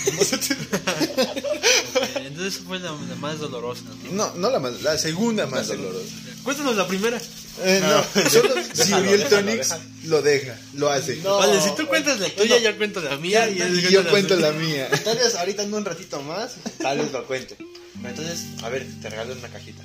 Entonces 2.17 2.61
fue 2.67 2.79
la, 2.79 2.93
la 2.93 3.15
más 3.17 3.39
dolorosa, 3.39 3.83
¿no? 4.05 4.13
No, 4.13 4.35
no 4.35 4.51
la 4.51 4.59
más, 4.59 4.83
la 4.83 4.99
segunda 4.99 5.47
más 5.47 5.69
dolorosa. 5.69 6.11
Cuéntanos 6.43 6.77
la 6.77 6.87
primera. 6.87 7.21
Eh, 7.63 7.81
no, 7.83 8.05
solo 8.31 8.55
si 8.75 8.93
Uriel 8.95 9.25
Tonix 9.29 9.75
lo 10.05 10.23
deja, 10.23 10.59
lo 10.75 10.91
hace. 10.91 11.17
No. 11.17 11.39
Vale, 11.39 11.61
si 11.61 11.75
tú 11.75 11.87
cuentas 11.87 12.19
la 12.21 12.29
tuya, 12.31 12.59
yo 12.59 12.77
cuento 12.77 13.01
la 13.01 13.17
mía. 13.17 13.49
Y, 13.49 13.61
él 13.61 13.89
yo 13.89 14.09
cuento 14.09 14.37
la 14.37 14.53
mía. 14.53 14.89
Tal 15.05 15.17
vez 15.19 15.35
ahorita 15.35 15.63
en 15.63 15.73
un 15.75 15.85
ratito 15.85 16.21
más, 16.23 16.53
tal 16.79 16.99
vez 16.99 17.13
lo 17.13 17.27
cuente. 17.27 17.57
Pero 17.57 18.09
Entonces, 18.09 18.45
a 18.63 18.69
ver, 18.69 18.87
te 19.01 19.09
regalo 19.11 19.33
una 19.35 19.49
cajita. 19.49 19.83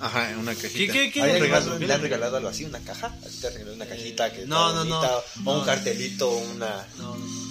Ajá, 0.00 0.34
una 0.38 0.54
¿Qué, 0.54 0.62
cajita. 0.62 0.92
qué, 0.92 1.12
qué 1.12 1.22
¿Hay 1.22 1.32
le 1.34 1.38
regalo- 1.40 1.64
regaló? 1.64 1.72
¿Qué 1.74 1.80
¿Le 1.80 1.86
le 1.86 1.94
han 1.94 2.02
regalado 2.02 2.36
algo 2.36 2.48
así? 2.48 2.64
¿Una 2.64 2.80
caja? 2.80 3.06
¿A 3.06 3.26
ti 3.28 3.36
te 3.40 3.46
han 3.46 3.52
regalado 3.54 3.76
una 3.76 3.86
cajita 3.86 4.32
que 4.32 4.44
no, 4.44 4.74
no, 4.74 4.84
no. 4.84 5.00
O 5.44 5.52
un 5.54 5.58
No. 5.60 5.64
cartelito, 5.64 6.30
una... 6.30 6.84
No, 6.98 7.16
no, 7.16 7.43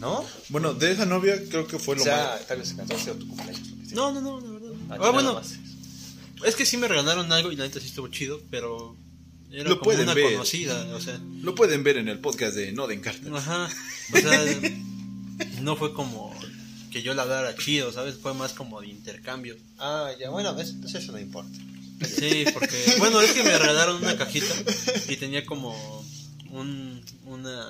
no. 0.00 0.22
¿No? 0.22 0.26
Bueno, 0.48 0.74
de 0.74 0.92
esa 0.92 1.06
novia 1.06 1.36
creo 1.48 1.66
que 1.66 1.78
fue 1.78 1.94
O 1.94 1.98
lo 1.98 2.04
sea, 2.04 2.36
más. 2.38 2.46
tal 2.46 2.58
vez 2.58 2.68
se 2.68 2.76
14 2.76 3.10
o 3.10 3.14
tu 3.16 3.28
cumpleaños. 3.28 3.68
No, 3.92 4.12
no, 4.12 4.20
no, 4.20 4.40
la 4.40 4.48
verdad. 4.50 4.70
Ah, 4.90 4.96
Ah, 5.00 5.10
bueno, 5.10 5.34
más. 5.34 5.52
es 6.44 6.54
que 6.56 6.64
sí 6.66 6.76
me 6.76 6.88
regalaron 6.88 7.30
algo 7.32 7.52
y 7.52 7.56
la 7.56 7.64
neta 7.64 7.80
sí 7.80 7.86
estuvo 7.86 8.08
chido, 8.08 8.40
pero 8.50 8.96
era 9.52 9.64
Lo 9.68 9.70
como 9.78 9.82
pueden 9.84 10.02
una 10.04 10.14
ver. 10.14 10.32
conocida, 10.32 10.94
o 10.94 11.00
sea, 11.00 11.20
Lo 11.42 11.54
pueden 11.54 11.82
ver 11.84 11.96
en 11.98 12.08
el 12.08 12.18
podcast 12.18 12.54
de 12.56 12.72
No 12.72 12.86
den 12.86 13.00
cartas. 13.00 13.30
ajá, 13.32 13.68
o 14.14 14.16
sea, 14.18 14.44
no 15.62 15.76
fue 15.76 15.92
como 15.92 16.34
que 16.90 17.02
yo 17.02 17.14
la 17.14 17.24
dara 17.26 17.54
chido, 17.56 17.92
¿sabes? 17.92 18.16
Fue 18.16 18.34
más 18.34 18.52
como 18.52 18.80
de 18.80 18.88
intercambio. 18.88 19.56
Ah, 19.78 20.10
ya, 20.18 20.30
bueno, 20.30 20.58
eso, 20.60 20.74
pues 20.80 20.94
eso 20.94 21.12
no 21.12 21.18
importa. 21.20 21.56
Sí, 22.18 22.44
porque, 22.54 22.94
bueno, 22.98 23.20
es 23.20 23.32
que 23.32 23.42
me 23.42 23.56
regalaron 23.58 23.96
una 24.02 24.16
cajita 24.16 24.54
y 25.08 25.16
tenía 25.16 25.44
como 25.44 26.04
un, 26.50 27.00
una, 27.26 27.66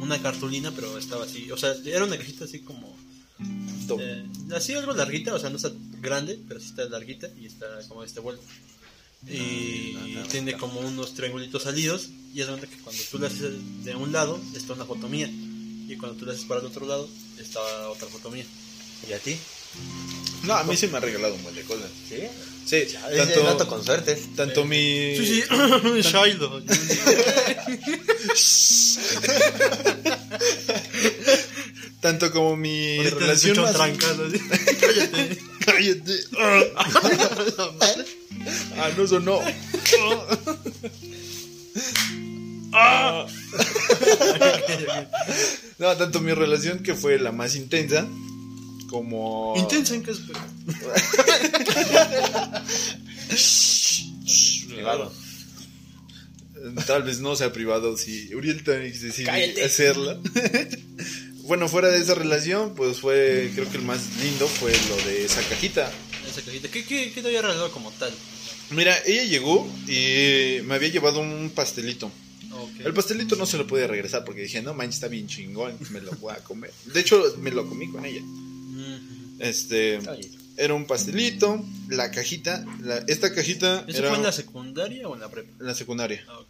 una 0.00 0.20
cartulina, 0.20 0.72
pero 0.72 0.98
estaba 0.98 1.24
así, 1.24 1.50
o 1.50 1.56
sea, 1.56 1.74
era 1.84 2.04
una 2.04 2.16
cajita 2.16 2.44
así 2.44 2.60
como. 2.60 2.96
Eh, 3.98 4.26
así 4.54 4.74
algo 4.74 4.92
larguita, 4.92 5.34
o 5.34 5.38
sea, 5.38 5.50
no 5.50 5.56
está 5.56 5.72
grande, 6.00 6.38
pero 6.46 6.60
sí 6.60 6.66
está 6.66 6.84
larguita 6.84 7.28
y 7.40 7.46
está 7.46 7.66
como 7.88 8.04
este 8.04 8.20
vuelto. 8.20 8.42
Y 9.26 9.96
Ah, 10.20 10.26
tiene 10.30 10.54
como 10.56 10.80
unos 10.80 11.14
triangulitos 11.14 11.62
salidos. 11.64 12.08
Y 12.32 12.40
es 12.40 12.46
de 12.46 12.52
cuenta 12.52 12.66
que 12.68 12.82
cuando 12.82 13.02
tú 13.10 13.18
le 13.18 13.26
haces 13.26 13.84
de 13.84 13.96
un 13.96 14.12
lado, 14.12 14.40
está 14.54 14.74
una 14.74 14.84
foto 14.84 15.08
mía. 15.08 15.28
Y 15.28 15.96
cuando 15.96 16.16
tú 16.16 16.24
le 16.26 16.32
haces 16.32 16.44
para 16.44 16.60
el 16.60 16.66
otro 16.66 16.86
lado, 16.86 17.08
está 17.38 17.60
otra 17.88 18.06
foto 18.08 18.30
mía. 18.30 18.44
¿Y 19.08 19.12
a 19.12 19.18
ti? 19.18 19.36
No, 20.44 20.54
a 20.54 20.62
mí 20.64 20.76
se 20.76 20.88
me 20.88 20.98
ha 20.98 21.00
regalado 21.00 21.34
un 21.34 21.42
buen 21.42 21.54
de 21.54 21.62
cosas. 21.62 21.90
¿Sí? 22.08 22.22
Sí, 22.66 22.84
tanto, 23.16 23.40
tanto, 23.42 23.68
con 23.68 23.84
suerte. 23.84 24.18
tanto 24.36 24.64
mi... 24.64 25.14
Sí, 25.16 25.26
sí, 25.26 25.42
Shiloh. 26.02 26.62
Tanto 32.00 32.32
como 32.32 32.56
mi 32.56 32.96
Ahorita 32.98 33.16
relación 33.16 33.60
más... 33.60 33.74
trancado, 33.74 34.26
así. 34.26 34.38
Cállate. 34.80 35.38
Cállate. 35.64 36.24
ah, 38.78 38.90
no 38.96 39.06
sonó. 39.06 39.40
Ah. 42.72 43.26
no, 45.78 45.96
tanto 45.96 46.20
mi 46.20 46.32
relación 46.32 46.82
que 46.82 46.94
fue 46.94 47.18
la 47.18 47.32
más 47.32 47.54
intensa 47.56 48.06
como... 48.90 49.54
Intensa 49.56 49.94
en 49.94 50.02
que 50.02 50.10
es. 50.10 50.18
Privado. 54.68 55.12
Tal 56.86 57.04
vez 57.04 57.20
no 57.20 57.36
sea 57.36 57.52
privado 57.52 57.96
si 57.96 58.34
Uriel 58.34 58.62
también 58.64 58.92
decide 58.92 59.24
Cállate. 59.24 59.64
hacerla. 59.64 60.18
bueno, 61.44 61.68
fuera 61.68 61.88
de 61.88 61.98
esa 61.98 62.14
relación, 62.14 62.74
pues 62.74 62.98
fue, 62.98 63.50
creo 63.54 63.70
que 63.70 63.78
el 63.78 63.84
más 63.84 64.00
lindo 64.22 64.46
fue 64.46 64.72
lo 64.88 64.96
de 65.04 65.24
esa 65.24 65.40
cajita. 65.48 65.90
Esa 66.28 66.42
cajita. 66.42 66.68
¿Qué, 66.68 66.84
qué, 66.84 67.12
qué 67.12 67.22
te 67.22 67.28
había 67.28 67.42
regalado 67.42 67.70
como 67.70 67.90
tal? 67.92 68.12
Mira, 68.70 68.94
ella 69.06 69.24
llegó 69.24 69.66
y 69.88 70.60
me 70.64 70.74
había 70.74 70.88
llevado 70.90 71.20
un 71.20 71.50
pastelito. 71.54 72.10
El 72.84 72.92
pastelito 72.92 73.36
no 73.36 73.46
se 73.46 73.56
lo 73.56 73.66
pude 73.66 73.86
regresar 73.86 74.24
porque 74.24 74.42
dije, 74.42 74.60
no 74.60 74.74
manches, 74.74 74.96
está 74.96 75.08
bien 75.08 75.28
chingón, 75.28 75.76
me 75.90 76.00
lo 76.00 76.10
voy 76.12 76.34
a 76.34 76.42
comer. 76.42 76.72
De 76.92 77.00
hecho, 77.00 77.22
me 77.38 77.50
lo 77.50 77.66
comí 77.66 77.88
con 77.90 78.04
ella. 78.04 78.20
Este, 79.38 79.98
era 80.56 80.74
un 80.74 80.86
pastelito, 80.86 81.64
la 81.88 82.10
cajita, 82.10 82.64
la- 82.82 82.98
esta 83.08 83.32
cajita 83.32 83.84
¿Eso 83.88 83.98
era 83.98 84.08
fue 84.10 84.18
en 84.18 84.24
la 84.24 84.32
secundaria 84.32 85.08
o 85.08 85.14
en 85.14 85.20
la 85.20 85.30
prepa? 85.30 85.50
en 85.58 85.66
la 85.66 85.74
secundaria. 85.74 86.24
Ah. 86.28 86.40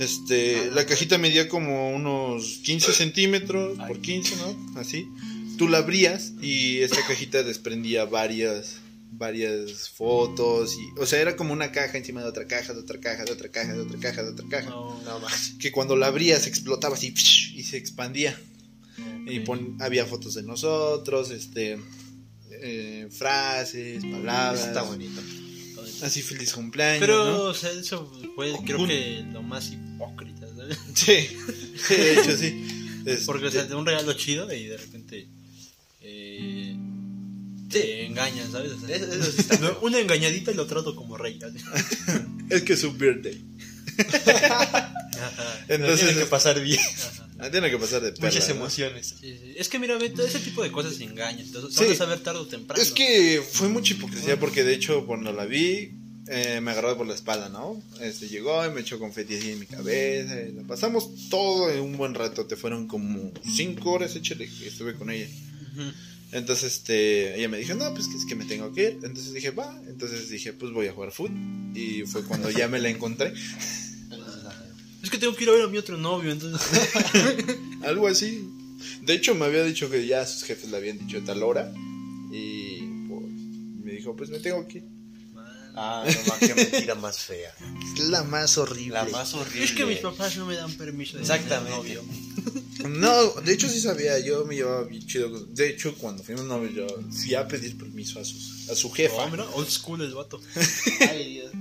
Este, 0.00 0.70
la 0.72 0.86
cajita 0.86 1.18
medía 1.18 1.48
como 1.48 1.94
unos 1.94 2.60
15 2.64 2.92
centímetros 2.92 3.78
por 3.78 4.00
15, 4.00 4.36
¿no? 4.36 4.80
Así. 4.80 5.06
Tú 5.58 5.68
la 5.68 5.78
abrías 5.78 6.32
y 6.40 6.78
esta 6.78 7.06
cajita 7.06 7.42
desprendía 7.42 8.06
varias, 8.06 8.76
varias 9.12 9.90
fotos 9.90 10.74
y, 10.74 10.98
o 11.00 11.04
sea, 11.04 11.20
era 11.20 11.36
como 11.36 11.52
una 11.52 11.70
caja 11.70 11.98
encima 11.98 12.22
de 12.22 12.28
otra 12.28 12.46
caja, 12.46 12.72
de 12.72 12.80
otra 12.80 12.98
caja, 12.98 13.24
de 13.24 13.32
otra 13.32 13.50
caja, 13.50 13.74
de 13.74 13.80
otra 13.80 13.98
caja, 14.00 14.22
de 14.22 14.30
otra 14.30 14.46
caja. 14.48 14.70
No, 14.70 15.00
no 15.02 15.20
más. 15.20 15.52
Que 15.60 15.70
cuando 15.70 15.96
la 15.96 16.06
abrías 16.06 16.46
explotaba 16.46 16.94
así 16.94 17.12
y 17.54 17.62
se 17.64 17.76
expandía. 17.76 18.40
Y 19.26 19.40
pon- 19.40 19.76
había 19.80 20.06
fotos 20.06 20.34
de 20.34 20.42
nosotros, 20.42 21.30
este, 21.30 21.78
eh, 22.50 23.08
frases, 23.10 24.04
palabras. 24.04 24.66
Está 24.66 24.82
bonito. 24.82 25.20
Así 26.02 26.22
feliz 26.22 26.52
cumpleaños. 26.52 27.00
Pero, 27.00 27.24
¿no? 27.24 27.42
o 27.44 27.54
sea, 27.54 27.70
eso 27.72 28.10
fue, 28.34 28.52
creo 28.64 28.80
Un- 28.80 28.88
que 28.88 29.24
lo 29.32 29.42
más 29.42 29.70
hipócrita, 29.72 30.46
¿sabes? 30.56 30.78
Sí, 30.94 31.28
de 31.94 32.12
hecho 32.20 32.36
sí. 32.36 32.66
Porque, 33.26 33.46
o 33.46 33.50
sea, 33.50 33.62
te 33.64 33.70
da 33.70 33.76
un 33.76 33.86
regalo 33.86 34.12
chido 34.14 34.52
y 34.52 34.64
de 34.66 34.76
repente. 34.76 35.26
Eh, 36.02 36.76
te 37.70 38.06
engañan, 38.06 38.50
¿sabes? 38.50 38.72
O 38.72 38.80
sea, 38.86 38.96
está 38.96 39.58
no, 39.58 39.78
una 39.82 40.00
engañadita 40.00 40.50
y 40.50 40.54
lo 40.54 40.66
trato 40.66 40.96
como 40.96 41.16
rey. 41.16 41.38
es 42.50 42.62
que 42.62 42.72
es 42.72 42.80
su 42.80 42.92
birthday. 42.92 43.44
Ajá, 45.26 45.64
Entonces, 45.68 46.06
Tiene 46.08 46.20
que 46.20 46.26
pasar 46.26 46.60
bien. 46.60 46.78
ajá. 46.80 47.50
tiene 47.50 47.70
que 47.70 47.78
pasar 47.78 48.02
de 48.02 48.12
perla, 48.12 48.28
Muchas 48.28 48.48
¿no? 48.48 48.54
emociones. 48.56 49.14
Sí, 49.20 49.38
sí. 49.42 49.54
Es 49.56 49.68
que 49.68 49.78
mira, 49.78 49.96
Beto, 49.98 50.24
ese 50.24 50.38
tipo 50.40 50.62
de 50.62 50.70
cosas 50.72 50.94
se 50.96 51.04
engañan. 51.04 51.40
Entonces, 51.46 51.88
Sí. 51.88 51.94
saber 51.96 52.20
tarde 52.20 52.40
o 52.40 52.46
temprano. 52.46 52.82
Es 52.82 52.92
que 52.92 53.42
fue 53.52 53.68
mucha 53.68 53.94
hipocresía 53.94 54.38
porque 54.38 54.62
de 54.64 54.74
hecho 54.74 55.06
cuando 55.06 55.32
la 55.32 55.44
vi 55.46 55.92
eh, 56.32 56.60
me 56.60 56.70
agarró 56.70 56.96
por 56.96 57.06
la 57.08 57.14
espalda, 57.14 57.48
¿no? 57.48 57.82
Este 58.00 58.28
llegó 58.28 58.64
y 58.64 58.70
me 58.70 58.82
echó 58.82 58.98
confeti 59.00 59.34
así 59.36 59.50
en 59.50 59.58
mi 59.58 59.66
cabeza. 59.66 60.40
y 60.42 60.52
la 60.52 60.62
pasamos 60.62 61.28
todo 61.28 61.70
en 61.70 61.80
un 61.80 61.96
buen 61.96 62.14
rato. 62.14 62.46
Te 62.46 62.56
fueron 62.56 62.86
como 62.86 63.32
cinco 63.56 63.92
horas, 63.92 64.14
échale, 64.14 64.48
que 64.48 64.68
estuve 64.68 64.94
con 64.94 65.10
ella. 65.10 65.26
Entonces, 66.32 66.74
este, 66.74 67.36
ella 67.36 67.48
me 67.48 67.58
dijo, 67.58 67.74
no, 67.74 67.92
pues 67.92 68.06
que 68.06 68.16
es 68.16 68.24
que 68.26 68.36
me 68.36 68.44
tengo 68.44 68.72
que 68.72 68.82
ir. 68.82 68.98
Entonces 69.02 69.32
dije, 69.32 69.50
va. 69.50 69.76
Entonces 69.88 70.28
dije, 70.30 70.52
pues 70.52 70.70
voy 70.72 70.86
a 70.86 70.92
jugar 70.92 71.10
fútbol. 71.10 71.32
Y 71.74 72.02
fue 72.02 72.22
cuando 72.22 72.48
ya 72.50 72.68
me 72.68 72.78
la 72.78 72.88
encontré. 72.90 73.32
Es 75.02 75.10
que 75.10 75.18
tengo 75.18 75.34
que 75.34 75.44
ir 75.44 75.50
a 75.50 75.52
ver 75.52 75.62
a 75.62 75.68
mi 75.68 75.78
otro 75.78 75.96
novio, 75.96 76.30
entonces. 76.30 76.90
Algo 77.82 78.06
así. 78.06 78.48
De 79.02 79.14
hecho, 79.14 79.34
me 79.34 79.46
había 79.46 79.64
dicho 79.64 79.90
que 79.90 80.06
ya 80.06 80.26
sus 80.26 80.44
jefes 80.44 80.70
le 80.70 80.76
habían 80.76 80.98
dicho 80.98 81.18
a 81.18 81.24
tal 81.24 81.42
hora. 81.42 81.72
Y 82.30 82.80
pues, 83.08 83.26
me 83.82 83.92
dijo, 83.92 84.14
pues 84.14 84.30
me 84.30 84.38
tengo 84.38 84.66
que. 84.68 84.84
Ah, 85.76 86.04
no 86.06 86.22
más, 86.28 86.38
qué 86.38 86.54
mentira 86.54 86.94
más 86.94 87.18
fea. 87.18 87.54
Es 87.96 88.00
la 88.08 88.22
más 88.24 88.58
horrible. 88.58 88.94
La 88.94 89.04
más 89.04 89.34
horrible. 89.34 89.64
Es 89.64 89.72
que 89.72 89.84
mis 89.86 89.98
papás 89.98 90.36
no 90.36 90.46
me 90.46 90.56
dan 90.56 90.72
permiso 90.74 91.16
de 91.16 91.22
Exactamente. 91.22 91.70
novio. 91.76 92.02
No, 92.80 93.32
de 93.42 93.52
hecho 93.52 93.68
sí 93.68 93.78
sabía, 93.78 94.18
yo 94.20 94.46
me 94.46 94.54
llevaba 94.54 94.84
bien 94.84 95.06
chido. 95.06 95.30
con- 95.30 95.54
De 95.54 95.68
hecho, 95.68 95.94
cuando 95.96 96.22
fuimos 96.22 96.46
novios, 96.46 96.72
yo 96.74 96.86
fui 97.12 97.34
a 97.34 97.46
pedir 97.46 97.76
permiso 97.76 98.18
a, 98.18 98.24
sus, 98.24 98.70
a 98.70 98.74
su 98.74 98.90
jefa. 98.90 99.16
Oh, 99.16 99.28
mira, 99.30 99.44
old 99.50 99.68
school 99.68 100.00
el 100.00 100.14
vato. 100.14 100.40
Ay, 101.10 101.34
Dios. 101.34 101.52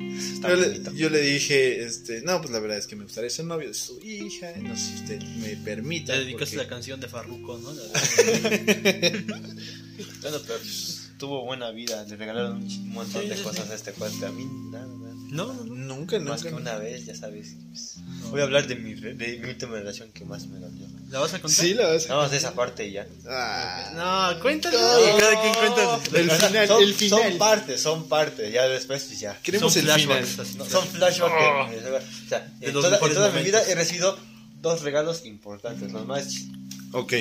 Yo 0.42 0.56
le, 0.56 0.68
bonito. 0.70 0.92
yo 0.94 1.10
le 1.10 1.20
dije, 1.20 1.84
este, 1.84 2.22
no, 2.22 2.40
pues 2.40 2.52
la 2.54 2.60
verdad 2.62 2.78
es 2.78 2.88
que 2.88 2.96
me 2.96 3.04
gustaría 3.04 3.30
ser 3.30 3.44
novio 3.46 3.68
de 3.68 3.74
su 3.74 4.00
hija, 4.02 4.54
no 4.62 4.74
sé 4.78 4.82
si 4.86 4.94
usted 4.96 5.22
me 5.22 5.58
permita. 5.58 6.14
Le 6.14 6.20
dedicaste 6.20 6.56
porque- 6.56 6.64
la 6.64 6.70
canción 6.70 7.02
de 7.02 7.10
Farruko, 7.10 7.58
¿no? 7.58 7.74
La 7.74 7.84
de- 7.84 9.26
Bueno, 10.22 10.38
pero 10.48 10.60
pues, 10.60 11.09
tuvo 11.20 11.46
buena 11.46 11.70
vida. 11.70 12.04
Le 12.06 12.16
regalaron 12.16 12.64
un 12.64 12.90
montón 12.90 13.22
Sí, 13.22 13.28
de 13.30 13.38
sí, 13.38 13.44
cosas 13.44 13.66
sí. 13.68 13.72
a 13.72 13.76
este 13.76 13.92
cuate. 13.94 14.26
A 14.26 14.32
mí 14.32 14.46
nada, 14.72 14.88
nada. 14.88 15.14
No, 15.30 15.54
no, 15.54 15.64
no. 15.66 15.76
Nunca, 15.76 16.18
nunca. 16.18 16.32
Más 16.32 16.44
que 16.44 16.54
una 16.54 16.76
vez, 16.78 17.06
ya 17.06 17.14
sabes. 17.16 17.56
pues, 17.70 17.98
Voy 18.32 18.42
a 18.42 18.44
hablar 18.46 18.66
de 18.68 18.76
mi, 18.76 18.96
re- 18.96 19.14
de 19.14 19.38
mi 19.40 19.50
última 19.50 19.74
relación 19.74 20.10
que 20.12 20.24
más 20.26 20.48
me 20.48 20.60
dolió. 20.60 20.88
¿La 21.10 21.20
vas 21.20 21.34
a 21.34 21.42
contar? 21.42 21.66
Sí, 21.66 21.74
la 21.74 21.88
vas 21.88 22.08
a... 22.10 22.16
Vamos 22.16 22.32
de 22.32 22.38
esa 22.38 22.54
parte 22.54 22.88
y 22.88 22.92
ya. 22.94 23.08
Ah, 23.28 24.32
No, 24.36 24.42
cuéntalo. 24.42 24.78
No. 24.80 25.18
Cada 25.18 25.42
quien 25.42 25.54
cuenta. 25.54 26.00
El 26.20 26.32
final, 26.32 26.68
son, 26.68 26.84
el 26.84 26.94
final. 26.94 27.20
Son 27.30 27.38
partes, 27.40 27.82
son 27.82 28.08
partes. 28.08 28.54
Ya 28.54 28.68
después, 28.68 29.04
pues 29.06 29.20
ya. 29.20 29.38
Queremos 29.42 29.74
Son 29.74 29.84
el 29.90 30.00
final. 30.00 30.24
flashbacks. 30.24 30.56
No, 30.56 30.66
son 30.66 30.88
flashbacks. 30.88 31.72
que- 31.72 31.80
o 31.90 32.30
sea, 32.30 32.54
en 32.62 32.74
toda, 32.74 32.98
en 33.00 33.14
toda 33.14 33.32
mi 33.32 33.44
vida 33.44 33.62
he 33.68 33.74
recibido 33.76 34.18
dos 34.62 34.82
regalos 34.82 35.26
importantes. 35.26 35.92
Los 35.92 36.06
más 36.06 36.28
Ok. 36.92 37.14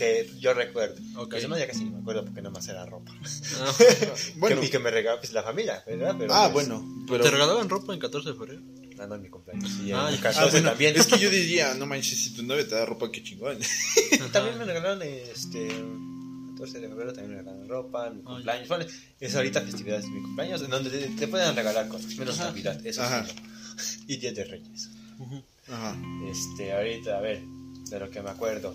Que 0.00 0.30
yo 0.40 0.54
recuerdo. 0.54 1.00
Ok. 1.16 1.34
Los 1.34 1.42
demás 1.42 1.58
ya 1.60 1.66
casi 1.66 1.84
ni 1.84 1.90
me 1.90 1.98
acuerdo 1.98 2.24
porque 2.24 2.40
nada 2.42 2.52
más 2.52 2.66
era 2.68 2.84
ropa. 2.86 3.12
No. 3.12 3.20
Bueno. 4.36 4.60
Que- 4.60 4.66
y 4.66 4.70
que 4.70 4.78
me 4.78 4.90
regaló 4.90 5.18
pues, 5.20 5.32
la 5.32 5.42
familia, 5.42 5.82
¿verdad? 5.86 6.16
Pero, 6.18 6.32
Ah, 6.34 6.50
pues, 6.52 6.66
bueno. 6.68 7.04
Pero... 7.06 7.22
¿Te 7.24 7.30
regalaban 7.30 7.68
ropa 7.68 7.92
en 7.94 8.00
14 8.00 8.30
de 8.30 8.34
febrero? 8.34 8.62
Ah, 8.98 9.06
no, 9.06 9.14
en 9.14 9.22
mi 9.22 9.28
cumpleaños. 9.28 9.70
Y 9.84 9.92
Ah, 9.92 10.06
en 10.08 10.12
mi 10.12 10.16
ya. 10.16 10.22
14 10.22 10.40
Ah, 10.40 10.48
bueno, 10.50 10.68
también. 10.70 10.96
es 10.96 11.06
que 11.06 11.18
yo 11.18 11.30
diría, 11.30 11.74
no 11.74 11.86
manches, 11.86 12.18
si 12.18 12.34
tu 12.34 12.42
novia 12.42 12.66
te 12.68 12.74
da 12.74 12.84
ropa, 12.86 13.10
qué 13.12 13.22
chingón. 13.22 13.58
También 14.32 14.58
me 14.58 14.64
regalaron 14.64 15.02
este 15.02 15.68
14 16.56 16.80
de 16.80 16.88
febrero 16.88 17.12
también 17.14 17.30
me 17.30 17.38
regalaron 17.42 17.68
ropa, 17.68 18.10
mi 18.10 18.22
cumpleaños. 18.22 18.68
Bueno, 18.68 18.84
es 19.20 19.34
ahorita 19.34 19.62
festividades 19.62 20.04
de 20.04 20.10
mi 20.10 20.20
cumpleaños, 20.22 20.60
en 20.62 20.70
donde 20.70 20.90
te, 20.90 21.06
te 21.08 21.28
pueden 21.28 21.54
regalar 21.56 21.88
cosas, 21.88 22.14
menos 22.16 22.38
Ajá. 22.38 22.50
Navidad, 22.50 22.86
eso 22.86 23.02
Ajá. 23.02 23.26
sí. 23.26 23.34
no. 23.36 24.14
Y 24.14 24.16
Día 24.18 24.32
de 24.32 24.44
Reyes. 24.44 24.90
Ajá. 25.68 25.96
Este, 26.30 26.72
ahorita, 26.72 27.16
a 27.16 27.20
ver, 27.20 27.40
de 27.88 27.98
lo 28.00 28.10
que 28.10 28.20
me 28.22 28.30
acuerdo. 28.30 28.74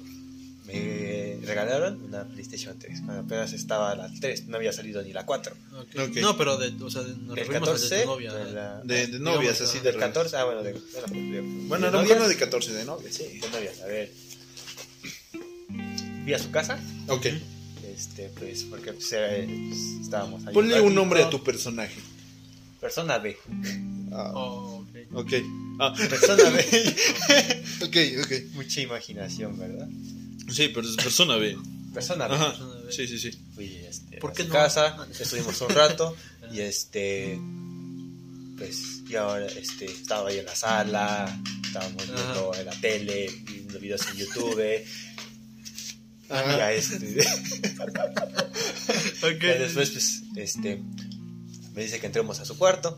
Me 0.68 1.38
regalaron 1.46 2.02
una 2.04 2.24
PlayStation 2.28 2.78
3. 2.80 3.02
Cuando 3.06 3.24
apenas 3.24 3.54
estaba 3.54 3.94
la 3.96 4.10
3, 4.20 4.48
no 4.48 4.58
había 4.58 4.74
salido 4.74 5.02
ni 5.04 5.14
la 5.14 5.26
4. 5.26 5.56
Ok. 5.80 5.88
Ok. 6.10 6.16
No, 6.18 6.38
pero 6.38 6.58
de, 6.58 6.74
o 6.84 6.90
sea, 6.90 7.04
de- 7.04 7.16
nos 7.16 7.38
El 7.38 7.46
referimos 7.46 7.70
a 7.70 7.72
14 7.74 7.96
de 7.96 8.06
novia. 8.06 8.34
de 8.34 8.52
la- 8.52 8.82
De, 8.84 8.96
de 8.96 9.06
Digamos, 9.08 9.36
novias, 9.36 9.56
ajá. 9.62 9.64
así 9.70 9.78
de 9.78 9.84
del 9.84 9.94
reyes. 9.96 10.08
14, 10.08 10.38
ah, 10.38 10.44
bueno, 10.46 10.64
de, 10.64 10.74
bueno, 11.68 11.92
no 11.92 12.02
novias, 12.02 12.28
de 12.28 12.36
14, 12.38 12.74
de 12.74 12.86
novias, 12.86 13.14
sí. 13.14 13.40
de 13.40 13.50
novias, 13.50 13.80
a 13.82 13.86
ver. 13.86 14.12
Fui 16.24 16.34
a 16.34 16.40
su 16.40 16.50
casa, 16.52 16.80
Ok. 17.08 17.28
este, 17.96 18.30
pues, 18.30 18.64
porque 18.64 18.94
pues, 18.94 19.12
eh, 19.14 19.46
pues, 19.70 19.80
estábamos 20.02 20.46
ahí. 20.48 20.54
Ponle 20.54 20.82
un 20.82 20.96
nombre 20.96 21.22
a 21.22 21.30
tu 21.30 21.44
personaje. 21.44 22.00
Persona 22.82 23.20
B. 23.20 23.38
Ah, 24.12 24.32
Oh, 24.36 24.86
ok. 25.14 25.18
ok. 25.26 25.34
Ah, 25.80 25.94
Persona 25.96 26.50
B. 26.50 26.66
ok, 27.84 28.26
ok. 28.26 28.54
Mucha 28.56 28.82
imaginación, 28.82 29.60
¿verdad? 29.60 29.88
Sí, 30.52 30.70
pero 30.70 30.88
es 30.88 30.96
persona 30.96 31.36
B. 31.38 31.58
Persona 31.94 32.28
B. 32.28 32.36
Ajá. 32.36 32.56
Sí, 32.90 33.08
sí, 33.08 33.18
sí. 33.20 33.32
Fui 33.54 33.76
este, 33.88 34.18
¿Por 34.18 34.32
a 34.32 34.34
qué 34.34 34.44
su 34.44 34.50
no? 34.50 34.54
casa, 34.54 35.08
estuvimos 35.20 35.60
un 35.62 35.70
rato 35.70 36.16
y 36.52 36.60
este 36.60 37.40
pues 38.58 39.02
y 39.10 39.16
ahora 39.16 39.48
este 39.48 39.86
estaba 39.86 40.30
ahí 40.30 40.40
en 40.40 40.46
la 40.46 40.56
sala, 40.56 41.42
estábamos 41.66 42.06
viendo 42.06 42.54
en 42.56 42.66
la 42.66 42.80
tele, 42.80 43.30
viendo 43.46 43.80
videos 43.80 44.08
en 44.08 44.18
YouTube. 44.18 44.86
Ajá. 46.30 46.58
Ya 46.58 46.72
este. 46.72 47.26
Ok. 49.22 49.42
Ya 49.42 49.56
después, 49.56 49.90
pues, 49.90 50.24
este. 50.36 50.82
Me 51.74 51.84
dice 51.84 52.00
que 52.00 52.06
entremos 52.06 52.40
a 52.40 52.46
su 52.46 52.58
cuarto. 52.58 52.98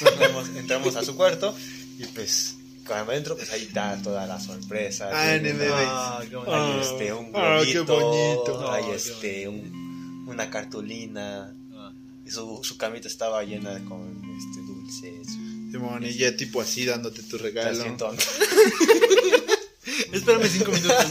Entramos, 0.00 0.48
entramos 0.56 0.96
a 0.96 1.04
su 1.04 1.16
cuarto 1.16 1.54
y 1.98 2.04
pues 2.06 2.56
cuando 2.86 3.12
entro, 3.12 3.36
pues 3.36 3.50
ahí 3.52 3.62
está 3.62 3.96
toda 4.02 4.26
la 4.26 4.38
sorpresa. 4.40 5.08
Ah, 5.12 5.36
una- 5.40 5.50
Ah, 5.84 6.20
qué 6.28 6.36
bonito. 6.36 6.54
hay 6.54 6.80
este, 6.80 7.12
un 7.12 7.30
Ah, 7.34 7.60
qué 7.64 7.72
globito, 7.72 8.00
bonito. 8.00 8.72
hay 8.72 8.82
Ah, 8.82 8.86
qué 8.90 8.96
este, 8.96 9.48
un, 9.48 10.24
una 10.28 10.50
cartulina. 10.50 11.54
Ah. 11.74 11.92
Y 12.26 12.30
su, 12.30 12.60
su 12.62 12.76
camita 12.76 13.08
estaba 13.08 13.42
llena 13.44 13.82
con 13.88 14.20
este, 14.38 14.60
dulces. 14.66 15.28
Simón, 15.70 16.04
y 16.04 16.12
ya 16.14 16.36
tipo 16.36 16.60
así 16.60 16.84
dándote 16.84 17.22
tu 17.22 17.38
regalo. 17.38 17.82
Espérame 20.12 20.48
cinco 20.48 20.70
minutos. 20.72 21.06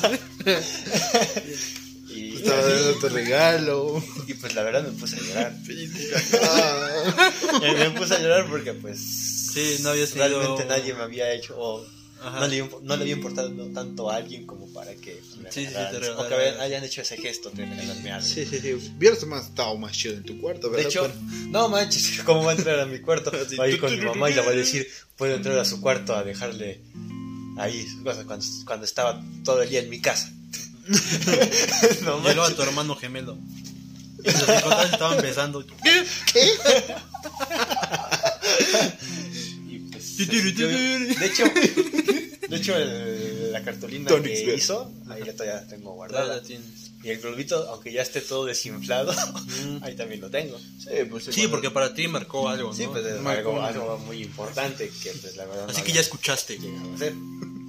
y, 2.10 2.36
Estaba 2.38 2.62
dando 2.62 2.94
tu 3.00 3.10
regalo. 3.10 4.04
y 4.28 4.34
pues 4.36 4.54
la 4.56 4.64
verdad 4.64 4.84
me 4.84 4.92
puse 4.92 5.16
a 5.16 5.20
llorar. 5.20 5.56
Ah. 6.44 7.32
me 7.62 7.90
puse 7.92 8.14
a 8.16 8.20
llorar 8.20 8.48
porque 8.50 8.74
pues 8.74 9.00
Sí, 9.54 9.78
no 9.82 9.90
había 9.90 10.08
sido- 10.08 10.28
realmente 10.28 10.66
nadie 10.66 10.94
me 10.94 11.02
había 11.04 11.32
hecho 11.34 11.56
o 11.58 11.86
Ajá. 12.24 12.40
no, 12.42 12.48
le, 12.48 12.70
no 12.84 12.96
le 12.96 13.02
había 13.02 13.14
importado 13.14 13.50
tanto 13.74 14.10
a 14.12 14.16
alguien 14.18 14.46
como 14.46 14.72
para 14.72 14.94
que 14.96 15.20
me 15.42 15.52
Sí, 15.52 15.66
sí, 15.66 15.74
te 15.74 16.10
o 16.12 16.28
que 16.28 16.34
hayan- 16.36 16.60
hayan 16.62 16.84
hecho 16.84 17.02
ese 17.02 17.18
gesto 17.18 17.50
de 17.50 17.66
regalarme 17.66 18.12
algo. 18.12 18.28
Sí, 18.28 18.46
sí, 18.46 18.60
sí. 18.60 18.74
Hubieras 18.74 19.24
más 19.26 19.46
estado 19.48 19.76
más 19.78 19.92
chido 19.94 20.14
en 20.16 20.24
tu 20.24 20.40
cuarto, 20.40 20.70
De 20.70 20.76
¿verdad? 20.78 20.90
hecho, 20.92 21.02
Pero- 21.02 21.20
no 21.50 21.70
manches, 21.70 22.22
¿cómo 22.26 22.44
va 22.44 22.52
a 22.52 22.56
entrar 22.56 22.80
a 22.80 22.86
mi 22.86 23.00
cuarto? 23.00 23.32
Así, 23.46 23.56
Va 23.56 23.64
a 23.66 23.68
ir 23.68 23.80
con 23.80 23.92
mi 23.92 24.06
mamá 24.06 24.30
y 24.30 24.36
le 24.36 24.42
va 24.42 24.52
a 24.52 24.56
decir, 24.56 24.88
puedo 25.16 25.36
entrar 25.36 25.58
a 25.58 25.66
su 25.66 25.82
cuarto 25.82 26.16
a 26.16 26.24
dejarle 26.24 26.82
ahí, 27.58 27.86
cuando, 28.04 28.26
cuando, 28.28 28.46
cuando 28.66 28.86
estaba 28.86 29.22
todo 29.44 29.62
el 29.64 29.70
día 29.70 29.80
en 29.82 29.90
mi 29.90 30.00
casa. 30.00 30.32
no 30.92 30.98
Y 30.98 32.04
luego 32.04 32.18
a 32.18 32.36
manches. 32.36 32.56
tu 32.56 32.62
hermano 32.64 32.96
gemelo. 32.96 33.38
Y 34.24 34.26
los 34.32 34.92
estaban 34.92 35.20
besando. 35.22 35.62
Sintió 35.64 35.76
bien. 35.84 36.06
De 40.26 41.26
hecho, 41.26 41.44
de 42.50 42.58
hecho 42.58 42.76
el- 42.76 43.52
la 43.52 43.64
cartulina 43.64 44.08
Tonics 44.10 44.42
que 44.42 44.56
hizo, 44.56 44.92
ahí 45.10 45.24
la 45.24 45.34
todavía 45.34 45.68
tengo 45.68 45.94
guardada. 45.94 46.38
la 46.38 46.42
tienes. 46.44 46.92
Y 47.04 47.10
el 47.10 47.20
globito, 47.20 47.68
aunque 47.70 47.92
ya 47.92 48.04
esté 48.04 48.22
todo 48.22 48.46
desinflado, 48.46 49.12
Mm. 49.12 49.84
ahí 49.84 49.96
también 49.96 50.22
lo 50.22 50.30
tengo. 50.30 50.58
Sí, 50.60 50.90
pues 51.10 51.26
Sí, 51.26 51.48
porque 51.48 51.72
para 51.72 51.94
ti 51.96 52.08
marcó 52.08 52.48
algo, 52.48 52.74
Sí, 52.74 52.84
¿no? 52.84 52.92
pues 52.92 53.20
Marcó 53.22 53.60
algo, 53.62 53.98
muy 54.00 54.22
importante 54.22 54.88
que 55.02 55.12
pues 55.12 55.36
la 55.36 55.46
verdad 55.46 55.66
no 55.66 55.72
Así 55.72 55.82
que 55.82 55.92
ya 55.94 56.02
escuchaste. 56.02 56.58
llegado 56.60 56.92
a 56.92 56.96
hacer. 56.96 57.14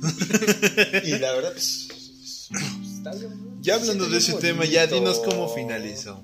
y 1.05 1.19
la 1.19 1.33
verdad, 1.33 1.53
pues, 1.53 1.89
está 2.97 3.15
bien, 3.15 3.31
¿no? 3.45 3.63
Ya 3.63 3.77
hablando 3.77 4.09
de 4.09 4.19
ese 4.19 4.35
tema, 4.35 4.65
ya 4.67 4.87
dinos 4.87 5.21
cómo 5.21 5.53
finalizó. 5.55 6.23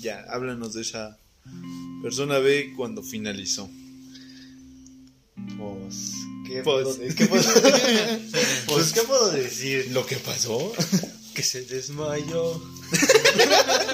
Ya, 0.00 0.24
háblanos 0.28 0.74
de 0.74 0.82
esa 0.82 1.16
persona 2.02 2.38
B 2.38 2.74
cuando 2.76 3.02
finalizó. 3.02 3.70
Pues, 5.56 6.12
¿qué, 6.46 6.62
Pues- 6.62 6.84
puedo, 6.96 7.14
¿qué 7.14 7.26
puedo, 7.26 7.42
pues, 8.66 8.92
¿qué 8.92 9.02
puedo 9.02 9.30
decir? 9.32 9.90
¿Lo 9.92 10.06
que 10.06 10.16
pasó? 10.16 10.72
Que 11.34 11.42
se 11.42 11.62
desmayó. 11.62 12.62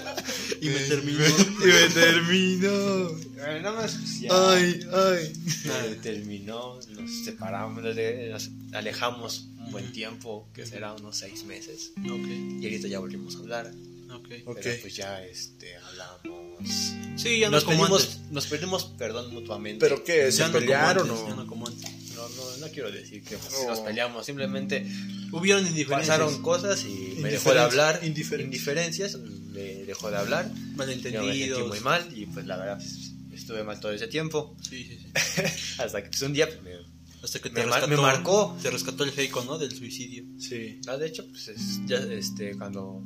Y 0.63 0.69
me 0.69 0.79
terminó. 0.81 1.25
y 1.27 1.67
me 1.67 1.89
terminó. 1.95 3.09
Bueno, 3.13 3.61
nada 3.63 3.73
más, 3.73 4.21
ya. 4.21 4.29
Ay, 4.53 4.81
ay. 4.93 5.33
Se 5.63 5.95
terminó, 6.03 6.79
nos 6.91 7.25
separamos, 7.25 7.83
nos 7.83 8.51
alejamos 8.73 9.49
un 9.59 9.73
buen 9.73 9.91
tiempo, 9.93 10.51
que 10.53 10.67
será 10.67 10.93
unos 10.93 11.17
seis 11.17 11.45
meses. 11.45 11.93
Y 12.05 12.63
ahorita 12.65 12.89
ya 12.89 12.99
volvimos 12.99 13.37
a 13.37 13.39
hablar. 13.39 13.73
ok. 14.13 14.29
Ok. 14.45 14.59
Pero 14.63 14.81
pues 14.83 14.97
ya 14.97 15.25
este, 15.25 15.77
hablamos. 15.79 16.50
Sí, 17.17 17.39
ya 17.41 17.47
no 17.47 17.53
Nos 17.53 17.63
es 17.63 17.65
como 17.67 17.83
pedimos, 17.83 18.03
antes. 18.05 18.21
nos 18.31 18.47
pedimos 18.47 18.85
perdón 18.99 19.33
mutuamente. 19.35 19.79
¿Pero 19.87 20.03
qué? 20.05 20.31
¿Se 20.33 20.39
Ya 20.39 20.47
no 20.47 20.53
como 20.55 20.61
pelearon 20.61 21.11
antes, 21.11 21.27
ya 21.27 21.33
o 21.33 21.37
no 21.37 21.47
como 21.47 21.67
antes. 21.69 21.91
No, 22.15 22.29
no, 22.29 22.57
no 22.59 22.69
quiero 22.73 22.91
decir 22.91 23.23
que 23.23 23.37
pues, 23.37 23.53
No. 23.63 23.69
nos 23.71 23.81
peleamos, 23.81 24.25
simplemente 24.27 24.87
Hubieron 25.33 25.67
indiferencias. 25.67 26.19
pasaron 26.19 26.43
cosas 26.43 26.85
y 26.85 27.17
me 27.21 27.31
dejó 27.31 27.53
de 27.55 27.61
hablar. 27.61 28.01
Indiferencias. 28.03 28.45
Indiferencias, 28.47 29.17
me 29.19 29.85
dejó 29.85 30.11
de 30.11 30.17
hablar. 30.19 30.49
Yo 30.49 30.55
me 30.55 30.87
sentí 30.87 31.09
Malentendidos. 31.11 31.69
muy 31.69 31.81
mal 31.81 32.07
y 32.17 32.27
pues 32.27 32.47
la 32.47 32.57
verdad 32.57 32.79
pues, 32.79 33.13
estuve 33.35 33.63
mal 33.65 33.79
todo 33.81 33.93
ese 33.93 34.09
tiempo. 34.09 34.57
Sí, 34.69 34.85
sí, 34.85 34.99
sí. 34.99 35.43
Hasta 35.79 36.03
que 36.03 36.09
pues, 36.09 36.23
un 36.23 36.33
día 36.33 36.47
pues, 36.49 36.61
me, 36.63 36.73
Hasta 37.23 37.39
que 37.39 37.51
te 37.51 37.61
Me 37.61 37.67
rescató. 37.67 37.89
me 37.89 37.97
marcó. 37.97 38.57
Te 38.63 38.71
rescató 38.71 39.05
el 39.05 39.13
Heiko, 39.19 39.45
¿no? 39.45 39.59
Del 39.59 39.77
suicidio. 39.77 40.25
Sí. 40.39 40.81
No, 40.87 40.97
de 40.97 41.07
hecho, 41.09 41.27
pues 41.29 41.49
es- 41.49 41.81
ya 41.87 41.99
este, 41.99 42.57
cuando 42.57 43.03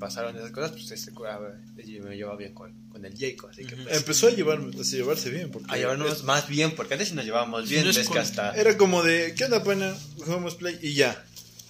pasaron 0.00 0.36
esas 0.36 0.50
cosas, 0.50 0.72
pues 0.72 0.90
este, 0.90 1.12
a 1.30 1.38
ver, 1.38 1.60
yo 1.86 2.02
me 2.02 2.16
llevaba 2.16 2.36
bien 2.36 2.54
con, 2.54 2.72
con 2.88 3.04
el 3.04 3.16
Jacob, 3.16 3.50
así 3.50 3.64
que 3.64 3.76
pues, 3.76 3.96
Empezó 3.96 4.26
a, 4.26 4.30
llevar, 4.30 4.58
a 4.58 4.82
llevarse 4.82 5.30
bien. 5.30 5.50
Porque 5.52 5.70
a 5.72 5.76
llevarnos 5.76 6.24
más 6.24 6.48
bien, 6.48 6.74
porque 6.74 6.94
antes 6.94 7.10
sí 7.10 7.14
nos 7.14 7.24
llevábamos 7.24 7.68
bien, 7.68 7.84
no 7.84 7.90
es 7.90 7.96
es 7.98 8.02
que 8.08 8.14
con- 8.14 8.18
hasta... 8.18 8.52
Era 8.56 8.76
como 8.76 9.02
de, 9.04 9.34
¿qué 9.36 9.44
onda, 9.44 9.62
pana? 9.62 9.96
Jugamos 10.16 10.56
play 10.56 10.76
y 10.82 10.94
ya. 10.94 11.24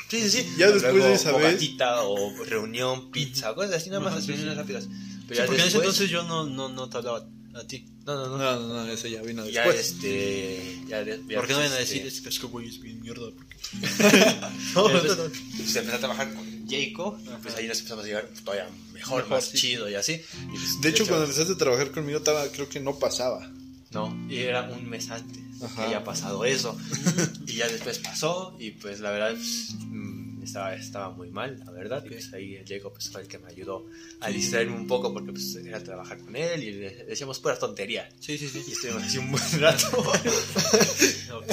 Sí, 0.09 0.21
sí, 0.23 0.31
sí. 0.31 0.47
Ya 0.59 0.71
después 0.71 0.93
Luego, 0.95 1.09
de 1.09 1.15
esa 1.15 1.33
vez- 1.33 1.61
o 2.05 2.45
reunión, 2.45 3.11
pizza, 3.11 3.55
cosas 3.55 3.75
así, 3.75 3.89
nada 3.91 4.01
más 4.01 4.15
las 4.15 4.23
sí, 4.25 4.29
reuniones 4.33 4.55
sí. 4.55 4.61
rápidas. 4.61 4.85
Pero 5.29 5.35
Sí, 5.35 5.35
ya 5.37 5.47
porque 5.47 5.63
en 5.63 5.69
ese 5.69 5.79
después- 5.79 5.85
entonces 6.01 6.11
yo 6.11 6.23
no, 6.25 6.45
no, 6.45 6.69
no 6.71 6.89
te 6.89 6.97
hablaba 6.99 7.27
a 7.55 7.67
ti. 7.67 7.87
No, 8.07 8.15
no, 8.17 8.27
no. 8.29 8.39
No, 8.39 8.61
no, 8.69 8.85
no, 8.87 8.93
eso 8.93 9.07
ya 9.09 9.23
vino 9.23 9.47
ya 9.49 9.63
después. 9.65 9.91
este... 9.93 10.79
Ya, 10.89 11.05
de- 11.05 11.23
ya, 11.29 11.37
Porque 11.39 11.53
no 11.53 11.59
vayan 11.61 11.73
a 11.75 11.79
este, 11.81 11.95
decir, 11.97 12.07
es 12.07 12.21
que 12.21 12.29
es 12.31 12.39
que 12.39 12.47
güey 12.47 12.69
es 12.69 12.81
bien 12.81 13.01
mierda. 13.01 13.27
Porque... 13.31 13.57
No, 14.75 14.89
no, 14.89 14.99
entonces, 14.99 15.19
no. 15.19 15.25
Pues 15.57 15.77
empecé 15.77 15.97
a 15.97 15.99
trabajar 15.99 16.35
con 16.35 16.69
Jacob, 16.69 17.19
pues 17.43 17.55
ahí 17.57 17.67
nos 17.69 17.79
empezamos 17.79 18.05
a 18.05 18.09
llevar 18.09 18.29
todavía 18.45 18.69
mejor, 18.93 19.23
Mejor, 19.23 19.29
más 19.29 19.45
sí. 19.47 19.59
chido 19.59 19.89
y 19.89 19.95
así. 19.95 20.13
Y, 20.15 20.47
pues, 20.59 20.81
De 20.81 20.89
hecho, 20.91 21.07
cuando 21.07 21.25
empezaste 21.27 21.53
a 21.53 21.57
trabajar 21.57 21.91
conmigo, 21.91 22.19
estaba, 22.19 22.47
creo 22.49 22.69
que 22.69 22.81
no 22.81 22.99
pasaba. 22.99 23.51
No, 23.93 24.15
y 24.29 24.39
era 24.39 24.63
un 24.71 24.89
mes 24.89 25.11
antes 25.11 25.39
Ajá. 25.63 25.75
que 25.77 25.83
había 25.83 26.03
pasado 26.05 26.45
eso. 26.45 26.77
y 27.47 27.55
ya 27.55 27.69
después 27.69 27.99
pasó 27.99 28.57
y 28.59 28.71
pues 28.73 29.01
la 29.01 29.11
verdad 29.11 29.35
pues, 29.35 29.75
mm, 29.81 30.32
estaba, 30.45 30.75
estaba 30.75 31.11
muy 31.11 31.31
mal, 31.31 31.59
la 31.65 31.71
verdad. 31.73 32.05
Y 32.05 32.09
pues 32.11 32.33
ahí 32.33 32.57
el 32.57 32.67
Jacob 32.67 32.93
pues, 32.93 33.09
fue 33.11 33.23
el 33.23 33.29
que 33.29 33.39
me 33.39 33.49
ayudó 33.49 33.87
a 34.21 34.29
distraerme 34.31 34.77
un 34.77 34.87
poco 34.87 35.13
porque 35.13 35.33
pues 35.33 35.55
era 35.57 35.83
trabajar 35.83 36.19
con 36.19 36.35
él 36.37 36.63
y 36.63 36.73
le 36.73 37.05
decíamos 37.05 37.39
pura 37.39 37.59
tontería. 37.59 38.09
Sí, 38.21 38.37
sí, 38.39 38.49
sí. 38.49 38.63
Y 38.69 38.73
estuvimos 38.73 39.03
así 39.05 39.19
un 39.19 39.31
buen 39.33 39.61
rato. 39.61 39.87
Ok. 41.33 41.53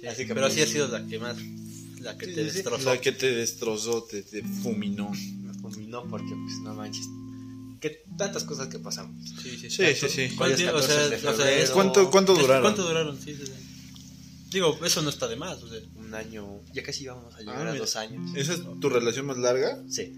Sí, 0.00 0.06
Así 0.06 0.26
que 0.26 0.34
Pero 0.34 0.46
así 0.46 0.60
ha 0.62 0.66
sido 0.66 0.88
la 0.88 1.06
que 1.06 1.18
más. 1.18 1.36
La 2.00 2.16
que 2.18 2.26
Sí, 2.26 2.34
te 2.34 2.44
destrozó. 2.44 2.84
La 2.94 3.00
que 3.00 3.12
te 3.12 3.32
destrozó, 3.34 4.02
te, 4.04 4.22
te 4.22 4.42
fulminó. 4.42 5.10
me 5.10 5.54
fulminó 5.54 6.06
porque 6.08 6.34
pues 6.34 6.58
no 6.62 6.74
manches. 6.74 7.06
Que 7.80 8.02
tantas 8.16 8.44
cosas 8.44 8.68
que 8.68 8.78
pasamos. 8.78 9.14
Sí, 9.42 9.56
sí, 9.58 9.70
Sí, 9.70 9.84
sí, 9.94 10.08
sí. 10.08 10.34
¿Cuánto? 10.36 10.54
O 10.56 10.58
sea, 10.58 10.72
14 10.72 11.08
de 11.10 11.16
o 11.16 11.20
sea, 11.20 11.32
febrero. 11.32 11.62
es- 11.62 11.70
¿Cuánto, 11.70 12.10
cuánto 12.10 12.34
duraron? 12.34 12.62
¿Cuánto 12.62 12.82
duraron? 12.86 13.18
Sí, 13.20 13.34
sí, 13.34 13.44
sí. 13.46 13.52
Digo, 14.50 14.78
eso 14.84 15.02
no 15.02 15.10
está 15.10 15.26
de 15.28 15.36
más. 15.36 15.62
O 15.62 15.68
sea, 15.68 15.78
Un 16.06 16.14
año, 16.14 16.60
ya 16.72 16.82
casi 16.82 17.04
íbamos 17.04 17.34
a 17.34 17.38
llegar 17.40 17.66
Ah, 17.66 17.72
a 17.72 17.76
dos 17.76 17.96
años. 17.96 18.30
¿Esa 18.36 18.54
es 18.54 18.60
tu 18.80 18.88
relación 18.88 19.26
más 19.26 19.38
larga? 19.38 19.82
Sí. 19.88 20.12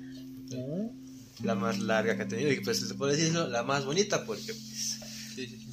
La 1.42 1.54
más 1.54 1.78
larga 1.78 2.16
que 2.16 2.22
ha 2.22 2.28
tenido 2.28 2.50
y 2.52 2.60
pues 2.60 2.78
se 2.80 2.94
puede 2.94 3.16
decirlo, 3.16 3.46
la 3.48 3.62
más 3.62 3.84
bonita 3.84 4.24
porque 4.24 4.46
pues 4.54 4.98
sí, 5.34 5.46
sí, 5.46 5.58
sí. 5.58 5.66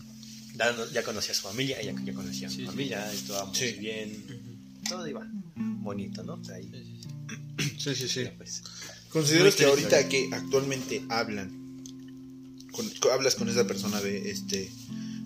ya, 0.57 0.75
ya 0.91 1.03
conocí 1.03 1.31
a 1.31 1.33
su 1.33 1.41
familia, 1.43 1.79
ella 1.79 1.93
ya 2.03 2.13
conocía 2.13 2.47
a 2.47 2.51
su 2.51 2.57
Sí, 2.57 2.65
familia, 2.65 3.11
estábamos 3.13 3.57
bien, 3.79 4.25
todo 4.89 5.07
iba 5.07 5.25
bonito, 5.55 6.21
¿no? 6.23 6.43
Sea, 6.43 6.55
ahí, 6.55 6.69
Sí, 7.77 7.95
sí, 7.95 8.07
sí. 8.09 8.25
Pues, 8.37 8.61
¿Consideras 9.09 9.55
que 9.55 9.65
ahorita 9.65 10.09
que 10.09 10.29
actualmente 10.33 11.03
hablan, 11.09 11.49
con- 12.71 12.91
hablas 13.13 13.35
con 13.35 13.47
esa 13.47 13.65
persona 13.67 14.01
de 14.01 14.29
este, 14.31 14.69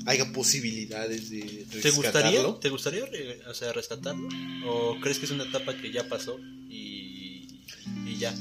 haya 0.08 0.32
posibilidades 0.34 1.30
de 1.30 1.39
¿Te 1.82 1.91
gustaría, 1.91 2.32
rescatarlo? 2.32 2.55
¿Te 2.55 2.70
gustaría 2.70 3.05
re- 3.05 3.41
o 3.47 3.53
sea, 3.53 3.72
rescatarlo? 3.74 4.28
¿O 4.66 4.99
crees 5.01 5.20
que 5.20 5.26
es 5.26 5.32
una 5.32 5.43
etapa 5.43 5.76
que 5.78 5.91
ya 5.91 6.08
pasó 6.10 6.39
y, 6.70 7.47
y 8.05 8.18
ya? 8.20 8.34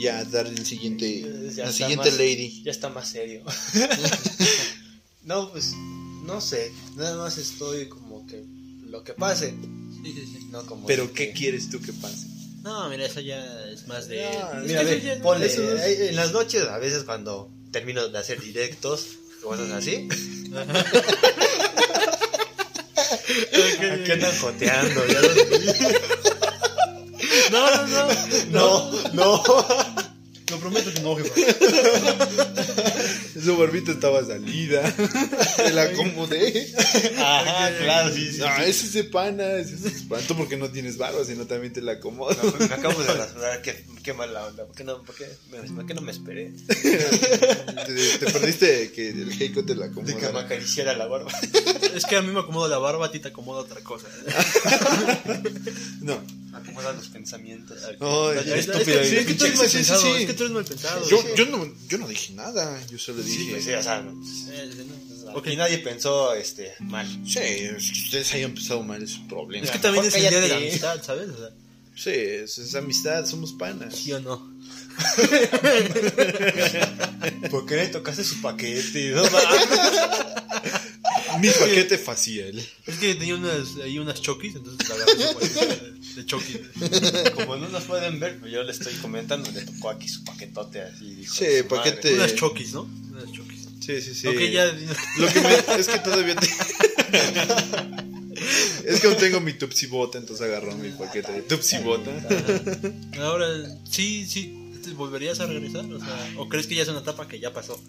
Ya 0.00 0.24
dar 0.24 0.46
el 0.46 0.64
siguiente, 0.64 1.20
Ya 1.20 1.26
la 1.28 1.48
está 1.48 1.72
siguiente 1.72 2.10
más- 2.10 2.18
lady. 2.18 2.62
ya 2.62 2.70
está 2.70 2.88
más 2.88 3.08
serio. 3.10 3.42
no, 5.24 5.50
pues 5.50 5.72
no 6.24 6.40
sé, 6.40 6.72
nada 6.96 7.16
más 7.18 7.38
estoy 7.38 7.88
como 7.88 8.26
que 8.26 8.44
lo 8.86 9.02
que 9.04 9.12
pase, 9.14 9.54
Sí, 10.04 10.12
sí, 10.14 10.24
sí. 10.26 10.46
no 10.50 10.64
como 10.66 10.86
Pero 10.86 11.12
que- 11.12 11.28
¿qué 11.28 11.32
quieres 11.32 11.68
tú 11.70 11.80
que 11.80 11.92
pase? 11.92 12.26
No, 12.62 12.88
mira, 12.90 13.06
eso 13.06 13.20
ya 13.20 13.68
es 13.70 13.86
más 13.86 14.08
de... 14.08 14.24
Es 14.30 14.36
que 14.66 14.84
ve, 14.84 15.16
no- 15.16 15.22
ponle, 15.22 15.46
eso 15.46 15.62
es- 15.76 15.80
eh, 15.98 16.08
en 16.10 16.16
las 16.16 16.32
noches, 16.32 16.62
a 16.64 16.78
veces 16.78 17.04
cuando 17.04 17.50
termino 17.72 18.08
de 18.08 18.18
hacer 18.18 18.40
directos, 18.40 19.16
cosas 19.48 19.70
así, 19.70 20.08
aquí 24.02 24.12
andan 24.12 24.38
joteando, 24.38 25.06
ya 25.06 25.20
los 25.20 25.36
No, 27.50 27.70
no, 27.70 27.86
no. 27.86 28.08
No, 28.50 29.12
no. 29.12 29.42
Lo 30.50 30.58
prometo 30.58 30.92
que 30.92 31.00
no, 31.00 31.14
jefa. 31.16 31.34
Su 33.42 33.56
barbita 33.56 33.92
estaba 33.92 34.24
salida. 34.24 34.94
Te 35.56 35.72
la 35.72 35.82
acomodé. 35.82 36.72
Ajá, 37.18 37.70
claro, 37.78 38.14
sí, 38.14 38.32
sí. 38.32 38.38
No, 38.38 38.56
ese 38.56 38.86
es 38.86 38.92
de 38.94 39.04
pana. 39.04 39.56
Ese 39.56 39.74
es 39.74 39.82
de 39.82 39.90
espanto 39.90 40.36
porque 40.36 40.56
no 40.56 40.70
tienes 40.70 40.96
barba, 40.96 41.22
sino 41.24 41.46
también 41.46 41.72
te 41.74 41.82
la 41.82 41.92
acomodo. 41.92 42.36
Me 42.58 42.74
acabo 42.74 43.02
de 43.02 43.12
rasurar, 43.12 43.60
que, 43.60 43.84
qué 44.08 44.14
mala 44.14 44.46
onda. 44.46 44.64
¿Por 44.64 44.74
qué 44.74 44.84
no, 44.84 45.02
por 45.02 45.14
qué, 45.14 45.26
me- 45.50 45.58
por 45.70 45.84
qué 45.86 45.92
no 45.94 46.00
me 46.00 46.12
esperé? 46.12 46.50
Te, 46.66 48.18
te 48.18 48.32
perdiste 48.32 48.90
que 48.92 49.10
el 49.10 49.30
Heiko 49.40 49.64
te 49.64 49.74
la 49.74 49.88
De 49.88 49.94
que 49.94 50.02
me 50.02 50.12
acomodara. 50.12 50.40
acariciara 50.46 50.96
la 50.96 51.06
barba. 51.06 51.30
Es 51.94 52.06
que 52.06 52.16
a 52.16 52.22
mí 52.22 52.32
me 52.32 52.40
acomoda 52.40 52.68
la 52.68 52.78
barba, 52.78 53.06
a 53.06 53.10
ti 53.10 53.18
te 53.20 53.28
acomoda 53.28 53.60
otra 53.60 53.80
cosa. 53.82 54.06
No. 56.00 56.20
Me 56.50 56.58
acomodan 56.58 56.96
los 56.96 57.08
pensamientos. 57.08 57.78
No, 58.00 58.32
Ya, 58.34 58.40
es- 58.56 58.68
Es 58.68 58.84
que, 58.84 59.04
sí, 59.04 59.16
es 59.16 59.26
que 59.26 59.34
tú 59.34 59.44
eres 59.44 59.58
mal 59.58 59.66
sí, 59.68 59.70
sí, 59.72 59.76
pensado, 59.78 60.00
sí. 60.00 60.08
es 60.22 60.26
que 60.26 60.34
tú 60.34 60.42
eres 60.44 60.54
mal 60.54 60.64
pensado. 60.64 61.08
Yo, 61.08 61.46
no, 61.46 61.74
yo 61.88 61.98
no 61.98 62.08
dije 62.08 62.32
nada, 62.32 62.80
yo 62.86 62.98
solo 62.98 63.22
Sí, 63.22 63.28
dije. 63.30 63.50
pues 63.52 63.64
sí, 63.64 63.72
o 63.72 63.82
sea, 63.82 64.00
no. 64.02 65.36
Ok. 65.36 65.46
nadie 65.56 65.78
pensó 65.78 66.32
este, 66.34 66.72
mal. 66.80 67.06
Sí, 67.26 67.38
es 67.40 67.90
que 67.92 68.00
ustedes 68.04 68.32
hayan 68.34 68.50
empezado 68.50 68.82
mal 68.82 69.02
es 69.02 69.16
un 69.18 69.28
problema. 69.28 69.64
Es 69.66 69.70
que 69.70 69.78
también 69.78 70.04
es 70.06 70.14
el 70.14 70.28
día 70.30 70.40
de 70.40 70.48
la 70.48 70.56
amistad, 70.56 71.02
¿sabes? 71.02 71.28
O 71.28 71.36
sea, 71.36 71.50
Sí, 71.98 72.10
es, 72.10 72.58
es 72.58 72.74
amistad, 72.76 73.26
somos 73.26 73.52
panas. 73.54 73.96
¿sí 73.96 74.12
o 74.12 74.20
no? 74.20 74.56
¿Por 77.50 77.66
qué 77.66 77.76
le 77.76 77.86
tocaste 77.88 78.24
su 78.24 78.40
paquete? 78.40 79.10
No. 79.10 79.22
Mi 81.40 81.50
paquete 81.50 81.98
facial. 81.98 82.58
Es 82.86 82.96
que 82.98 83.14
tenía 83.14 83.34
unas, 83.36 83.76
ahí 83.82 83.98
unas 83.98 84.20
chokis, 84.20 84.56
entonces 84.56 84.90
agarré 84.90 85.12
su 85.12 85.34
paquete 85.34 85.92
de 86.16 86.26
chokis. 86.26 86.58
Como 87.34 87.56
no 87.56 87.68
nos 87.68 87.84
pueden 87.84 88.18
ver, 88.20 88.38
pues 88.40 88.52
yo 88.52 88.62
le 88.62 88.72
estoy 88.72 88.92
comentando, 88.94 89.50
le 89.50 89.62
tocó 89.62 89.90
aquí 89.90 90.08
su 90.08 90.24
paquetote 90.24 90.82
así. 90.82 91.14
Dijo, 91.14 91.34
Sí, 91.34 91.44
su 91.44 91.50
madre. 91.50 91.64
paquete. 91.64 92.14
Unas 92.14 92.34
chokis, 92.34 92.72
¿no? 92.74 92.88
Unas 93.12 93.32
chokis. 93.32 93.68
Sí, 93.84 94.00
sí, 94.02 94.14
sí. 94.14 94.26
Ok, 94.28 94.40
ya. 94.52 94.66
Lo 95.18 95.28
que 95.28 95.40
me, 95.40 95.54
es 95.78 95.88
que 95.88 95.98
todavía 96.00 96.36
te... 96.36 96.48
Es 98.84 99.00
que 99.00 99.06
aún 99.06 99.16
tengo 99.16 99.40
mi 99.40 99.52
Tupsi 99.54 99.86
Bota, 99.86 100.18
entonces 100.18 100.46
agarró 100.46 100.74
mi 100.76 100.90
paquete 100.90 101.32
de 101.32 101.42
Tupsi 101.42 101.78
Bota. 101.78 102.10
Ahora, 103.20 103.46
sí, 103.90 104.26
sí. 104.26 104.54
¿Te 104.82 104.90
volverías 104.92 105.40
a 105.40 105.46
regresar? 105.46 105.84
O, 105.92 105.98
sea, 105.98 106.30
¿O 106.38 106.48
crees 106.48 106.66
que 106.66 106.74
ya 106.76 106.82
es 106.82 106.88
una 106.88 107.00
etapa 107.00 107.26
que 107.28 107.40
ya 107.40 107.52
pasó? 107.52 107.80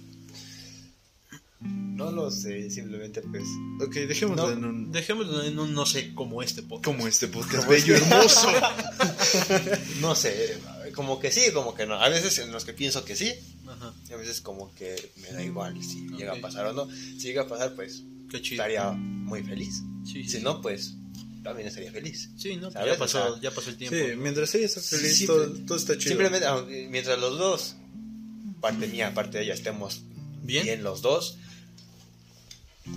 No 1.61 2.11
lo 2.11 2.31
sé, 2.31 2.69
simplemente 2.71 3.21
pues. 3.21 3.43
Ok, 3.85 3.93
dejémoslo 4.07 4.47
No. 4.47 4.53
en 4.53 4.63
un... 4.63 4.91
Dejémoslo 4.91 5.43
en 5.43 5.59
un 5.59 5.73
no 5.73 5.85
sé 5.85 6.13
como 6.15 6.41
este 6.41 6.63
podcast. 6.63 6.85
Como 6.85 7.07
este 7.07 7.27
podcast 7.27 7.67
bello, 7.67 7.95
hermoso. 7.95 8.47
No 9.99 10.15
sé, 10.15 10.57
como 10.95 11.19
que 11.19 11.29
sí, 11.31 11.51
como 11.53 11.75
que 11.75 11.85
no. 11.85 11.95
A 11.95 12.07
veces 12.09 12.37
en 12.39 12.51
los 12.51 12.63
que 12.63 12.73
pienso 12.73 13.03
que 13.03 13.15
sí, 13.17 13.33
Ajá, 13.69 13.93
a 14.11 14.15
veces 14.15 14.41
como 14.41 14.73
que 14.75 15.11
me 15.21 15.31
da 15.31 15.43
igual 15.43 15.81
si 15.83 16.07
Ok. 16.07 16.17
llega 16.17 16.33
a 16.33 16.41
pasar 16.41 16.65
o 16.65 16.73
no. 16.73 16.89
Si 16.91 17.19
llega 17.19 17.43
a 17.43 17.47
pasar, 17.47 17.75
pues 17.75 18.03
qué 18.29 18.41
chido. 18.41 18.63
estaría 18.63 18.91
muy 18.91 19.43
feliz. 19.43 19.83
Sí, 20.05 20.23
sí. 20.23 20.29
Si 20.29 20.39
no, 20.41 20.61
pues 20.61 20.95
también 21.43 21.67
estaría 21.67 21.91
feliz. 21.91 22.29
Sí, 22.37 22.55
¿no? 22.57 22.69
Ya 22.71 22.97
pasó, 22.97 23.25
O 23.27 23.31
sea, 23.33 23.41
ya 23.41 23.51
pasó 23.51 23.69
el 23.69 23.77
tiempo. 23.77 23.95
Sí, 23.95 24.15
¿no? 24.15 24.21
mientras 24.21 24.53
ella 24.55 24.65
está 24.65 24.81
feliz, 24.81 25.17
Sí, 25.17 25.25
todo, 25.27 25.47
todo 25.65 25.77
está 25.77 25.97
chido. 25.97 26.09
Simplemente, 26.19 26.87
mientras 26.89 27.19
los 27.19 27.37
dos, 27.37 27.75
parte 28.59 28.87
mía, 28.87 29.13
parte 29.13 29.37
de 29.37 29.43
ella, 29.45 29.53
estemos 29.53 30.01
Bien. 30.43 30.63
bien, 30.65 30.83
los 30.83 31.01
dos, 31.01 31.37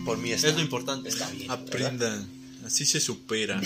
por 0.05 0.17
mí 0.19 0.33
está, 0.33 0.49
Es 0.49 0.55
lo 0.55 0.61
importante. 0.63 1.09
está 1.11 1.29
bien. 1.31 1.49
¿verdad? 1.49 1.63
Aprendan, 1.69 2.29
así 2.65 2.85
se 2.87 2.99
supera. 3.01 3.61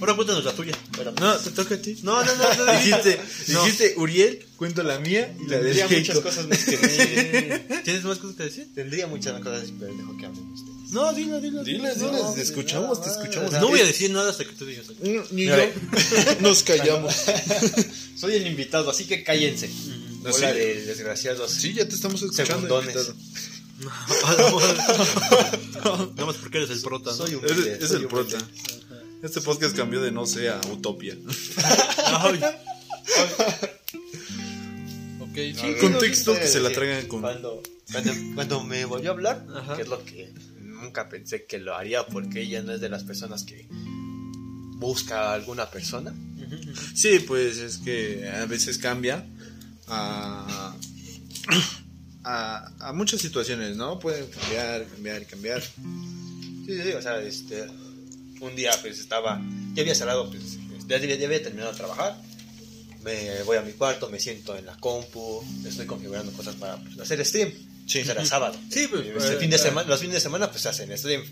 Ahora 0.00 0.14
cuéntanos 0.14 0.44
la 0.44 0.52
tuya. 0.52 0.72
No, 1.20 1.36
te 1.36 1.50
toca 1.50 1.74
a 1.74 1.78
ti. 1.78 1.98
No, 2.02 2.22
no, 2.24 2.34
no. 2.36 2.54
no 2.54 2.72
Dijiste, 2.72 3.20
No. 3.48 3.64
dijiste 3.64 3.94
Uriel, 3.96 4.46
cuento 4.56 4.82
la 4.82 4.98
mía 4.98 5.34
y 5.40 5.48
la 5.50 5.58
de 5.58 5.74
tendría 5.74 5.88
muchas 5.88 6.18
cosas 6.20 6.46
más 6.48 6.64
que 6.64 6.76
decir. 6.76 7.66
¿Tienes 7.84 8.04
más 8.04 8.18
cosas 8.18 8.36
que 8.36 8.44
decir? 8.44 8.68
Tendría 8.74 9.06
muchas 9.06 9.40
cosas, 9.42 9.68
pero 9.78 9.94
dejo 9.94 10.16
que 10.16 10.26
hablen 10.26 10.52
ustedes. 10.52 10.92
No, 10.92 11.12
dilo, 11.12 11.40
dilo. 11.40 11.62
Diles, 11.64 11.96
dilo. 11.96 12.08
diles, 12.10 12.22
No, 12.22 12.32
te 12.34 12.42
escuchamos, 12.42 13.02
te 13.02 13.10
escuchamos. 13.10 13.52
No 13.52 13.68
voy 13.68 13.80
a 13.80 13.84
decir 13.84 14.10
nada 14.10 14.30
hasta 14.30 14.44
que 14.44 14.52
tú 14.52 14.64
digas. 14.64 14.86
No, 15.02 15.22
Ni 15.32 15.44
yo. 15.46 15.54
Nos 16.40 16.62
callamos. 16.62 17.14
Soy 18.16 18.34
el 18.34 18.46
invitado, 18.46 18.90
así 18.90 19.04
que 19.04 19.22
cállense. 19.22 19.66
Ujú. 19.66 20.28
Hola 20.34 20.48
¿Ah, 20.48 20.52
sí? 20.52 20.58
de 20.58 20.84
desgraciados. 20.86 21.50
Sí, 21.50 21.74
ya 21.74 21.86
te 21.88 21.94
estamos 21.94 22.22
escuchando. 22.22 22.54
Segundones. 22.54 22.96
invitado. 22.96 23.14
Nada 26.16 26.26
más 26.26 26.36
porque 26.36 26.58
eres 26.58 26.70
el 26.70 26.80
prota, 26.80 27.10
¿no? 27.10 27.16
Soy 27.16 27.34
un 27.34 27.44
Es, 27.44 27.90
el 27.92 28.06
prota. 28.06 28.38
Este 29.22 29.40
podcast 29.40 29.76
cambió 29.76 30.00
de 30.00 30.12
no 30.12 30.26
sé 30.26 30.48
a 30.48 30.60
Utopia. 30.72 31.16
Ay. 32.06 32.40
Ok, 35.20 35.34
sí. 35.34 35.74
Contexto 35.80 36.34
¿qué 36.34 36.40
que 36.40 36.46
se 36.46 36.60
la 36.60 36.70
tragan 36.70 37.06
con- 37.08 37.20
Cuando, 37.20 37.62
cuando, 37.92 38.12
cuando 38.34 38.64
me 38.64 38.84
volvió 38.84 39.10
a 39.10 39.12
hablar, 39.14 39.46
Ajá. 39.54 39.76
que 39.76 39.82
es 39.82 39.88
lo 39.88 40.04
que 40.04 40.32
nunca 40.62 41.08
pensé 41.08 41.44
que 41.46 41.58
lo 41.58 41.74
haría, 41.74 42.06
porque 42.06 42.42
ella 42.42 42.62
no 42.62 42.72
es 42.72 42.80
de 42.80 42.88
las 42.88 43.02
personas 43.04 43.42
que 43.44 43.66
busca 43.70 45.30
a 45.30 45.34
alguna 45.34 45.68
persona. 45.70 46.14
Sí, 46.94 47.18
pues 47.26 47.58
es 47.58 47.78
que 47.78 48.28
a 48.30 48.46
veces 48.46 48.78
cambia 48.78 49.26
a, 49.88 50.74
a, 52.24 52.72
a 52.78 52.92
muchas 52.92 53.20
situaciones, 53.20 53.76
¿no? 53.76 53.98
Pueden 53.98 54.26
cambiar, 54.30 54.86
cambiar, 54.86 55.26
cambiar. 55.26 55.62
Sí, 55.62 56.82
sí, 56.82 56.92
o 56.96 57.02
sea, 57.02 57.20
este, 57.20 57.66
un 58.40 58.54
día 58.56 58.70
pues 58.80 58.98
estaba, 58.98 59.40
ya 59.74 59.82
había 59.82 59.94
cerrado, 59.94 60.30
pues, 60.30 60.58
ya 60.86 60.96
había, 60.96 61.16
ya 61.16 61.26
había 61.26 61.42
terminado 61.42 61.72
de 61.72 61.76
trabajar, 61.76 62.20
me 63.02 63.42
voy 63.44 63.56
a 63.56 63.62
mi 63.62 63.72
cuarto, 63.72 64.08
me 64.08 64.18
siento 64.18 64.56
en 64.56 64.66
la 64.66 64.76
compu, 64.76 65.42
estoy 65.66 65.86
configurando 65.86 66.32
cosas 66.32 66.54
para 66.56 66.76
pues, 66.82 66.98
hacer 66.98 67.24
stream. 67.24 67.52
Sí. 67.86 68.00
Era 68.00 68.24
sábado. 68.24 68.58
Sí, 68.70 68.86
pues, 68.88 69.06
eh, 69.06 69.36
fin 69.38 69.48
de 69.48 69.56
eh, 69.56 69.58
semana, 69.58 69.88
los 69.88 70.00
fines 70.00 70.14
de 70.14 70.20
semana 70.20 70.50
pues 70.50 70.66
hacen 70.66 70.96
stream. 70.98 71.22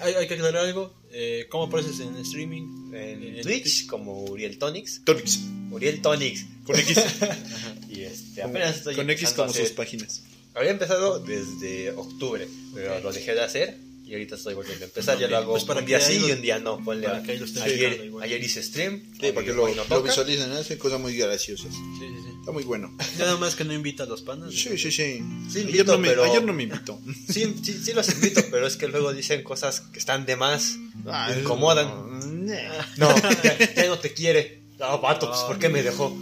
Hay, 0.00 0.14
hay 0.14 0.26
que 0.26 0.34
aclarar 0.34 0.64
algo. 0.64 0.94
Eh, 1.12 1.46
¿Cómo 1.50 1.64
apareces 1.64 2.00
en 2.00 2.16
streaming? 2.16 2.92
En 2.94 3.22
En 3.22 3.42
Twitch, 3.42 3.86
como 3.86 4.24
Uriel 4.24 4.58
Tonics. 4.58 5.02
Tonix, 5.04 5.40
Uriel 5.70 6.00
Tonics. 6.00 6.44
con 6.64 6.78
X. 6.78 6.98
Y 7.88 8.02
este, 8.02 8.42
apenas 8.42 8.76
estoy 8.76 8.94
con 8.94 9.08
X 9.10 9.32
como 9.32 9.52
sus 9.52 9.70
páginas. 9.70 10.22
Había 10.54 10.70
empezado 10.70 11.18
desde 11.20 11.90
octubre, 11.90 12.48
pero 12.74 12.96
Ok. 12.96 13.02
lo 13.04 13.12
dejé 13.12 13.34
de 13.34 13.42
hacer 13.42 13.78
y 14.06 14.12
ahorita 14.12 14.36
estoy 14.36 14.54
volviendo 14.54 14.84
a 14.84 14.88
empezar. 14.88 15.18
Ya 15.18 15.26
Ok, 15.26 15.30
lo 15.32 15.36
hago 15.38 15.50
pues 15.52 15.64
para 15.64 15.80
un 15.80 15.86
día 15.86 16.00
sí 16.00 16.24
y 16.26 16.30
un 16.32 16.40
día 16.40 16.58
no. 16.60 16.82
Ponle 16.84 17.06
para 17.06 17.18
a- 17.18 17.22
que 17.22 17.34
estén 17.34 17.62
ayer, 17.62 18.10
ayer 18.22 18.42
hice 18.42 18.62
stream. 18.62 19.02
Sí, 19.20 19.32
para 19.32 19.44
que 19.44 19.50
hoy- 19.50 19.56
lo, 19.56 19.68
no 19.68 19.74
lo 19.74 19.82
toca. 19.84 20.08
visualicen, 20.08 20.50
hacen 20.52 20.78
cosas 20.78 21.00
muy 21.00 21.16
graciosas. 21.16 21.72
Sí, 21.72 21.80
sí, 21.98 22.06
sí. 22.22 22.30
Está 22.40 22.52
muy 22.52 22.62
bueno. 22.64 22.96
Nada 23.18 23.36
más 23.36 23.56
que 23.56 23.64
no 23.64 23.72
invita 23.72 24.04
a 24.04 24.06
los 24.06 24.22
panas. 24.22 24.54
Sí, 24.54 24.78
sí, 24.78 24.90
sí. 24.90 24.90
Sí, 24.92 25.58
ayer, 25.58 25.62
invito, 25.70 25.92
no 25.92 25.98
me, 25.98 26.08
pero- 26.08 26.24
ayer 26.24 26.44
no 26.44 26.52
me 26.52 26.62
invitó. 26.62 27.00
Sí, 27.32 27.54
sí, 27.62 27.72
sí 27.84 27.92
los 27.92 28.08
invito, 28.10 28.42
pero 28.50 28.66
es 28.66 28.76
que 28.76 28.86
luego 28.88 29.12
dicen 29.12 29.42
cosas 29.42 29.80
que 29.80 29.98
están 29.98 30.24
de 30.24 30.36
más. 30.36 30.76
Ah, 31.06 31.34
incomodan. 31.38 32.46
nah. 32.46 32.86
No, 32.96 33.08
ya, 33.42 33.74
ya 33.74 33.86
no 33.88 33.98
te 33.98 34.12
quiere. 34.14 34.62
Ah, 34.78 34.96
vato, 34.96 35.28
pues 35.30 35.40
¿por 35.40 35.58
qué 35.58 35.68
me 35.68 35.82
dejó? 35.82 36.16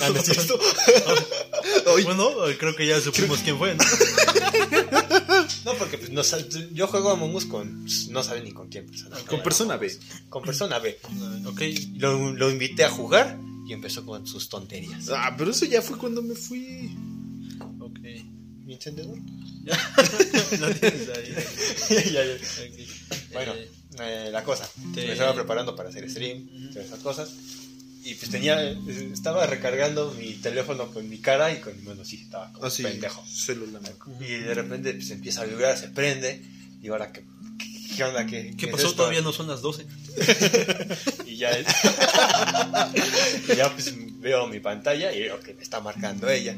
Ah, 0.00 0.10
¿no 0.10 0.16
es 0.20 0.24
cierto? 0.24 0.58
Bueno, 2.04 2.30
creo 2.58 2.74
que 2.74 2.86
ya 2.86 3.00
supimos 3.00 3.40
quién 3.40 3.58
fue, 3.58 3.74
¿no? 3.74 3.84
No, 5.64 5.74
porque 5.74 5.98
pues, 5.98 6.10
no 6.10 6.22
yo 6.72 6.86
juego 6.86 7.10
a 7.10 7.12
Among 7.12 7.34
Us 7.34 7.44
con. 7.46 7.82
pues, 7.82 8.08
No 8.08 8.22
sabe 8.22 8.40
ni 8.42 8.52
con 8.52 8.68
quién 8.68 8.86
persona. 8.86 9.16
Con 9.26 9.42
persona 9.42 9.76
B. 9.76 9.98
Con 10.28 10.42
persona 10.42 10.78
B. 10.78 10.98
Ok. 11.46 11.60
Lo, 11.96 12.32
lo 12.32 12.50
invité 12.50 12.84
a 12.84 12.90
jugar 12.90 13.38
y 13.68 13.72
empezó 13.72 14.04
con 14.06 14.26
sus 14.26 14.48
tonterías. 14.48 15.08
Ah, 15.10 15.34
pero 15.36 15.50
eso 15.50 15.64
ya 15.66 15.82
fue 15.82 15.98
cuando 15.98 16.22
me 16.22 16.34
fui. 16.34 16.90
Ok. 17.78 17.98
¿Mi 18.64 18.74
encendedor? 18.74 19.18
No 19.18 20.66
tienes 20.80 21.08
ahí. 21.10 21.34
Ya, 22.12 22.24
ya. 22.24 22.34
Ok. 22.34 23.32
Bueno, 23.32 23.52
Eh, 23.54 23.70
eh, 23.98 24.28
la 24.32 24.42
cosa. 24.44 24.68
te- 24.94 25.06
Me 25.06 25.12
estaba 25.12 25.34
preparando 25.34 25.74
para 25.76 25.88
hacer 25.90 26.08
stream, 26.10 26.70
todas 26.72 26.86
esas 26.86 27.00
cosas. 27.00 27.30
Y 28.02 28.14
pues 28.14 28.30
tenía. 28.30 28.60
Estaba 29.12 29.46
recargando 29.46 30.12
mi 30.12 30.32
teléfono 30.34 30.90
con 30.92 31.08
mi 31.08 31.18
cara 31.18 31.52
y 31.52 31.60
con 31.60 31.76
mi 31.76 31.82
mano, 31.82 32.04
sí, 32.04 32.16
estaba 32.22 32.52
como 32.52 32.66
Así, 32.66 32.82
pendejo. 32.82 33.24
celular. 33.26 33.82
Y 34.20 34.24
de 34.38 34.54
repente 34.54 34.94
pues 34.94 35.10
empieza 35.10 35.42
a 35.42 35.44
vibrar, 35.44 35.76
se 35.76 35.88
prende. 35.88 36.42
Y 36.82 36.88
ahora, 36.88 37.12
¿qué, 37.12 37.22
qué, 37.96 38.04
onda? 38.04 38.24
¿Qué, 38.26 38.54
¿Qué 38.56 38.66
es 38.66 38.72
pasó? 38.72 38.94
Todavía 38.94 39.20
no 39.20 39.32
son 39.32 39.48
las 39.48 39.60
12. 39.60 39.86
Y 41.26 41.36
ya, 41.36 41.50
y 43.48 43.56
ya 43.56 43.72
pues 43.72 43.94
veo 44.20 44.46
mi 44.48 44.58
pantalla 44.60 45.12
y 45.12 45.20
veo 45.20 45.38
que 45.40 45.54
me 45.54 45.62
está 45.62 45.80
marcando 45.80 46.28
ella. 46.28 46.56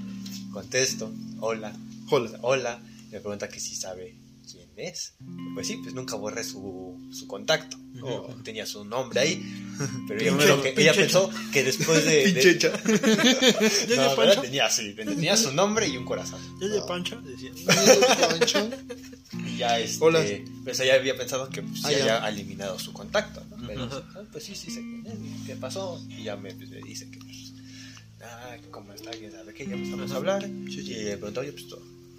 Contesto, 0.53 1.13
hola, 1.41 1.73
Hola. 2.11 2.39
hola. 2.43 2.81
Y 3.09 3.13
me 3.15 3.21
pregunta 3.21 3.49
que 3.49 3.61
si 3.61 3.75
sabe 3.77 4.15
es. 4.89 5.15
Pues 5.55 5.67
sí, 5.67 5.79
pues 5.83 5.95
nunca 5.95 6.17
borré 6.17 6.45
su, 6.45 6.99
su 7.13 7.27
contacto. 7.27 7.77
O 8.03 8.35
tenía 8.43 8.67
su 8.67 8.85
nombre 8.85 9.21
ahí. 9.21 9.43
Pero 10.09 10.21
ella, 10.21 10.33
Pinche- 10.33 10.43
creo 10.45 10.63
que 10.63 10.75
ella 10.83 10.95
pensó 10.95 11.31
que 11.53 11.63
después 11.63 12.05
de... 12.05 12.11
de- 12.17 12.33
Pinchecha. 12.33 12.73
¿Ya 13.89 13.97
no, 13.97 14.03
de 14.03 14.09
no, 14.09 14.17
Pancho? 14.17 14.41
tenía, 14.41 14.69
sí, 14.71 14.95
tenía 14.95 15.37
su 15.37 15.53
nombre 15.53 15.87
y 15.89 15.97
un 15.97 16.05
corazón. 16.05 16.41
¿Ya 16.61 16.69
de 16.69 16.81
Pancho? 16.83 17.21
Decía. 17.21 17.53
Y 19.47 19.57
ya 19.57 19.79
este, 19.79 20.05
Hola. 20.05 20.25
pues 20.65 20.79
ella 20.81 20.95
había 20.95 21.17
pensado 21.17 21.49
que 21.49 21.63
pues, 21.63 21.81
Ah, 21.85 21.89
se 21.91 21.99
ya. 21.99 22.17
había 22.17 22.29
eliminado 22.29 22.79
su 22.79 22.93
contacto, 22.93 23.43
¿no? 23.51 23.67
Pero 23.67 23.85
Ajá. 23.85 24.03
ah, 24.17 24.23
pues 24.31 24.45
sí, 24.45 24.55
sí 24.55 24.71
sé 24.71 24.83
¿qué 25.47 25.57
pasó? 25.57 26.03
Y 26.09 26.25
ya 26.25 26.37
me, 26.37 26.53
pues, 26.55 26.69
me 26.71 26.79
dice 26.83 27.11
que 27.11 27.19
pues, 27.19 27.53
ah, 28.23 28.57
¿cómo 28.71 28.93
está? 28.93 29.11
¿Quién 29.13 29.33
sabe 29.33 29.55
qué? 29.55 29.67
Ya 29.67 29.75
empezamos 29.75 30.11
a 30.13 30.17
hablar. 30.17 30.43
Sí, 30.43 30.83
sí. 30.85 30.93
Y 30.93 31.05
le 31.05 31.17
preguntó, 31.17 31.41
oye, 31.41 31.53
pues, 31.53 31.65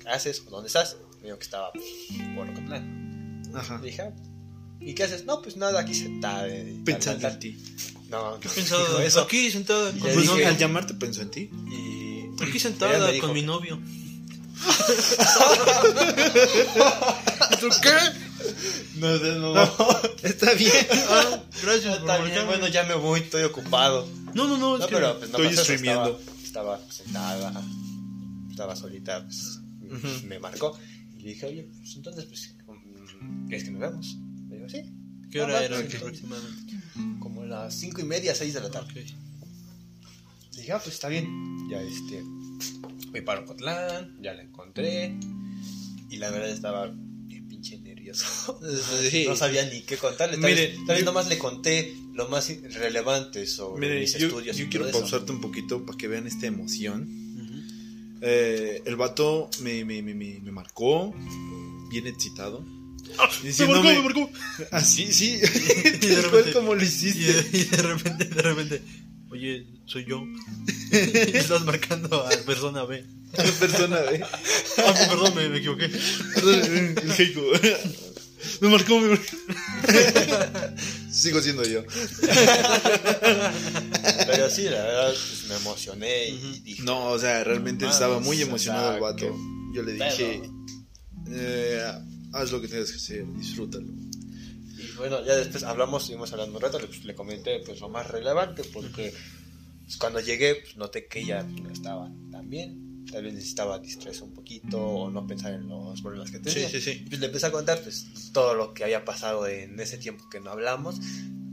¿qué 0.02 0.10
haces? 0.10 0.42
¿O 0.48 0.50
dónde 0.50 0.68
estás? 0.68 0.98
Dijo 1.24 1.38
que 1.38 1.44
estaba 1.44 1.72
pues, 1.72 1.86
por 2.36 2.50
Ocotlán. 2.50 3.42
Ajá. 3.56 3.78
Le 3.80 3.86
dije, 3.88 4.02
ah, 4.02 4.12
¿y 4.80 4.94
qué 4.94 5.04
haces? 5.04 5.26
No, 5.26 5.42
pues 5.42 5.56
nada, 5.58 5.80
aquí 5.80 5.94
sentada. 5.96 6.48
eh, 6.48 6.82
Pensando 6.86 7.28
en 7.28 7.40
ti. 7.40 7.54
tal". 7.54 8.04
No, 8.10 8.40
¿Qué 8.40 8.48
no 8.50 8.54
pensado? 8.56 8.82
dijo 8.88 9.00
eso. 9.00 9.22
Aquí 9.22 9.38
mi 9.38 9.52
dije- 9.54 10.26
novio. 10.26 10.48
Al 10.48 10.58
llamarte 10.58 10.94
pensó 10.94 11.22
en 11.22 11.32
ti. 11.32 11.50
Y 11.72 12.44
Aquí 12.44 12.60
sentada 12.60 13.10
dijo, 13.12 13.28
con 13.28 13.34
mi 13.34 13.42
novio. 13.42 13.80
¿Tú 17.60 17.70
qué? 17.82 17.96
No, 18.98 19.18
no, 19.18 19.54
no. 19.54 19.62
Está 20.24 20.54
bien. 20.54 20.72
Ah, 21.10 21.40
gracias 21.64 21.98
por 22.00 22.10
Está 22.10 22.24
bien, 22.24 22.46
bueno, 22.46 22.68
ya 22.68 22.84
me 22.84 22.96
voy, 22.96 23.22
estoy 23.22 23.44
ocupado. 23.44 24.08
No, 24.34 24.48
no, 24.48 24.58
no, 24.58 24.76
es 24.76 24.82
No, 24.82 24.88
que... 24.88 24.96
pero 24.96 25.20
pues 25.20 25.32
no 25.32 25.38
estoy 25.40 25.58
streameando. 25.64 26.20
Estaba, 26.44 26.76
estaba 26.78 26.92
sentada, 26.92 27.64
estaba 28.50 28.76
solita, 28.76 29.24
pues, 29.26 29.60
me 30.26 30.40
marcó. 30.40 30.78
Y 31.24 31.28
dije, 31.28 31.46
oye, 31.46 31.64
pues 31.80 31.96
entonces, 31.96 32.26
pues, 32.26 32.56
¿quieres 33.48 33.64
que 33.64 33.72
nos 33.72 33.80
vemos? 33.82 34.18
Le 34.50 34.56
digo, 34.58 34.68
sí. 34.70 34.82
¿Qué 35.32 35.40
Ah, 35.40 35.46
hora 35.46 35.54
va, 35.54 35.64
era 35.64 35.82
pues, 35.82 35.96
aproximadamente? 35.96 36.74
Como 37.20 37.46
las 37.46 37.74
cinco 37.74 38.02
y 38.02 38.04
media, 38.04 38.36
seis 38.36 38.54
de 38.54 38.60
la 38.60 38.70
tarde. 38.70 38.90
Ok. 38.92 38.96
Le 40.56 40.60
dije, 40.60 40.72
ah, 40.74 40.80
pues 40.84 40.96
está 40.96 41.08
bien. 41.08 41.28
Ya 41.70 41.82
este. 41.82 42.22
Me 43.12 43.22
paro 43.22 43.42
a 43.42 43.46
Cotlán, 43.46 44.18
ya 44.22 44.34
la 44.34 44.44
encontré. 44.44 45.16
Y 46.10 46.18
la 46.18 46.30
verdad 46.30 46.50
estaba 46.50 46.88
bien 47.26 47.48
pinche 47.48 47.80
nervioso. 47.80 48.60
Sí. 49.10 49.26
No 49.28 49.36
sabía 49.36 49.66
ni 49.72 49.82
qué 49.82 49.98
contarle. 49.98 50.38
Tal 50.38 50.52
Mire, 50.52 50.68
vez, 50.68 50.76
tal 50.86 50.96
vez 50.96 51.00
yo- 51.00 51.06
nomás 51.06 51.28
le 51.30 51.38
conté 51.40 51.96
lo 52.14 52.28
más 52.30 52.50
relevante 52.74 53.48
sobre 53.48 53.88
Mire, 53.88 54.02
mis 54.02 54.14
yo, 54.20 54.28
estudios. 54.28 54.58
yo 54.58 54.70
quiero 54.70 54.88
eso. 54.88 55.00
pausarte 55.00 55.32
un 55.32 55.42
poquito 55.42 55.86
para 55.86 55.98
que 55.98 56.08
vean 56.08 56.28
esta 56.28 56.46
emoción. 56.48 57.08
Eh, 58.26 58.82
el 58.86 58.96
vato 58.96 59.50
me, 59.62 59.84
me, 59.84 60.02
me, 60.02 60.14
me, 60.16 60.52
marcó, 60.52 61.14
bien 61.90 62.08
excitado. 62.08 62.64
Ah, 63.20 63.30
Me 63.44 63.68
marcó, 63.68 63.84
me 63.84 64.02
marcó. 64.02 64.30
Ah, 64.72 64.82
sí, 64.82 65.12
sí. 65.12 65.40
Y 66.02 66.06
de 66.08 66.22
repente- 66.22 66.54
como 66.54 66.74
lo 66.76 66.82
Y 66.82 66.86
hiciste. 66.86 67.34
de, 67.34 67.58
y 67.58 67.64
de 67.66 67.78
repente, 67.82 68.26
de 68.26 68.42
repente, 68.42 68.82
oye, 69.30 69.68
soy 69.86 70.06
yo. 70.08 70.24
Y 70.92 71.36
estás 71.38 71.64
marcando 71.66 72.26
a 72.26 72.30
persona 72.46 72.86
B. 72.86 73.04
Persona, 73.60 74.00
¿eh? 74.12 74.22
Ah, 74.78 74.94
perdón, 75.10 75.36
me, 75.36 75.50
me 75.50 75.58
equivoqué. 75.58 75.86
El 75.86 77.12
Heiko. 77.18 77.42
Me 78.62 78.70
marcó, 78.70 79.00
me 79.02 79.08
marcó. 79.10 79.26
Sigo 81.24 81.42
siendo 81.42 81.64
yo. 81.64 81.82
Pero 84.28 84.50
sí, 84.50 84.64
la 84.64 84.84
verdad, 84.84 85.08
pues, 85.08 85.46
me 85.48 85.56
emocioné 85.56 86.28
y 86.28 86.60
dije, 86.60 86.84
No, 86.84 87.12
o 87.12 87.20
sea, 87.20 87.46
realmente 87.46 87.86
estaba 87.86 88.20
muy 88.20 88.42
o 88.42 88.46
emocionado 88.46 88.88
sea, 88.88 88.96
el 88.96 89.02
vato. 89.02 89.34
Yo 89.74 89.84
le 89.84 89.94
dije, 89.94 90.42
eh, 91.32 91.82
haz 92.34 92.52
lo 92.52 92.60
que 92.60 92.68
tengas 92.68 92.92
que 92.92 92.98
hacer, 92.98 93.26
disfrútalo. 93.38 93.88
Y 93.88 94.92
bueno, 94.98 95.26
ya 95.26 95.36
después 95.36 95.64
hablamos, 95.64 96.06
seguimos 96.06 96.34
hablando 96.34 96.58
un 96.58 96.62
rato, 96.62 96.78
le, 96.78 96.88
pues, 96.88 97.06
le 97.06 97.16
comenté 97.16 97.62
pues 97.66 97.80
lo 97.80 97.88
más 97.88 98.06
relevante 98.10 98.66
porque 98.74 99.14
pues, 99.84 99.96
cuando 99.96 100.20
llegué 100.20 100.56
pues, 100.56 100.76
noté 100.76 101.08
que 101.08 101.22
ella 101.22 101.44
no 101.44 101.70
estaba 101.70 102.12
tan 102.34 102.50
bien, 102.50 102.93
tal 103.12 103.24
vez 103.24 103.34
necesitaba 103.34 103.80
distraerse 103.80 104.24
un 104.24 104.34
poquito 104.34 104.80
o 104.80 105.10
no 105.10 105.26
pensar 105.28 105.54
en 105.54 105.68
los 105.68 106.02
problemas 106.02 106.32
que 106.32 106.40
tenía. 106.40 106.70
Sí, 106.70 106.80
sí, 106.80 106.94
sí. 106.94 107.06
Pues 107.08 107.20
le 107.20 107.28
empecé 107.28 107.48
a 107.48 107.52
contar 107.52 107.82
pues 107.82 108.32
todo 108.32 108.54
lo 108.56 108.74
que 108.74 108.84
había 108.84 109.06
pasado 109.06 109.48
en 109.48 109.80
ese 109.80 109.98
tiempo 109.98 110.30
que 110.30 110.40
no 110.40 110.52
hablamos. 110.52 111.00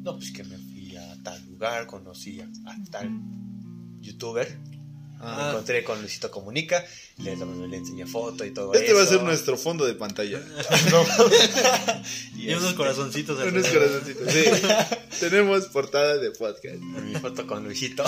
No, 0.02 0.16
pues 0.16 0.32
que 0.32 0.44
me 0.44 0.56
fui 0.56 0.96
a 0.96 1.22
tal 1.22 1.44
lugar, 1.46 1.86
conocí 1.86 2.40
a, 2.40 2.50
a 2.66 2.84
tal 2.90 3.10
youtuber. 4.00 4.58
Me 5.20 5.26
Ah. 5.26 5.48
encontré 5.50 5.84
con 5.84 6.00
Luisito 6.00 6.30
Comunica, 6.30 6.82
le, 7.18 7.36
le 7.36 7.76
enseñé 7.76 8.06
foto 8.06 8.42
y 8.46 8.52
todo 8.54 8.72
Este 8.72 8.86
eso. 8.86 8.96
va 8.96 9.02
a 9.02 9.06
ser 9.06 9.22
nuestro 9.22 9.58
fondo 9.58 9.84
de 9.84 9.94
pantalla. 9.94 10.40
y, 12.36 12.44
Y 12.48 12.48
unos 12.54 12.64
este, 12.64 12.74
corazoncitos. 12.76 13.38
Unos 13.38 13.66
alrededor. 13.66 13.90
corazoncitos. 13.90 14.32
Sí. 14.32 14.44
Tenemos 15.20 15.66
portada 15.66 16.16
de 16.16 16.30
podcast. 16.30 16.76
mi 16.78 17.14
foto 17.20 17.46
con 17.46 17.64
Luisito. 17.64 18.02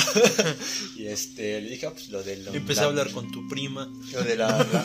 y 0.96 1.06
este, 1.08 1.60
le 1.60 1.68
dije, 1.70 1.86
ah, 1.86 1.90
pues 1.92 2.08
lo 2.08 2.22
de 2.22 2.38
lo, 2.38 2.54
empecé 2.54 2.80
la- 2.80 2.86
a 2.86 2.90
hablar 2.90 3.10
con 3.10 3.30
tu 3.30 3.46
prima. 3.46 3.92
Lo 4.12 4.22
de 4.22 4.36
la. 4.36 4.48
la, 4.48 4.84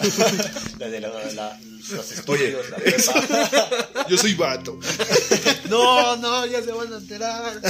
la 0.80 0.88
de 0.90 1.00
la, 1.00 1.32
la- 1.34 1.60
los 1.92 2.12
estudios, 2.12 2.70
la 2.70 2.76
prepa. 2.78 4.06
Yo 4.10 4.18
soy 4.18 4.34
vato. 4.34 4.78
No, 5.70 6.18
no, 6.18 6.46
ya 6.46 6.62
se 6.62 6.74
van 6.74 6.92
a 6.92 6.98
enterar. 6.98 7.62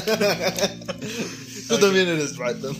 Tú 1.67 1.77
también 1.77 2.07
eres 2.07 2.35
vato. 2.35 2.75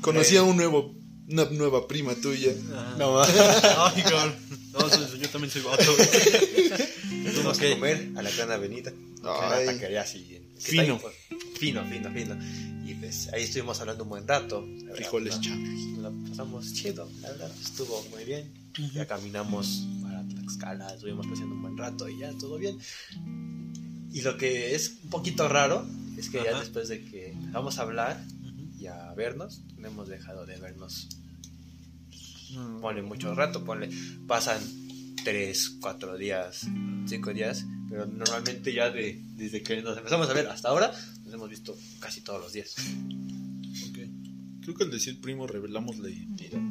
Conocí 0.00 0.36
a 0.36 0.42
un 0.42 0.56
nuevo, 0.56 0.92
una 1.28 1.44
nueva 1.46 1.86
prima 1.88 2.14
tuya. 2.14 2.52
No 2.98 3.14
más. 3.14 3.28
Ay, 3.78 4.02
cabrón. 4.02 4.34
No, 4.72 4.88
soy- 4.88 5.20
yo 5.20 5.28
también 5.28 5.50
soy 5.50 5.62
vato. 5.62 5.84
Fuimos 7.32 7.56
Ok. 7.58 7.64
a 7.64 7.74
comer 7.74 8.10
a 8.16 8.22
la 8.22 8.30
gran 8.30 8.50
avenida. 8.50 8.92
Ay. 9.24 9.66
Taquería 9.66 10.02
así. 10.02 10.40
está 10.56 10.70
Fino. 10.70 10.98
pues, 10.98 11.14
fino, 11.58 11.84
fino, 11.86 12.10
fino. 12.12 12.36
Y 12.86 12.94
pues 12.94 13.28
ahí 13.32 13.44
estuvimos 13.44 13.80
hablando 13.80 14.02
un 14.04 14.10
buen 14.10 14.28
rato. 14.28 14.66
La 14.86 14.94
Frijoles 14.94 15.40
nos 15.40 15.98
la 15.98 16.28
pasamos 16.30 16.72
chido, 16.74 17.08
la 17.22 17.30
verdad, 17.30 17.50
estuvo 17.62 18.04
muy 18.10 18.24
bien. 18.24 18.52
Ya 18.92 19.06
caminamos 19.06 19.84
para 20.02 20.22
Tlaxcala, 20.28 20.94
estuvimos 20.94 21.26
paseando 21.26 21.54
un 21.54 21.62
buen 21.62 21.78
rato 21.78 22.08
y 22.08 22.18
ya 22.18 22.32
todo 22.38 22.58
bien. 22.58 22.78
Y 24.12 24.20
lo 24.22 24.36
que 24.36 24.74
es 24.74 24.98
un 25.04 25.10
poquito 25.10 25.48
raro 25.48 25.86
es 26.18 26.28
que 26.28 26.42
ya 26.44 26.50
Ajá. 26.50 26.60
después 26.60 26.88
de 26.88 27.04
que 27.04 27.34
vamos 27.52 27.78
a 27.78 27.82
hablar 27.82 28.22
y 28.84 28.86
a 28.86 29.14
vernos, 29.14 29.62
no 29.78 29.88
hemos 29.88 30.08
dejado 30.08 30.44
de 30.44 30.58
vernos. 30.58 31.08
Ponle 32.82 33.02
mucho 33.02 33.34
rato, 33.34 33.64
ponle, 33.64 33.88
pasan 34.28 34.60
3, 35.24 35.76
4 35.80 36.18
días, 36.18 36.66
5 37.06 37.32
días, 37.32 37.64
pero 37.88 38.04
normalmente 38.06 38.72
ya 38.74 38.90
de, 38.90 39.20
desde 39.36 39.62
que 39.62 39.80
nos 39.82 39.96
empezamos 39.96 40.28
a 40.28 40.34
ver 40.34 40.46
hasta 40.48 40.68
ahora, 40.68 40.92
nos 41.24 41.32
hemos 41.34 41.48
visto 41.48 41.76
casi 41.98 42.20
todos 42.20 42.40
los 42.42 42.52
días. 42.52 42.74
Ok. 43.88 43.98
Creo 44.62 44.74
que 44.76 44.84
al 44.84 44.90
decir 44.90 45.20
primo 45.20 45.46
revelamos 45.46 45.98
la 45.98 46.10
identidad. 46.10 46.60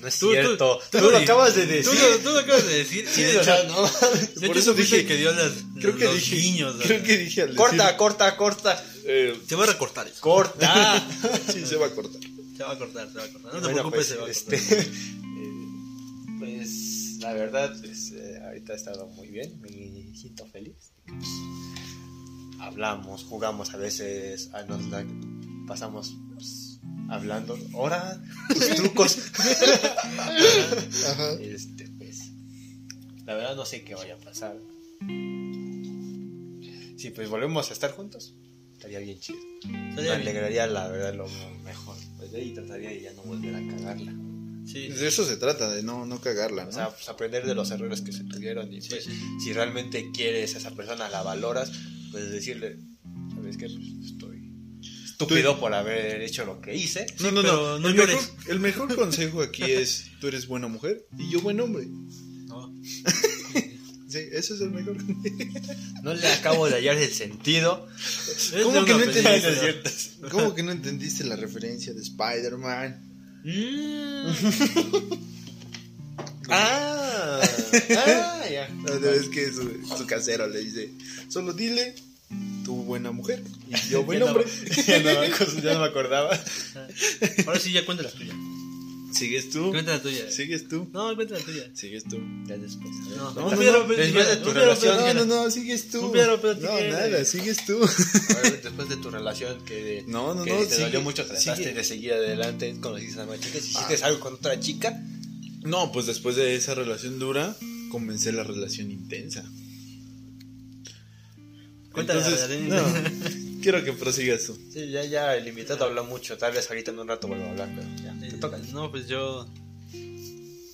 No 0.00 0.08
es 0.08 0.18
Tú- 0.18 0.26
tú- 0.26 0.32
cierto, 0.32 0.80
tú, 0.92 0.98
tú 0.98 1.04
lo 1.04 1.10
lo- 1.12 1.16
acabas 1.18 1.54
de 1.56 1.62
Tú, 1.62 1.68
decir. 1.90 1.98
tú 2.22 2.28
lo 2.30 2.38
acabas 2.40 2.66
de 2.66 2.74
decir. 2.76 3.08
Sí, 3.10 3.22
de 3.22 3.38
o 3.38 3.44
sea, 3.44 3.58
hecho, 3.62 3.68
no. 3.72 3.82
de 3.86 4.46
Por 4.48 4.56
hecho, 4.56 4.58
eso 4.58 4.74
tú 4.74 4.82
dije- 4.82 5.06
que 5.06 5.16
dio 5.16 5.32
las, 5.32 5.52
Creo 5.80 5.96
que 5.96 6.04
los 6.04 6.14
dije. 6.16 6.36
guiños. 6.36 6.76
Creo 6.82 7.02
que 7.02 7.16
dije 7.16 7.40
al 7.40 7.46
decir. 7.48 7.56
Corta, 7.58 7.96
corta, 7.96 8.36
corta. 8.36 8.84
Eh, 9.06 9.40
Se 9.46 9.54
va 9.56 9.64
a 9.64 9.66
recortar 9.68 10.06
eso. 10.06 10.20
Corta. 10.20 11.00
sí, 11.52 11.64
se 11.66 11.76
va 11.76 11.86
a 11.86 11.90
cortar. 11.90 12.20
Se 12.56 12.62
va 12.62 12.72
a 12.72 12.78
cortar, 12.78 13.08
se 13.10 13.18
va 13.18 13.24
a 13.24 13.28
cortar. 13.28 13.54
No 13.54 13.60
te 13.60 13.66
Bueno, 13.72 13.90
preocupes, 13.90 14.06
pues, 14.06 14.06
se 14.08 14.16
va 14.16 14.26
a 14.26 14.30
este, 14.30 14.58
cortar. 14.58 14.86
eh, 15.38 16.36
pues 16.38 17.16
la 17.20 17.32
verdad, 17.32 17.76
pues, 17.80 18.12
eh, 18.12 18.40
ahorita 18.44 18.72
ha 18.72 18.76
estado 18.76 19.06
muy 19.08 19.28
bien, 19.28 19.60
me 19.60 19.68
siento 20.16 20.46
feliz. 20.46 20.92
Pues, 21.06 21.28
hablamos, 22.60 23.24
jugamos 23.24 23.72
a 23.74 23.76
veces, 23.76 24.50
a 24.54 24.62
nos 24.64 24.84
la- 24.88 25.06
pasamos 25.66 26.14
pues, 26.34 26.78
hablando, 27.08 27.58
ahora 27.74 28.22
tus 28.48 28.68
trucos. 28.76 29.18
Ajá. 30.18 31.32
este, 31.40 31.88
pues, 31.98 32.30
la 33.24 33.34
verdad 33.34 33.56
no 33.56 33.64
sé 33.64 33.82
qué 33.84 33.94
vaya 33.94 34.14
a 34.14 34.18
pasar. 34.18 34.56
Si 36.96 37.10
pues 37.10 37.28
volvemos 37.28 37.70
a 37.70 37.72
estar 37.72 37.92
juntos, 37.92 38.34
estaría 38.84 38.98
bien 38.98 39.18
chido. 39.18 39.38
Me 39.66 40.10
alegraría 40.10 40.66
la 40.66 40.88
verdad 40.88 41.14
lo 41.14 41.26
mejor. 41.64 41.96
Pues 42.18 42.32
de 42.32 42.38
ahí 42.38 42.52
trataría 42.52 42.90
de 42.90 43.00
ya 43.00 43.12
no 43.14 43.22
volver 43.22 43.54
a 43.54 43.66
cagarla. 43.66 44.12
Sí, 44.66 44.88
De 44.88 45.08
eso 45.08 45.24
se 45.26 45.36
trata, 45.36 45.70
de 45.70 45.82
no, 45.82 46.06
no 46.06 46.20
cagarla, 46.20 46.64
¿no? 46.64 46.70
O 46.70 46.72
sea, 46.72 46.90
pues 46.90 47.08
aprender 47.08 47.46
de 47.46 47.54
los 47.54 47.70
errores 47.70 48.00
que 48.02 48.12
se 48.12 48.24
tuvieron 48.24 48.72
y 48.72 48.80
Sí, 48.80 48.88
pues, 48.90 49.04
sí. 49.04 49.12
si 49.42 49.52
realmente 49.52 50.10
quieres 50.12 50.54
a 50.54 50.58
esa 50.58 50.70
persona, 50.74 51.08
la 51.10 51.22
valoras, 51.22 51.70
pues 52.12 52.30
decirle, 52.30 52.78
¿sabes 53.34 53.56
qué? 53.56 53.66
Pues 53.66 54.12
estoy 54.12 54.50
estúpido 55.04 55.58
por 55.60 55.74
haber 55.74 56.22
hecho 56.22 56.44
lo 56.44 56.60
que 56.60 56.74
hice. 56.74 57.06
no, 57.20 57.30
no, 57.30 57.42
pero 57.42 57.56
no. 57.56 57.78
no 57.80 57.88
el, 57.88 57.94
llores. 57.94 58.16
mejor, 58.16 58.50
el 58.50 58.60
mejor 58.60 58.96
consejo 58.96 59.42
aquí 59.42 59.64
es: 59.64 60.10
tú 60.20 60.28
eres 60.28 60.46
buena 60.46 60.66
mujer 60.68 61.06
y 61.18 61.30
yo 61.30 61.40
buen 61.40 61.60
hombre. 61.60 61.86
No. 61.86 62.72
Sí, 64.14 64.28
eso 64.32 64.54
es 64.54 64.60
el 64.60 64.70
mejor. 64.70 64.96
No 66.04 66.14
le 66.14 66.28
acabo 66.28 66.68
de 66.68 66.74
hallar 66.76 66.96
el 66.98 67.12
sentido. 67.12 67.86
Es 67.98 68.52
¿Cómo 68.62 68.84
que 68.84 68.92
no 68.94 69.02
entendiste? 69.02 69.82
¿Cómo 70.30 70.54
que 70.54 70.62
no 70.62 70.70
entendiste 70.70 71.24
la 71.24 71.34
referencia 71.36 71.92
de 71.92 72.00
Spider-Man? 72.02 73.42
Ah, 76.48 77.40
ah, 77.96 78.42
ya. 78.52 78.68
Vez 79.00 79.28
que 79.30 79.50
su, 79.50 79.80
su 79.96 80.06
casero 80.06 80.46
le 80.46 80.60
dice: 80.60 80.90
Solo 81.28 81.54
dile, 81.54 81.94
tú 82.64 82.84
buena 82.84 83.10
mujer 83.12 83.42
y 83.68 83.90
yo 83.90 84.04
buen 84.04 84.18
Ya 84.20 84.24
no- 84.26 84.30
hombre. 84.32 84.46
Ya 84.86 84.98
no, 84.98 85.20
me 85.20 85.30
acu- 85.32 85.62
ya 85.62 85.72
no 85.74 85.80
me 85.80 85.86
acordaba. 85.86 86.38
Ahora 87.46 87.58
sí, 87.58 87.72
ya 87.72 87.84
cuenta 87.86 88.02
la 88.04 88.10
tuya. 88.10 88.34
¿Sigues 89.14 89.50
tú? 89.50 89.70
Cuenta 89.70 89.92
la 89.92 90.02
tuya. 90.02 90.30
¿Sigues 90.30 90.68
tú? 90.68 90.88
No, 90.92 91.14
cuenta 91.14 91.34
la 91.38 91.40
tuya. 91.44 91.70
¿Sigues 91.74 92.04
tú? 92.04 92.18
Ya 92.46 92.56
después. 92.58 92.92
No, 93.16 93.32
No, 93.32 93.34
no, 93.34 93.50
no, 93.52 93.56
pero 93.58 93.86
después 93.86 94.28
de 94.28 94.36
tu 94.38 94.50
relación, 94.52 94.96
No, 94.96 95.02
tijera. 95.04 95.24
no, 95.24 95.44
no, 95.44 95.50
sigues 95.50 95.88
tú. 95.90 96.12
No, 96.12 96.80
nada, 96.90 97.24
sigues 97.24 97.64
tú. 97.64 97.78
Ver, 98.42 98.60
después 98.62 98.88
de 98.88 98.96
tu 98.96 99.10
relación 99.10 99.64
que, 99.64 100.04
No, 100.08 100.34
no, 100.34 100.42
que 100.44 100.50
no, 100.52 100.58
te 100.58 100.66
sigue- 100.66 100.84
dolió 100.86 101.00
mucho, 101.02 101.24
trataste 101.24 101.56
sigue. 101.56 101.72
de 101.74 101.84
seguir 101.84 102.12
adelante, 102.14 102.76
conociste 102.80 103.20
a 103.20 103.24
una 103.24 103.38
chica, 103.38 103.60
si 103.60 103.68
hiciste 103.70 103.98
Ah. 104.02 104.06
algo 104.06 104.20
con 104.20 104.34
otra 104.34 104.58
chica, 104.60 105.00
No, 105.62 105.92
pues 105.92 106.06
después 106.06 106.36
de 106.36 106.56
esa 106.56 106.74
relación 106.74 107.18
dura, 107.18 107.56
comencé 107.90 108.32
la 108.32 108.42
relación 108.44 108.90
intensa. 108.90 109.42
Cuéntale, 111.92 112.20
Entonces, 112.20 112.42
Adrián. 112.42 112.68
no, 112.68 112.82
quiero 113.64 113.82
que 113.84 113.92
prosigas 113.92 114.44
tú. 114.44 114.56
Sí, 114.72 114.90
ya, 114.90 115.04
ya, 115.04 115.34
el 115.36 115.48
invitado 115.48 115.84
habló 115.86 116.04
mucho. 116.04 116.38
Tal 116.38 116.52
vez 116.52 116.68
ahorita 116.70 116.90
en 116.92 116.98
un 117.00 117.08
rato 117.08 117.26
vuelva 117.26 117.46
a 117.46 117.50
hablar, 117.50 117.68
pero 117.74 117.88
ya, 118.04 118.14
te 118.20 118.28
Eh, 118.28 118.38
toca. 118.38 118.58
No, 118.72 118.90
pues 118.90 119.08
yo. 119.08 119.46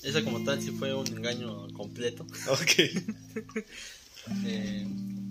Esa 0.03 0.23
como 0.25 0.43
tal 0.45 0.61
sí 0.63 0.71
fue 0.71 0.93
un 0.95 1.07
engaño 1.09 1.69
completo. 1.73 2.27
Ok. 2.49 2.73
Eh, 4.45 4.87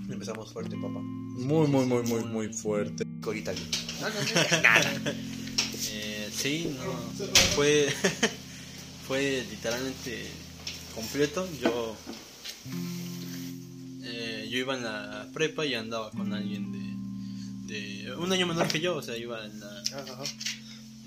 Empezamos 0.10 0.52
fuerte, 0.52 0.76
papá. 0.76 1.00
Muy, 1.00 1.68
muy, 1.68 1.86
muy, 1.86 2.02
muy, 2.02 2.24
muy 2.24 2.48
fuerte. 2.52 3.04
Ahorita 3.22 3.52
bien. 3.52 3.68
eh, 5.92 6.28
sí, 6.36 6.76
no. 6.76 7.26
Fue. 7.56 7.88
fue 9.08 9.46
literalmente 9.52 10.26
completo. 10.96 11.48
Yo. 11.62 11.96
eh, 14.04 14.48
yo 14.50 14.58
iba 14.58 14.76
en 14.76 14.84
la 14.84 15.30
prepa 15.34 15.66
y 15.68 15.76
andaba 15.76 16.10
con 16.10 16.34
alguien 16.34 16.72
de. 16.72 16.79
De 17.70 18.16
un 18.18 18.32
año 18.34 18.48
menor 18.48 18.68
que 18.68 18.80
yo, 18.80 18.96
o 18.96 19.02
sea, 19.02 19.16
iba 19.16 19.46
en 19.46 19.60
la. 19.60 19.84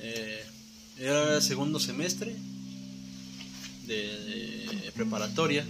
Eh, 0.00 0.44
era 0.98 1.40
segundo 1.40 1.80
semestre 1.80 2.34
de, 3.86 4.66
de 4.84 4.92
preparatoria 4.94 5.64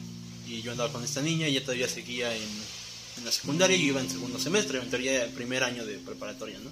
y 0.46 0.60
yo 0.62 0.72
andaba 0.72 0.92
con 0.92 1.02
esta 1.02 1.22
niña 1.22 1.48
y 1.48 1.52
ella 1.52 1.64
todavía 1.64 1.88
seguía 1.88 2.34
en, 2.34 2.42
en 3.18 3.24
la 3.24 3.32
secundaria 3.32 3.76
y 3.76 3.80
yo 3.80 3.86
iba 3.88 4.00
en 4.00 4.10
segundo 4.10 4.38
semestre, 4.38 4.80
en 4.80 4.90
teoría 4.90 5.26
primer 5.34 5.64
año 5.64 5.84
de 5.86 5.98
preparatoria, 5.98 6.58
¿no? 6.58 6.70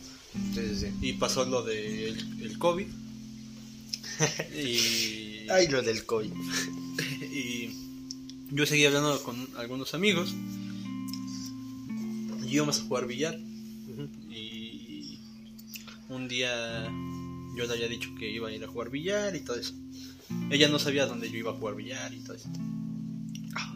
Sí, 0.54 0.68
sí, 0.68 0.76
sí. 0.80 0.92
Y 1.00 1.12
pasó 1.14 1.44
lo 1.44 1.62
del 1.62 2.42
el 2.42 2.58
COVID 2.58 2.86
y, 4.54 5.48
Ay, 5.50 5.68
lo 5.68 5.82
del 5.82 6.04
COVID. 6.04 6.32
y 7.32 7.70
yo 8.50 8.66
seguía 8.66 8.88
hablando 8.88 9.22
con 9.22 9.48
algunos 9.56 9.94
amigos 9.94 10.34
y 12.42 12.54
íbamos 12.54 12.80
a 12.80 12.82
jugar 12.82 13.06
billar 13.06 13.38
un 16.10 16.28
día 16.28 16.84
yo 17.56 17.66
le 17.66 17.72
había 17.72 17.88
dicho 17.88 18.10
que 18.18 18.30
iba 18.30 18.48
a 18.48 18.52
ir 18.52 18.62
a 18.64 18.68
jugar 18.68 18.90
billar 18.90 19.34
y 19.34 19.40
todo 19.40 19.56
eso. 19.58 19.74
Ella 20.50 20.68
no 20.68 20.78
sabía 20.78 21.06
dónde 21.06 21.30
yo 21.30 21.38
iba 21.38 21.50
a 21.52 21.54
jugar 21.54 21.76
billar 21.76 22.12
y 22.12 22.20
todo 22.20 22.36
eso. 22.36 22.48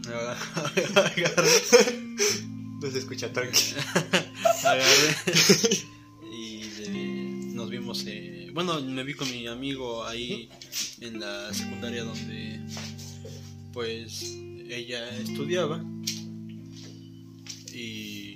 Agarré, 0.07 1.55
No 2.81 2.91
se 2.91 2.99
escucha 2.99 3.33
tranquilo. 3.33 3.81
agarré 4.65 5.17
y 6.31 7.53
nos 7.55 7.71
vimos. 7.71 8.05
eh, 8.07 8.51
bueno, 8.53 8.81
me 8.83 9.03
vi 9.05 9.15
con 9.15 9.31
mi 9.31 9.47
amigo 9.47 10.05
ahí 10.05 10.49
en 11.01 11.19
la 11.21 11.53
secundaria 11.55 12.05
donde, 12.05 12.61
pues, 13.73 14.23
ella 14.69 15.09
estudiaba. 15.19 15.83
Y 17.73 18.35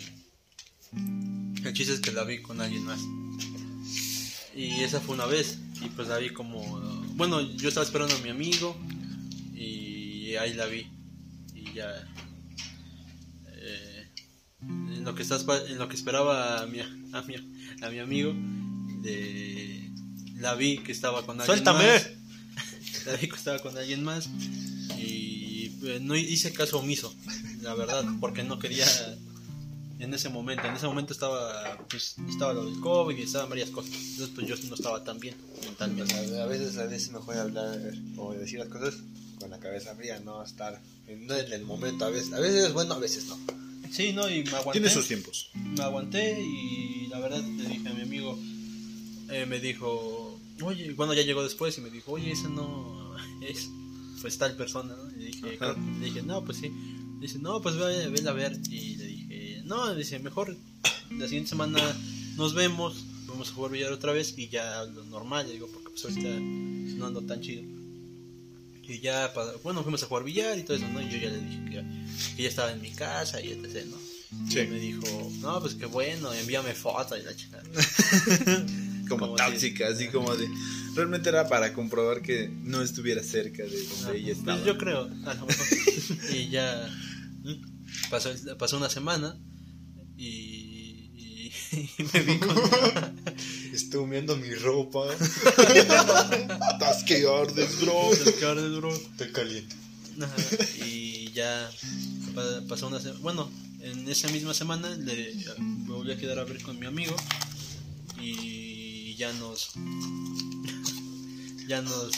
el 1.64 1.72
chiste 1.72 1.94
es 1.94 2.00
que 2.00 2.12
la 2.12 2.24
vi 2.24 2.42
con 2.42 2.60
alguien 2.60 2.84
más. 2.84 3.00
Y 4.58 4.82
esa 4.82 4.98
fue 5.00 5.14
una 5.14 5.26
vez. 5.26 5.60
Y 5.80 5.88
pues 5.90 6.08
la 6.08 6.18
vi 6.18 6.30
como. 6.30 6.80
Bueno, 7.14 7.40
yo 7.40 7.68
estaba 7.68 7.86
esperando 7.86 8.16
a 8.16 8.18
mi 8.18 8.30
amigo. 8.30 8.76
Y 9.54 10.34
ahí 10.34 10.52
la 10.54 10.66
vi. 10.66 10.84
Y 11.54 11.72
ya. 11.74 11.88
eh, 13.46 14.08
en 14.62 15.04
lo 15.04 15.14
que 15.14 15.22
estás 15.22 15.46
en 15.68 15.78
lo 15.78 15.88
que 15.88 15.94
esperaba 15.94 16.62
a 16.62 16.66
mi, 16.66 16.80
a 16.80 17.22
mi, 17.22 17.36
a 17.82 17.88
mi 17.88 17.98
amigo. 18.00 18.34
De, 19.00 19.92
la 20.38 20.56
vi 20.56 20.78
que 20.78 20.90
estaba 20.90 21.24
con 21.24 21.40
alguien 21.40 21.46
¡Suéltame! 21.46 21.86
más. 21.86 22.10
La 23.06 23.14
vi 23.14 23.28
que 23.28 23.36
estaba 23.36 23.60
con 23.60 23.78
alguien 23.78 24.02
más. 24.02 24.28
Y 24.98 25.72
eh, 25.84 25.98
no 26.02 26.16
hice 26.16 26.52
caso 26.52 26.80
omiso. 26.80 27.14
La 27.62 27.74
verdad. 27.74 28.04
Porque 28.20 28.42
no 28.42 28.58
quería 28.58 28.86
en 29.98 30.14
ese 30.14 30.28
momento. 30.28 30.66
En 30.66 30.74
ese 30.74 30.86
momento 30.86 31.12
estaba, 31.12 31.78
pues, 31.88 32.16
estaba 32.28 32.52
lo 32.52 32.64
del 32.66 32.80
COVID 32.80 33.16
y 33.16 33.22
estaban 33.22 33.48
varias 33.48 33.70
cosas. 33.70 33.92
Entonces, 33.94 34.30
pues 34.34 34.46
yo 34.46 34.54
no 34.68 34.74
estaba 34.74 35.02
tan 35.04 35.18
bien 35.20 35.34
mentalmente. 35.64 36.14
A 36.40 36.46
veces, 36.46 36.76
a 36.78 36.84
veces 36.84 37.04
es 37.04 37.12
mejor 37.12 37.36
hablar 37.36 37.78
o 38.16 38.32
decir 38.32 38.58
las 38.60 38.68
cosas 38.68 38.94
con 39.40 39.50
la 39.50 39.58
cabeza 39.60 39.94
fría, 39.94 40.18
no 40.20 40.42
estar 40.42 40.80
en, 41.06 41.26
no 41.26 41.34
en 41.36 41.52
el 41.52 41.64
momento. 41.64 42.04
A 42.04 42.10
veces, 42.10 42.32
a 42.32 42.40
veces 42.40 42.64
es 42.66 42.72
bueno, 42.72 42.94
a 42.94 42.98
veces 42.98 43.26
no. 43.26 43.38
Sí, 43.90 44.12
no, 44.12 44.28
y 44.28 44.44
me 44.44 44.50
aguanté. 44.50 44.72
Tiene 44.80 44.90
sus 44.90 45.06
tiempos. 45.08 45.50
Me 45.54 45.82
aguanté 45.82 46.40
y 46.42 47.06
la 47.08 47.20
verdad 47.20 47.40
le 47.42 47.68
dije 47.68 47.88
a 47.88 47.94
mi 47.94 48.02
amigo, 48.02 48.38
eh, 49.30 49.46
me 49.46 49.60
dijo, 49.60 50.38
oye, 50.62 50.92
bueno, 50.94 51.14
ya 51.14 51.22
llegó 51.22 51.42
después 51.42 51.76
y 51.78 51.80
me 51.80 51.90
dijo, 51.90 52.12
oye, 52.12 52.32
esa 52.32 52.48
no 52.48 53.14
es, 53.40 53.68
pues 54.20 54.36
tal 54.38 54.56
persona, 54.56 54.94
¿no? 54.94 55.10
Y 55.12 55.18
le 55.20 55.24
dije, 55.26 55.46
Ajá. 55.60 55.74
"Creo- 55.74 55.98
le 56.00 56.04
dije, 56.04 56.22
no, 56.22 56.44
pues 56.44 56.58
sí. 56.58 56.70
Dice, 57.20 57.38
no, 57.40 57.60
pues 57.60 57.76
ve, 57.76 58.08
vela 58.08 58.30
a 58.30 58.34
ver. 58.34 58.56
Y 58.70 58.96
le 58.96 59.04
dije, 59.06 59.07
no, 59.68 59.94
dice, 59.94 60.18
mejor 60.18 60.56
la 61.10 61.26
siguiente 61.26 61.50
semana 61.50 61.78
nos 62.36 62.54
vemos, 62.54 63.04
vamos 63.26 63.50
a 63.50 63.52
jugar 63.52 63.70
billar 63.70 63.92
otra 63.92 64.12
vez 64.12 64.34
y 64.36 64.48
ya 64.48 64.84
lo 64.84 65.04
normal, 65.04 65.46
le 65.46 65.54
digo, 65.54 65.68
porque 65.72 65.90
pues 65.90 66.04
ahorita 66.04 66.28
no 66.40 67.06
ando 67.06 67.20
tan 67.22 67.40
chido. 67.40 67.62
Y 68.82 69.00
ya, 69.00 69.30
bueno, 69.62 69.82
fuimos 69.82 70.02
a 70.02 70.06
jugar 70.06 70.24
billar 70.24 70.58
y 70.58 70.62
todo 70.62 70.78
eso, 70.78 70.88
¿no? 70.88 71.02
Y 71.02 71.10
yo 71.10 71.18
ya 71.18 71.28
le 71.28 71.40
dije 71.40 71.64
que, 71.66 71.84
que 72.36 72.42
ya 72.42 72.48
estaba 72.48 72.72
en 72.72 72.80
mi 72.80 72.90
casa 72.90 73.40
y 73.42 73.52
etc., 73.52 73.84
¿no? 73.86 73.96
Sí. 74.50 74.60
Y 74.60 74.66
me 74.66 74.78
dijo, 74.78 75.30
no, 75.40 75.60
pues 75.60 75.74
qué 75.74 75.84
bueno, 75.84 76.32
envíame 76.32 76.72
foto 76.74 77.16
y 77.16 77.22
la 77.22 77.36
chica. 77.36 77.62
Como 79.08 79.26
Como 79.26 79.36
tóxica, 79.36 79.88
así 79.88 80.08
como 80.08 80.36
de. 80.36 80.46
Realmente 80.94 81.30
era 81.30 81.48
para 81.48 81.72
comprobar 81.72 82.20
que 82.20 82.50
no 82.62 82.82
estuviera 82.82 83.22
cerca 83.22 83.62
de 83.62 83.86
donde 83.86 84.18
ella 84.18 84.32
estaba. 84.32 84.58
Pues 84.58 84.66
yo 84.66 84.76
creo, 84.76 85.08
y 86.34 86.50
ya 86.50 86.94
pasó, 88.10 88.30
pasó 88.58 88.76
una 88.76 88.90
semana 88.90 89.34
y, 90.18 90.24
y- 90.26 91.52
y 91.98 92.02
me 92.12 92.20
vi 92.20 92.38
con... 92.38 92.56
Estoy 93.72 94.00
humeando 94.00 94.36
mi 94.36 94.52
ropa. 94.54 95.06
Estás 95.14 97.04
que 97.06 97.26
ardes, 97.26 97.80
bro. 97.80 98.12
el 98.12 98.34
que 98.34 98.44
ahora 98.44 98.62
es 98.66 98.72
bro. 98.76 98.94
Estoy 98.94 99.32
caliente. 99.32 99.76
Y 100.84 101.30
ya 101.32 101.70
pa- 102.34 102.62
pasó 102.68 102.88
una 102.88 102.98
semana. 103.00 103.20
Bueno, 103.20 103.50
en 103.80 104.08
esa 104.08 104.28
misma 104.28 104.52
semana 104.54 104.90
le, 104.96 105.34
me 105.58 105.92
volví 105.92 106.10
a 106.12 106.16
quedar 106.18 106.38
a 106.40 106.44
ver 106.44 106.60
con 106.62 106.78
mi 106.78 106.86
amigo 106.86 107.14
y 108.20 109.14
ya 109.14 109.32
nos. 109.34 109.70
ya 111.68 111.80
nos. 111.82 112.10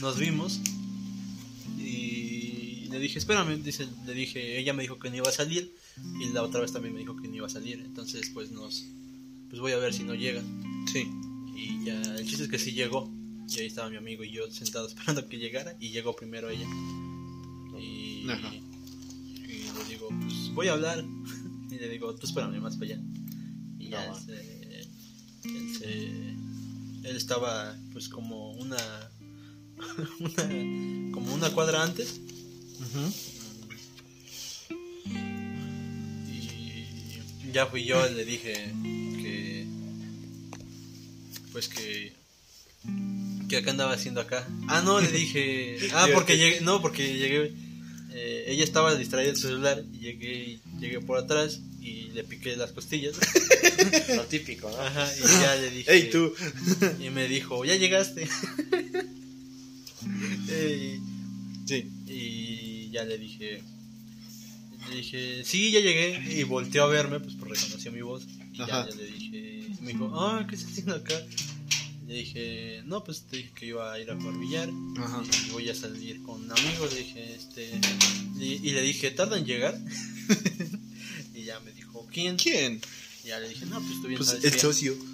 nos 0.00 0.18
vimos 0.18 0.60
y 1.78 2.86
le 2.90 2.98
dije, 3.00 3.18
espérame, 3.18 3.62
dice, 3.62 3.88
le 4.06 4.14
dije, 4.14 4.58
ella 4.58 4.72
me 4.72 4.82
dijo 4.82 4.98
que 4.98 5.10
no 5.10 5.16
iba 5.16 5.28
a 5.28 5.32
salir 5.32 5.74
y 6.20 6.28
la 6.32 6.42
otra 6.42 6.60
vez 6.60 6.72
también 6.72 6.94
me 6.94 7.00
dijo 7.00 7.16
que 7.16 7.28
no 7.28 7.36
iba 7.36 7.46
a 7.46 7.50
salir, 7.50 7.80
entonces 7.80 8.30
pues 8.34 8.50
nos, 8.50 8.84
pues 9.48 9.60
voy 9.60 9.72
a 9.72 9.78
ver 9.78 9.92
si 9.94 10.02
no 10.04 10.14
llega 10.14 10.42
Sí. 10.92 11.06
y 11.56 11.84
ya, 11.84 12.00
el 12.16 12.26
chiste 12.26 12.44
es 12.44 12.50
que 12.50 12.58
sí 12.58 12.72
llegó. 12.72 13.10
Y 13.48 13.60
ahí 13.60 13.66
estaba 13.66 13.90
mi 13.90 13.96
amigo 13.96 14.24
y 14.24 14.30
yo 14.30 14.50
sentado 14.50 14.86
esperando 14.88 15.28
que 15.28 15.36
llegara. 15.38 15.76
Y 15.78 15.90
llegó 15.90 16.16
primero 16.16 16.48
ella. 16.48 16.66
Y, 17.78 18.26
Ajá. 18.30 18.54
y 18.54 18.60
le 19.76 19.84
digo, 19.90 20.08
pues 20.08 20.54
voy 20.54 20.68
a 20.68 20.72
hablar. 20.72 21.04
Y 21.70 21.76
le 21.76 21.88
digo, 21.88 22.14
tú 22.14 22.26
espérame 22.26 22.60
más 22.60 22.76
para 22.76 22.92
allá. 22.92 23.02
Y 23.80 23.88
ya 23.88 24.06
No, 24.06 24.16
él, 24.16 24.22
se- 24.24 25.48
él, 25.48 25.76
se- 25.76 27.08
él 27.08 27.16
estaba 27.16 27.76
pues 27.92 28.08
como 28.08 28.52
una, 28.52 28.76
una 30.20 31.12
como 31.12 31.34
una 31.34 31.50
cuadra 31.50 31.82
antes. 31.82 32.20
Y 32.78 33.33
ya 37.54 37.66
fui 37.66 37.84
yo, 37.84 38.06
le 38.10 38.24
dije 38.24 38.52
que. 39.22 39.66
Pues 41.52 41.68
que. 41.68 42.12
Que 43.48 43.56
acá 43.58 43.70
andaba 43.70 43.94
haciendo 43.94 44.20
acá. 44.20 44.46
Ah, 44.68 44.82
no, 44.82 45.00
le 45.00 45.10
dije. 45.10 45.78
Ah, 45.94 46.08
porque 46.12 46.36
llegué. 46.36 46.60
No, 46.60 46.82
porque 46.82 47.16
llegué. 47.16 47.52
eh, 48.12 48.44
ella 48.48 48.64
estaba 48.64 48.94
distraída 48.94 49.30
del 49.32 49.40
celular 49.40 49.82
y 49.94 49.98
llegué, 50.00 50.58
llegué 50.80 51.00
por 51.00 51.18
atrás 51.18 51.60
y 51.80 52.08
le 52.12 52.24
piqué 52.24 52.56
las 52.56 52.72
costillas. 52.72 53.14
Lo 54.16 54.24
típico, 54.24 54.68
¿no? 54.70 54.76
Ajá, 54.78 55.08
y 55.16 55.20
ya 55.22 55.54
le 55.56 55.70
dije. 55.70 55.92
Ey, 55.92 56.10
tú. 56.10 56.32
Y 57.00 57.10
me 57.10 57.28
dijo, 57.28 57.64
ya 57.64 57.76
llegaste. 57.76 58.28
Eh, 60.48 60.98
Sí. 61.66 61.90
y 62.06 62.90
ya 62.90 63.04
le 63.04 63.16
dije, 63.16 63.62
le 64.88 64.96
dije, 64.96 65.42
sí, 65.44 65.70
ya 65.72 65.80
llegué. 65.80 66.22
Y 66.38 66.42
volteó 66.44 66.84
a 66.84 66.88
verme, 66.88 67.20
pues, 67.20 67.34
pues 67.38 67.60
reconoció 67.60 67.92
mi 67.92 68.02
voz. 68.02 68.24
Y 68.52 68.58
ya, 68.58 68.86
le 68.86 69.04
dije, 69.06 69.68
me 69.80 69.92
dijo, 69.92 70.10
ah, 70.14 70.46
¿qué 70.48 70.54
estás 70.56 70.70
haciendo 70.72 70.94
acá? 70.96 71.14
Le 72.06 72.14
dije, 72.14 72.82
no, 72.84 73.02
pues 73.02 73.22
te 73.22 73.38
dije 73.38 73.50
que 73.54 73.66
iba 73.66 73.92
a 73.92 73.98
ir 73.98 74.10
a 74.10 74.16
jugar 74.16 74.38
billar. 74.38 74.68
Ajá. 74.98 75.22
Y 75.46 75.50
voy 75.50 75.68
a 75.70 75.74
salir 75.74 76.22
con 76.22 76.50
amigos. 76.50 76.92
Le 76.92 76.98
dije, 77.00 77.34
este. 77.34 77.70
Y, 78.38 78.68
y 78.68 78.72
le 78.72 78.82
dije, 78.82 79.10
¿tarda 79.10 79.38
en 79.38 79.46
llegar? 79.46 79.78
y 81.34 81.44
ya 81.44 81.58
me 81.60 81.72
dijo, 81.72 82.06
¿quién? 82.12 82.36
¿Quién? 82.36 82.80
Y 83.24 83.28
ya 83.28 83.38
le 83.40 83.48
dije, 83.48 83.64
no, 83.66 83.80
pues 83.80 84.02
tú 84.02 84.08
bien 84.08 84.18
Pues 84.18 84.28
sabes 84.28 84.44
el 84.44 84.50
quién". 84.50 84.60
socio. 84.60 84.94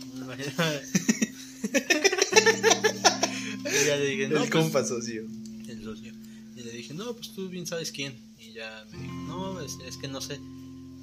y 3.65 3.87
ya 3.87 3.97
le 3.97 4.07
dije, 4.07 4.29
no, 4.29 4.43
el 4.43 4.49
pues, 4.49 4.51
compa 4.51 4.85
socio. 4.85 5.23
el 5.69 5.85
socio. 5.85 6.13
Y 6.57 6.63
le 6.63 6.73
dije, 6.73 6.95
no, 6.95 7.15
pues 7.15 7.31
tú 7.33 7.49
bien 7.49 7.67
sabes 7.67 7.93
quién. 7.93 8.15
Y 8.41 8.53
ya 8.53 8.85
me 8.91 8.99
dijo, 8.99 9.15
no, 9.29 9.61
es, 9.61 9.79
es 9.87 9.97
que 9.97 10.09
no 10.09 10.21
sé. 10.21 10.41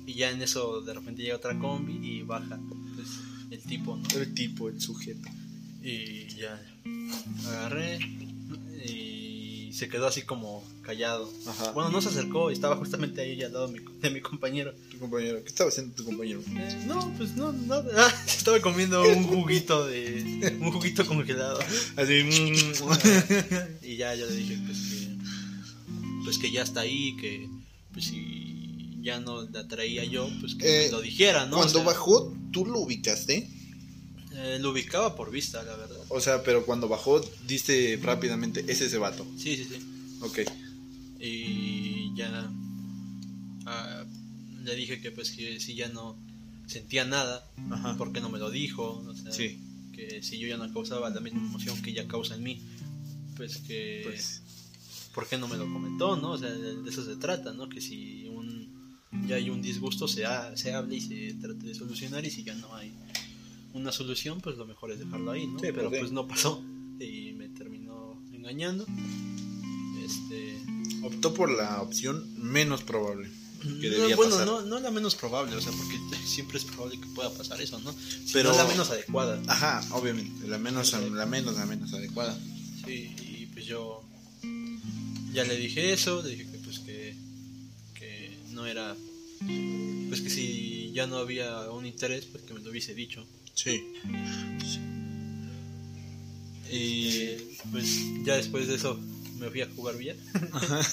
Y 0.06 0.14
ya 0.14 0.32
en 0.32 0.42
eso 0.42 0.82
de 0.82 0.94
repente 0.94 1.22
llega 1.22 1.36
otra 1.36 1.58
combi 1.60 1.94
y 2.02 2.22
baja 2.24 2.60
pues, 2.96 3.08
el 3.52 3.62
tipo, 3.62 3.98
¿no? 3.98 4.08
El 4.16 4.34
tipo, 4.34 4.70
el 4.70 4.80
sujeto. 4.82 5.30
Y 5.84 6.28
ya 6.36 6.60
agarré 7.48 8.00
y 8.86 9.72
se 9.74 9.90
quedó 9.90 10.08
así 10.08 10.24
como 10.24 10.64
callado. 10.82 11.32
Ajá. 11.46 11.72
Bueno, 11.72 11.92
no 11.92 12.02
se 12.02 12.10
acercó, 12.10 12.50
estaba 12.50 12.76
justamente 12.78 13.22
ahí 13.22 13.42
al 13.44 13.54
lado 13.54 13.68
de 13.68 13.80
mi, 13.80 13.86
de 14.02 14.10
mi 14.10 14.22
compañero. 14.22 14.74
Tu 14.90 14.98
compañero. 14.98 15.44
¿Qué 15.44 15.50
estaba 15.50 15.70
haciendo 15.70 15.94
tu 15.94 16.04
compañero? 16.06 16.42
Eh, 16.56 16.84
no, 16.88 17.14
pues 17.18 17.36
no, 17.36 17.52
no. 17.52 17.76
Ah, 17.96 18.14
estaba 18.28 18.60
comiendo 18.60 19.04
un 19.04 19.24
juguito 19.24 19.86
de. 19.86 20.58
un 20.60 20.72
juguito 20.72 21.06
congelado. 21.06 21.60
Así. 21.96 22.24
mm, 22.24 23.86
Y 23.86 23.98
ya 23.98 24.16
yo 24.16 24.26
le 24.26 24.36
dije 24.36 24.58
pues 24.66 24.78
que. 24.80 25.07
Pues 26.28 26.40
que 26.40 26.52
ya 26.52 26.62
está 26.62 26.82
ahí, 26.82 27.16
que 27.16 27.48
pues 27.94 28.04
si 28.08 28.98
ya 29.02 29.22
no 29.22 29.44
la 29.44 29.66
traía 29.66 30.04
yo, 30.04 30.30
pues 30.42 30.56
que 30.56 30.66
Eh, 30.68 30.86
me 30.88 30.92
lo 30.92 31.02
dijera, 31.02 31.46
¿no? 31.46 31.56
Cuando 31.56 31.80
O 31.80 31.84
sea, 31.84 31.94
bajó, 31.94 32.36
¿tú 32.52 32.66
lo 32.66 32.80
ubicaste? 32.80 33.50
eh, 34.34 34.58
lo 34.60 34.72
ubicaba 34.72 35.16
por 35.16 35.32
vista, 35.32 35.64
la 35.64 35.78
verdad. 35.78 35.98
O 36.10 36.20
sea, 36.20 36.44
pero 36.44 36.66
cuando 36.66 36.90
bajó, 36.90 37.22
diste 37.48 37.98
rápidamente, 38.04 38.66
es 38.68 38.82
ese 38.82 38.98
vato. 38.98 39.26
Sí, 39.38 39.56
sí, 39.56 39.64
sí. 39.72 39.80
Ok. 40.22 40.40
Y 41.18 42.14
ya 42.16 42.52
ah, 43.66 44.04
le 44.66 44.76
dije 44.76 45.00
que 45.00 45.12
pues 45.12 45.32
que 45.32 45.62
si 45.62 45.76
ya 45.76 45.88
no 45.88 46.18
sentía 46.66 47.06
nada, 47.06 47.50
Ajá. 47.72 47.96
¿por 47.98 48.12
qué 48.12 48.20
no 48.20 48.28
me 48.30 48.38
lo 48.38 48.52
dijo? 48.52 49.02
O 49.08 49.16
sea, 49.16 49.32
Sí. 49.32 49.60
que 49.94 50.22
si 50.22 50.38
yo 50.40 50.48
ya 50.50 50.58
no 50.58 50.72
causaba 50.74 51.10
la 51.10 51.22
misma 51.22 51.40
emoción 51.40 51.82
que 51.82 51.92
ella 51.92 52.06
causa 52.06 52.36
en 52.36 52.44
mí, 52.44 52.62
pues 53.38 53.58
que 53.60 54.02
Pues, 54.04 54.42
¿por 55.18 55.28
qué 55.28 55.36
no 55.40 55.48
me 55.48 55.58
lo 55.58 55.66
comentó? 55.74 56.16
¿no? 56.16 56.34
O 56.34 56.38
sea, 56.38 56.52
de 56.52 56.88
eso 56.88 57.04
se 57.04 57.16
trata, 57.16 57.52
¿no? 57.52 57.68
Que 57.68 57.82
si 57.82 58.28
un, 58.28 58.70
ya 59.28 59.38
hay 59.38 59.50
un 59.50 59.64
disgusto, 59.64 60.08
se, 60.08 60.28
ha- 60.28 60.56
se 60.56 60.76
hable 60.76 60.98
y 60.98 61.02
se 61.02 61.34
trate 61.42 61.66
de 61.66 61.74
solucionar 61.74 62.24
y 62.24 62.30
si 62.30 62.44
ya 62.44 62.54
no 62.54 62.76
hay 62.76 62.94
una 63.74 63.92
solución, 63.92 64.40
pues 64.42 64.58
lo 64.58 64.68
mejor 64.68 64.92
es 64.92 65.00
dejarlo 65.00 65.32
ahí, 65.32 65.48
¿no? 65.48 65.58
Sí, 65.58 65.70
Pero 65.74 65.90
pues 65.90 66.12
no 66.12 66.28
pasó 66.28 66.64
y 67.00 67.32
me 67.34 67.50
terminó 67.50 68.22
engañando. 68.32 68.86
Este, 70.06 70.62
optó 71.04 71.34
por 71.34 71.50
la 71.50 71.82
opción 71.82 72.24
menos 72.38 72.84
probable 72.84 73.28
que 73.82 73.90
no, 73.90 73.98
debía 73.98 74.16
bueno, 74.16 74.32
pasar. 74.34 74.46
no, 74.46 74.62
no 74.62 74.80
la 74.80 74.92
menos 74.92 75.16
probable, 75.16 75.56
o 75.56 75.62
sea, 75.62 75.72
porque 75.74 75.98
siempre 76.28 76.60
es 76.60 76.64
probable 76.66 77.00
que 77.00 77.08
pueda 77.08 77.32
pasar 77.34 77.60
eso, 77.60 77.80
¿no? 77.80 77.92
Pero- 78.32 78.56
la 78.56 78.66
menos 78.66 78.90
adecuada. 78.92 79.42
Ajá, 79.48 79.82
obviamente, 79.92 80.48
la 80.48 80.60
menos, 80.60 80.94
la 80.94 81.26
menos, 81.26 81.56
la 81.58 81.66
menos 81.66 81.92
adecuada. 81.94 82.38
Sí, 82.86 83.10
y 83.28 83.48
pues 83.48 83.66
yo 83.66 84.04
ya 85.38 85.44
le 85.44 85.56
dije 85.56 85.94
eso, 85.94 86.24
le 86.24 86.32
dije 86.32 86.48
que 86.52 86.58
pues 86.58 86.80
que, 86.80 87.16
que 87.94 88.36
no 88.54 88.66
era, 88.66 88.96
pues 90.10 90.22
que 90.22 90.32
si 90.32 90.92
ya 90.94 91.06
no 91.06 91.18
había 91.18 91.70
un 91.70 91.86
interés, 91.86 92.26
pues 92.26 92.44
que 92.44 92.56
me 92.56 92.60
lo 92.62 92.72
hubiese 92.72 92.96
dicho. 92.96 93.24
Sí. 93.54 93.84
Y 96.72 97.36
pues 97.72 97.86
ya 98.26 98.36
después 98.36 98.68
de 98.68 98.76
eso 98.78 99.00
me 99.38 99.52
fui 99.52 99.62
a 99.62 99.70
jugar 99.70 99.96
billar. 99.96 100.16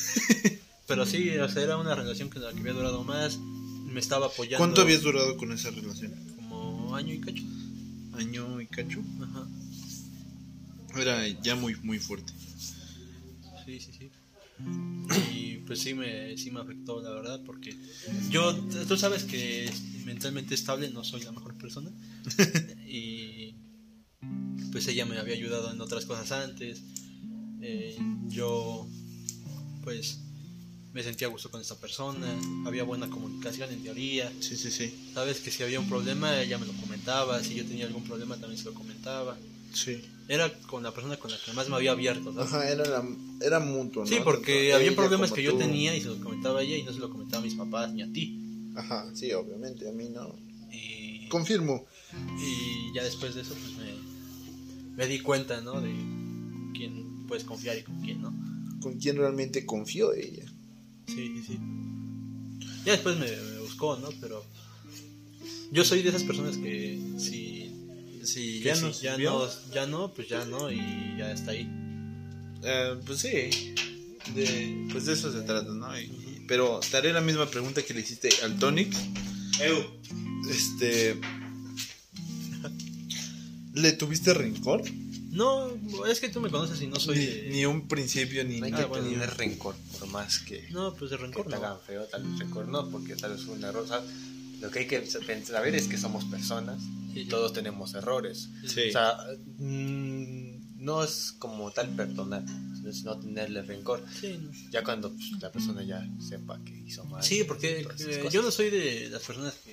Pero 0.88 1.06
sí, 1.06 1.30
o 1.38 1.48
sea, 1.48 1.62
era 1.62 1.78
una 1.78 1.94
relación 1.94 2.28
que, 2.28 2.38
la 2.38 2.52
que 2.52 2.60
había 2.60 2.74
durado 2.74 3.02
más, 3.02 3.38
me 3.38 3.98
estaba 3.98 4.26
apoyando. 4.26 4.58
¿Cuánto 4.58 4.82
habías 4.82 5.00
durado 5.00 5.38
con 5.38 5.52
esa 5.52 5.70
relación? 5.70 6.12
Como 6.36 6.94
año 6.94 7.14
y 7.14 7.20
cacho. 7.20 7.44
¿Año 8.12 8.60
y 8.60 8.66
cacho? 8.66 9.02
Ajá. 9.22 9.48
Era 11.00 11.26
ya 11.28 11.56
muy, 11.56 11.76
muy 11.76 11.98
fuerte. 11.98 12.30
Sí, 13.64 13.80
sí, 13.80 13.90
sí. 13.98 14.10
Y 15.32 15.58
pues 15.66 15.80
sí 15.80 15.94
me, 15.94 16.36
sí 16.36 16.50
me 16.50 16.60
afectó, 16.60 17.00
la 17.00 17.10
verdad, 17.10 17.40
porque 17.44 17.76
yo, 18.30 18.54
tú 18.86 18.96
sabes 18.96 19.24
que 19.24 19.70
mentalmente 20.04 20.54
estable 20.54 20.90
no 20.90 21.04
soy 21.04 21.22
la 21.22 21.32
mejor 21.32 21.56
persona. 21.56 21.90
y 22.86 23.54
pues 24.72 24.88
ella 24.88 25.06
me 25.06 25.18
había 25.18 25.34
ayudado 25.34 25.72
en 25.72 25.80
otras 25.80 26.04
cosas 26.04 26.32
antes. 26.32 26.82
Eh, 27.60 27.96
yo, 28.28 28.88
pues, 29.82 30.20
me 30.92 31.02
sentía 31.02 31.26
a 31.26 31.30
gusto 31.30 31.50
con 31.50 31.60
esta 31.60 31.76
persona. 31.76 32.26
Había 32.66 32.84
buena 32.84 33.08
comunicación 33.08 33.70
en 33.72 33.82
teoría. 33.82 34.32
Sí, 34.40 34.56
sí, 34.56 34.70
sí. 34.70 35.10
Sabes 35.14 35.40
que 35.40 35.50
si 35.50 35.62
había 35.62 35.80
un 35.80 35.88
problema, 35.88 36.40
ella 36.40 36.58
me 36.58 36.66
lo 36.66 36.72
comentaba. 36.74 37.42
Si 37.42 37.54
yo 37.54 37.64
tenía 37.64 37.86
algún 37.86 38.04
problema, 38.04 38.36
también 38.36 38.58
se 38.58 38.66
lo 38.66 38.74
comentaba. 38.74 39.36
Sí. 39.72 40.02
Era 40.28 40.50
con 40.66 40.82
la 40.82 40.92
persona 40.92 41.16
con 41.18 41.30
la 41.30 41.36
que 41.38 41.52
más 41.52 41.68
me 41.68 41.76
había 41.76 41.92
abierto. 41.92 42.32
¿sabes? 42.32 42.48
Ajá, 42.48 42.70
era, 42.70 42.84
la, 42.88 43.04
era 43.42 43.60
mutuo, 43.60 44.04
¿no? 44.04 44.08
Sí, 44.08 44.18
porque 44.24 44.70
Tanto 44.70 44.76
había 44.76 44.96
problemas 44.96 45.32
que 45.32 45.42
yo 45.42 45.54
tenía 45.56 45.94
y 45.94 46.00
se 46.00 46.08
los 46.08 46.18
comentaba 46.18 46.60
a 46.60 46.62
ella 46.62 46.76
y 46.76 46.82
no 46.82 46.92
se 46.92 46.98
lo 46.98 47.10
comentaba 47.10 47.42
a 47.42 47.44
mis 47.44 47.54
papás 47.54 47.92
ni 47.92 48.02
a 48.02 48.10
ti. 48.10 48.40
Ajá, 48.74 49.10
sí, 49.14 49.32
obviamente, 49.32 49.88
a 49.88 49.92
mí 49.92 50.08
no. 50.08 50.34
Y, 50.72 51.28
Confirmo. 51.28 51.84
y 52.38 52.94
ya 52.94 53.04
después 53.04 53.34
de 53.34 53.42
eso, 53.42 53.54
pues 53.54 53.76
me, 53.76 54.96
me 54.96 55.06
di 55.06 55.20
cuenta, 55.20 55.60
¿no? 55.60 55.80
De 55.80 55.90
con 55.90 56.72
quién 56.74 57.26
puedes 57.26 57.44
confiar 57.44 57.76
y 57.78 57.82
con 57.82 58.00
quién 58.00 58.22
no. 58.22 58.32
¿Con 58.80 58.98
quién 58.98 59.16
realmente 59.16 59.66
confió 59.66 60.12
ella? 60.14 60.44
Sí, 61.06 61.14
sí, 61.36 61.42
sí. 61.46 61.58
Ya 62.84 62.92
después 62.92 63.16
me, 63.18 63.26
me 63.30 63.60
buscó, 63.60 63.96
¿no? 63.98 64.08
Pero 64.20 64.44
yo 65.70 65.84
soy 65.84 66.02
de 66.02 66.08
esas 66.10 66.22
personas 66.22 66.56
que 66.56 66.98
si, 67.18 67.63
Que 68.60 68.64
ya 68.64 68.76
si 68.76 68.82
nos 68.82 69.00
ya, 69.02 69.16
no, 69.18 69.48
ya 69.72 69.86
no, 69.86 70.12
pues 70.14 70.28
ya 70.28 70.44
no 70.44 70.70
y 70.70 71.16
ya 71.18 71.32
está 71.32 71.50
ahí. 71.52 71.68
Eh, 72.62 72.96
pues 73.06 73.20
sí. 73.20 73.74
De, 74.34 74.88
pues 74.90 75.04
de 75.06 75.12
eso 75.12 75.30
se 75.32 75.42
trata, 75.42 75.70
¿no? 75.70 75.98
Y- 75.98 76.04
y- 76.04 76.44
pero 76.48 76.80
te 76.90 76.96
haré 76.96 77.12
la 77.12 77.20
misma 77.20 77.46
pregunta 77.46 77.82
que 77.82 77.92
le 77.94 78.00
hiciste 78.00 78.28
al 78.42 78.58
Tonic. 78.58 78.94
Este. 80.50 81.18
¿Le 83.74 83.92
tuviste 83.92 84.32
rencor? 84.34 84.82
No, 85.30 85.66
es 86.06 86.20
que 86.20 86.28
tú 86.28 86.40
me 86.40 86.48
conoces 86.48 86.80
y 86.80 86.86
no 86.86 87.00
soy 87.00 87.18
ni, 87.18 87.26
de... 87.26 87.48
ni 87.50 87.66
un 87.66 87.88
principio 87.88 88.44
ni 88.44 88.60
No 88.60 88.66
hay 88.66 88.72
Ah, 88.72 88.76
que 88.78 88.84
bueno. 88.84 89.08
tener 89.08 89.36
rencor, 89.36 89.74
por 89.98 90.08
más 90.08 90.38
que, 90.38 90.68
No, 90.70 90.94
pues 90.94 91.10
de 91.10 91.16
que 91.16 91.24
rencor 91.24 91.44
te 91.46 91.50
no. 91.50 91.56
hagan 91.56 91.76
feo, 91.84 92.04
tal 92.04 92.22
vez 92.22 92.38
rencor 92.38 92.68
no, 92.68 92.88
porque 92.88 93.16
tal 93.16 93.32
vez 93.32 93.42
fue 93.42 93.56
un 93.56 93.64
error. 93.64 93.84
sea, 93.88 94.00
lo 94.60 94.70
que 94.70 94.78
hay 94.80 94.86
que 94.86 95.04
saber 95.06 95.74
es 95.74 95.88
que 95.88 95.98
somos 95.98 96.24
personas 96.26 96.78
y 97.14 97.26
todos 97.26 97.52
tenemos 97.52 97.94
errores. 97.94 98.50
Sí. 98.66 98.88
O 98.88 98.92
sea, 98.92 99.16
mm, 99.58 100.54
no 100.84 101.02
es 101.02 101.32
como 101.38 101.70
tal 101.70 101.88
perdonar, 101.96 102.44
sino 102.76 102.90
es 102.90 103.04
no 103.04 103.18
tenerle 103.18 103.62
rencor. 103.62 104.04
Sí, 104.20 104.38
no. 104.40 104.50
Ya 104.70 104.84
cuando 104.84 105.12
pues, 105.12 105.32
la 105.40 105.50
persona 105.50 105.82
ya 105.82 106.06
sepa 106.20 106.60
que 106.64 106.76
hizo 106.86 107.04
mal. 107.06 107.22
Sí, 107.22 107.44
porque 107.44 107.86
eh, 107.98 108.28
yo 108.30 108.42
no 108.42 108.50
soy 108.50 108.70
de 108.70 109.08
las 109.10 109.22
personas 109.22 109.54
que 109.64 109.72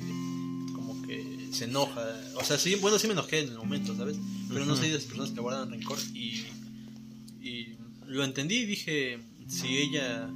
como 0.73 1.01
que 1.05 1.49
se 1.51 1.65
enoja. 1.65 2.01
O 2.35 2.43
sea, 2.43 2.57
sí, 2.57 2.75
bueno, 2.75 2.97
sí 2.97 3.07
me 3.07 3.13
enojé 3.13 3.41
en 3.41 3.49
el 3.49 3.57
momento, 3.57 3.95
¿sabes? 3.95 4.17
Pero 4.49 4.65
no 4.65 4.75
soy 4.75 4.87
de 4.89 4.95
las 4.95 5.03
personas 5.03 5.31
que 5.31 5.41
guardan 5.41 5.69
rencor 5.69 5.97
y, 6.13 6.45
y 7.41 7.77
lo 8.05 8.23
entendí 8.23 8.59
y 8.59 8.65
dije, 8.65 9.19
si 9.47 9.77
ella 9.77 10.29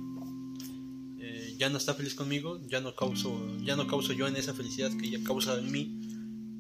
eh, 1.19 1.55
ya 1.57 1.69
no 1.69 1.77
está 1.77 1.93
feliz 1.93 2.15
conmigo, 2.15 2.61
ya 2.67 2.81
no 2.81 2.95
causo 2.95 3.39
ya 3.63 3.75
no 3.75 3.87
causo 3.87 4.13
yo 4.13 4.27
en 4.27 4.35
esa 4.35 4.53
felicidad 4.53 4.91
que 4.97 5.07
ella 5.07 5.19
causa 5.23 5.57
en 5.57 5.71
mí, 5.71 6.04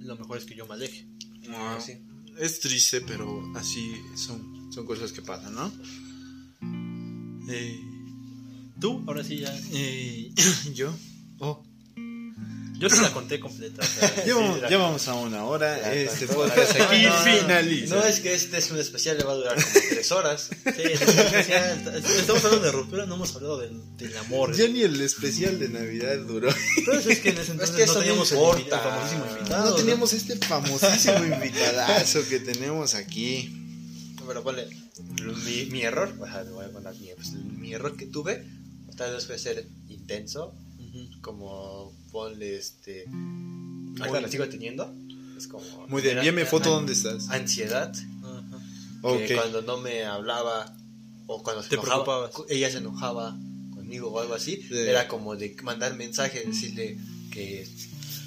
lo 0.05 0.15
mejor 0.17 0.37
es 0.37 0.45
que 0.45 0.55
yo 0.55 0.65
me 0.67 0.73
aleje. 0.75 1.05
Ah, 1.49 1.77
sí. 1.83 1.93
Es 2.39 2.59
triste, 2.59 3.01
pero 3.01 3.51
así 3.55 3.93
son, 4.15 4.69
son 4.73 4.85
cosas 4.85 5.11
que 5.11 5.21
pasan, 5.21 5.53
¿no? 5.55 5.71
Eh, 7.49 7.79
Tú, 8.79 9.03
ahora 9.07 9.23
sí 9.23 9.37
ya. 9.37 9.57
eh, 9.71 10.31
yo. 10.73 10.93
Oh, 11.39 11.63
Yo 12.77 12.89
se 12.89 13.01
la 13.01 13.11
conté 13.13 13.39
completa. 13.39 13.81
o 13.81 13.85
sea, 13.85 14.25
ya, 14.25 14.35
vamos, 14.35 14.61
la- 14.61 14.69
ya 14.69 14.77
vamos 14.77 15.07
a 15.07 15.13
una 15.15 15.43
hora. 15.45 15.79
Ya, 15.79 15.93
Este 15.93 16.27
podcast 16.27 16.75
aquí 16.81 17.03
no, 17.03 17.09
no, 17.09 17.23
finaliza. 17.23 17.95
No, 17.95 18.03
es 18.03 18.19
que 18.19 18.33
este 18.33 18.57
es 18.57 18.69
un 18.71 18.79
especial, 18.79 19.17
le 19.17 19.23
va 19.23 19.31
a 19.31 19.35
durar 19.35 19.55
como 19.55 19.84
tres 20.05 20.11
horas. 20.11 20.49
sí, 20.49 20.81
es 20.83 21.01
especial. 21.01 22.03
Estamos 22.19 22.45
hablando 22.45 22.65
de 22.65 22.71
ruptura, 22.71 23.05
no 23.05 23.15
hemos 23.15 23.35
hablado 23.35 23.59
del, 23.59 23.81
del 23.97 24.15
amor. 24.17 24.55
Ya 24.55 24.67
ni 24.67 24.81
el 24.81 24.99
especial 25.01 25.59
de 25.59 25.69
Navidad 25.69 26.17
duró. 26.19 26.49
Es 26.49 27.19
que 27.19 27.29
en 27.29 27.37
ese 27.37 27.51
entonces 27.53 27.75
que 27.75 27.83
eso 27.83 27.93
no 27.95 27.99
teníamos 27.99 28.31
el, 28.31 28.37
el 28.37 28.69
famosísimo 28.69 29.25
invitado. 29.37 29.69
No 29.69 29.75
teníamos 29.75 30.13
este 30.13 30.35
famosísimo 30.37 31.25
invitadazo 31.25 32.27
que 32.29 32.39
tenemos 32.39 32.95
aquí. 32.95 33.61
Pero 34.27 34.41
ponle, 34.43 34.67
mi, 35.45 35.65
mi 35.67 35.81
error, 35.83 36.11
o 36.19 36.25
sea, 36.25 36.43
le 36.43 36.49
voy 36.51 36.65
a 36.65 36.69
poner 36.71 36.93
mi, 36.95 37.09
pues, 37.15 37.31
mi 37.33 37.73
error 37.73 37.95
que 37.95 38.07
tuve, 38.07 38.43
tal 38.97 39.13
vez 39.13 39.27
fue 39.27 39.37
ser 39.37 39.67
intenso, 39.87 40.55
Ujú. 40.79 41.21
como 41.21 41.93
ponle 42.11 42.57
este. 42.57 43.05
La 43.97 44.27
sigo 44.29 44.47
teniendo. 44.49 44.91
Es 45.37 45.47
como. 45.47 45.63
Muy 45.89 46.01
bien, 46.01 46.13
era- 46.13 46.21
envíame 46.21 46.45
foto 46.45 46.71
donde 46.71 46.93
estás. 46.93 47.29
Ansiedad, 47.29 47.93
Que 49.13 49.35
cuando 49.35 49.61
no 49.61 49.77
me 49.77 50.03
hablaba 50.03 50.75
o 51.27 51.41
cuando 51.43 51.61
se 51.63 51.69
Te 51.69 51.75
enojaba, 51.75 52.29
ella 52.49 52.69
se 52.71 52.77
enojaba 52.79 53.37
conmigo 53.73 54.09
o 54.11 54.19
algo 54.19 54.33
así, 54.33 54.61
Sí. 54.67 54.77
era 54.77 55.07
como 55.07 55.35
de 55.35 55.55
mandar 55.63 55.95
mensaje, 55.95 56.43
decirle 56.45 56.97
que 57.31 57.67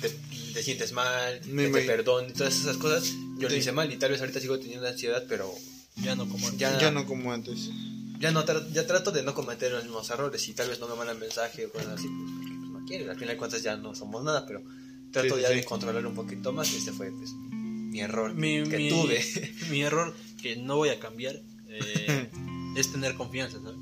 te, 0.00 0.10
te 0.54 0.62
sientes 0.62 0.92
mal, 0.92 1.40
Me 1.46 1.66
que 1.66 1.70
te 1.72 1.82
imag- 1.82 1.86
perdone, 1.86 2.32
todas 2.32 2.54
esas 2.58 2.76
cosas. 2.76 3.04
Yo 3.38 3.48
Sí. 3.48 3.54
lo 3.54 3.56
hice 3.56 3.72
mal 3.72 3.92
y 3.92 3.96
tal 3.96 4.10
vez 4.10 4.20
ahorita 4.20 4.40
sigo 4.40 4.58
teniendo 4.58 4.86
ansiedad, 4.86 5.24
pero 5.28 5.52
Ya 5.96 6.14
no 6.14 6.28
como 6.28 6.46
antes. 6.46 6.60
Ya- 6.60 6.78
Ya 6.80 6.90
no 6.92 7.06
como 7.06 7.32
antes. 7.32 7.70
ya 8.20 8.30
no 8.30 8.44
tra- 8.44 8.66
ya 8.72 8.86
trato 8.86 9.10
de 9.10 9.22
no 9.24 9.34
cometer 9.34 9.72
los 9.72 9.82
mismos 9.84 10.08
errores 10.10 10.46
y 10.48 10.54
tal 10.54 10.68
vez 10.68 10.78
no 10.80 10.86
me 10.88 10.94
mandan 10.96 11.18
mensaje 11.18 11.66
o 11.66 11.72
cosas 11.72 11.88
así, 11.98 12.06
pues, 12.08 12.30
porque 12.38 12.54
pues, 12.58 12.70
no 12.70 12.84
quieren. 12.86 13.10
Al 13.10 13.16
final 13.16 13.34
de 13.34 13.36
cuentas 13.38 13.62
ya 13.62 13.76
no 13.76 13.94
somos 13.96 14.22
nada, 14.24 14.46
pero 14.46 14.62
trato 15.12 15.36
Sí, 15.36 15.42
ya 15.42 15.48
de 15.50 15.64
controlar 15.64 16.04
un 16.06 16.14
poquito 16.14 16.52
más. 16.52 16.72
Este 16.72 16.92
fue 16.92 17.10
pues, 17.10 17.30
mi 17.32 18.00
error 18.00 18.34
Mi, 18.34 18.62
que 18.68 18.76
mi- 18.76 18.88
tuve. 18.90 19.24
mi 19.70 19.82
error 19.82 20.14
que 20.40 20.56
no 20.56 20.76
voy 20.76 20.88
a 20.90 20.98
cambiar 21.00 21.40
eh, 21.68 22.30
es 22.76 22.90
tener 22.92 23.14
confianza, 23.14 23.58
¿sabes? 23.62 23.78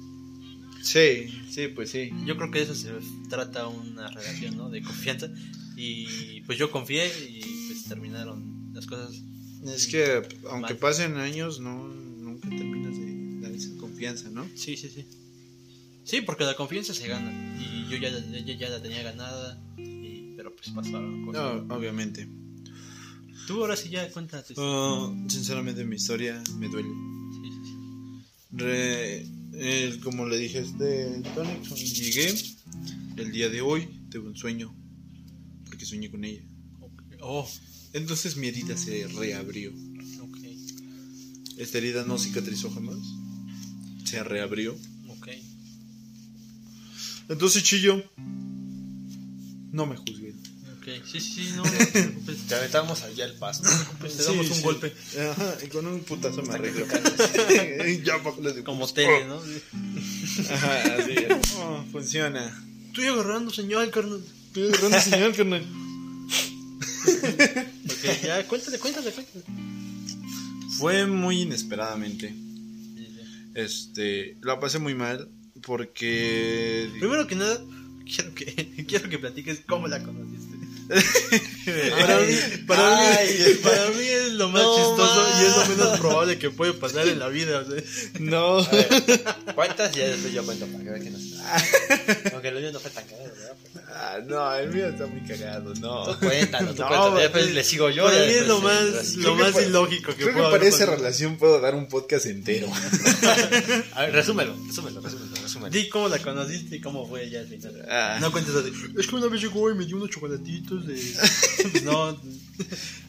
Sí, 0.83 1.29
sí, 1.51 1.69
pues 1.69 1.91
sí. 1.91 2.11
Yo 2.25 2.37
creo 2.37 2.51
que 2.51 2.63
eso 2.63 2.75
se 2.75 2.91
trata 3.29 3.67
una 3.67 4.09
relación, 4.09 4.57
¿no? 4.57 4.71
De 4.71 4.83
confianza. 4.83 5.29
Y 5.77 6.41
pues 6.43 6.59
yo 6.59 6.71
confié 6.71 7.07
y 7.29 7.41
pues 7.69 7.85
terminaron 7.85 8.73
las 8.73 8.87
cosas. 8.87 9.21
Es 9.65 9.89
que 9.89 10.23
aunque 10.49 10.75
Mal. 10.75 10.77
pasen 10.79 11.17
años, 11.17 11.61
no 11.61 11.89
nunca 11.89 12.49
terminas 12.49 12.97
de 12.97 13.41
dar 13.41 13.53
esa 13.53 13.77
confianza, 13.79 14.31
¿no? 14.31 14.47
Sí, 14.55 14.77
sí, 14.77 14.89
sí. 14.89 15.05
Sí, 16.05 16.21
porque 16.21 16.45
la 16.45 16.55
confianza 16.55 16.95
se 16.95 17.09
gana. 17.09 17.33
Y 17.61 17.91
yo 17.91 17.97
ya, 17.99 18.11
ya, 18.45 18.55
ya 18.57 18.69
la 18.69 18.81
tenía 18.81 19.03
ganada. 19.03 19.61
y- 19.77 20.35
pero 20.37 20.55
pues 20.55 20.69
pasaron 20.71 21.27
cosas. 21.27 21.65
No, 21.65 21.75
obviamente. 21.75 22.29
Tú 23.47 23.61
ahora 23.61 23.77
sí 23.77 23.89
ya 23.91 24.11
cuéntate. 24.11 24.55
Sinceramente 25.29 25.85
mi 25.85 25.97
historia 25.97 26.43
me 26.59 26.69
duele. 26.69 26.89
Sí, 26.89 27.51
sí, 27.53 27.61
sí. 27.65 27.77
Re- 28.53 29.27
eh, 29.59 29.99
como 30.03 30.27
le 30.27 30.37
dije 30.37 30.59
a 30.59 30.63
este 30.63 31.23
cuando 31.35 31.77
llegué 31.77 32.35
el 33.17 33.33
día 33.33 33.49
de 33.49 33.61
hoy, 33.61 33.89
tuve 34.11 34.29
un 34.29 34.37
sueño, 34.37 34.75
porque 35.67 35.87
soñé 35.87 36.11
con 36.11 36.25
ella. 36.25 36.43
Ok. 36.81 37.03
Oh, 37.21 37.49
Entonces 37.93 38.37
mi 38.37 38.49
herida 38.49 38.77
se 38.77 39.07
reabrió. 39.09 39.71
ok. 40.23 40.39
Esta 41.59 41.79
herida 41.79 42.05
no 42.05 42.19
cicatrizó 42.19 42.71
jamás. 42.71 42.99
Se 44.05 44.23
reabrió. 44.23 44.77
Ok. 45.09 45.29
Entonces, 47.29 47.63
Chillo, 47.65 48.03
no 49.73 49.87
me 49.87 49.97
juzguen. 49.97 50.37
Ok. 50.87 51.05
Sí, 51.05 51.21
sí, 51.21 51.35
sí, 51.47 51.51
no. 51.57 51.65
no 51.65 51.71
te 51.79 51.87
preocupes. 51.87 52.47
Te 52.47 52.55
aventamos 52.55 53.03
allá 53.03 53.25
el 53.25 53.35
paso. 53.35 53.63
Pues 53.99 54.17
te 54.17 54.23
damos 54.25 54.47
Sí, 54.47 54.53
un 54.53 54.59
sí. 54.59 54.63
golpe. 54.63 54.93
Ajá, 55.31 55.57
y 55.65 55.69
con 55.69 55.87
un 55.87 56.01
putazo 56.01 56.43
me 56.43 56.55
arreglo. 56.55 56.87
ya, 58.05 58.19
Como 58.65 58.81
putos. 58.81 58.95
tele, 58.95 59.25
¿no? 59.27 59.41
Ajá, 60.53 60.83
así 60.99 61.13
es. 61.13 61.53
Oh, 61.57 61.85
funciona. 61.91 62.63
Estoy 62.89 63.07
agarrando 63.07 63.51
señal, 63.51 63.91
carnal. 63.91 64.23
Estoy 64.49 64.69
agarrando 64.69 65.01
señal, 65.01 65.35
carnal. 65.35 65.67
Ok, 67.07 68.23
ya, 68.25 68.47
cuéntale, 68.49 68.79
cuéntale, 68.81 69.13
cuéntale. 69.13 69.45
Fue 70.79 71.07
muy 71.07 71.43
inesperadamente. 71.43 72.35
Este, 73.55 74.37
la 74.43 74.59
pasé 74.61 74.79
muy 74.81 74.95
mal 74.95 75.29
porque 75.63 76.89
Primero 76.99 77.27
que 77.29 77.37
nada, 77.37 77.61
quiero 78.05 78.35
que, 78.35 78.85
quiero 78.89 79.09
que 79.09 79.19
platiques 79.19 79.63
cómo 79.67 79.87
la 79.89 80.03
conociste. 80.03 80.26
Para 80.87 82.21
mí, 82.21 82.27
mí, 82.27 82.57
para, 82.67 83.17
Ay. 83.19 83.29
mí, 83.49 83.55
para 83.63 83.87
mí 83.91 84.05
es 84.05 84.33
lo 84.35 84.49
más 84.49 84.63
No, 84.63 84.77
chistoso 84.77 85.29
y 85.41 85.45
es 85.45 85.57
lo 85.57 85.67
menos 85.77 85.99
probable 86.01 86.39
que 86.39 86.51
puede 86.51 86.73
pasar 86.75 87.09
en 87.09 87.19
la 87.19 87.29
vida. 87.29 87.61
o 87.61 87.65
sea. 87.65 87.83
no. 88.21 88.65
Ver, 88.71 89.25
¿cuántas? 89.55 89.95
Y 89.97 89.99
ya 90.01 90.09
después 90.09 90.33
yo 90.33 90.45
cuento 90.45 90.67
para 90.67 90.85
que 90.85 90.91
vean 90.91 91.03
que 91.05 91.11
no 91.11 91.19
Aunque 92.33 92.49
el 92.49 92.55
mío 92.61 92.73
no 92.73 92.81
fue 92.81 92.91
tan 92.91 93.05
cagado, 93.05 93.31
¿verdad? 93.37 93.57
Ah, 93.89 94.19
no, 94.27 94.55
el 94.57 94.69
mío 94.73 94.89
está 94.89 95.07
muy 95.07 95.21
cagado, 95.23 95.73
no. 95.81 96.05
Tú 96.07 96.19
cuéntalo, 96.27 96.75
tú 96.75 96.83
No, 96.83 96.89
cuéntalo. 96.89 97.17
Después 97.19 97.53
le 97.55 97.65
sigo 97.65 97.89
yo. 97.91 98.05
para 98.05 98.19
mí 98.19 98.33
es 98.33 98.47
lo 98.47 98.61
más, 98.61 99.15
lo 99.17 99.35
Creo 99.35 99.37
que 99.37 99.43
más 99.53 99.63
ilógico 99.67 100.15
que 100.15 100.23
Creo 100.25 100.35
que 100.35 100.43
para 100.43 100.67
esa 100.67 100.87
relación 100.87 101.37
puedo 101.37 101.61
dar 101.61 101.75
un 101.75 101.89
podcast 101.89 102.27
entero. 102.27 102.69
A 103.95 104.03
ver, 104.03 104.13
resúmelo, 104.13 104.57
resúmelo, 104.67 105.01
resúmelo, 105.01 105.36
resúmelo. 105.47 105.71
Di 105.71 105.89
cómo 105.89 106.09
la 106.09 106.19
conociste 106.19 106.77
y 106.77 106.81
cómo 106.81 107.09
fue 107.09 107.23
al 107.37 107.47
final. 107.47 107.87
Ah. 107.89 108.19
No 108.21 108.31
cuentes 108.33 108.55
así. 108.55 108.71
Es 108.99 109.07
que 109.07 109.15
una 109.17 109.27
vez 109.29 109.41
llegó 109.41 109.71
y 109.71 109.75
me 109.75 109.85
dio 109.87 109.97
unos 109.97 110.11
chocolatitos 110.11 110.87
de. 110.87 110.95
Pues 111.73 111.83
no. 111.85 112.21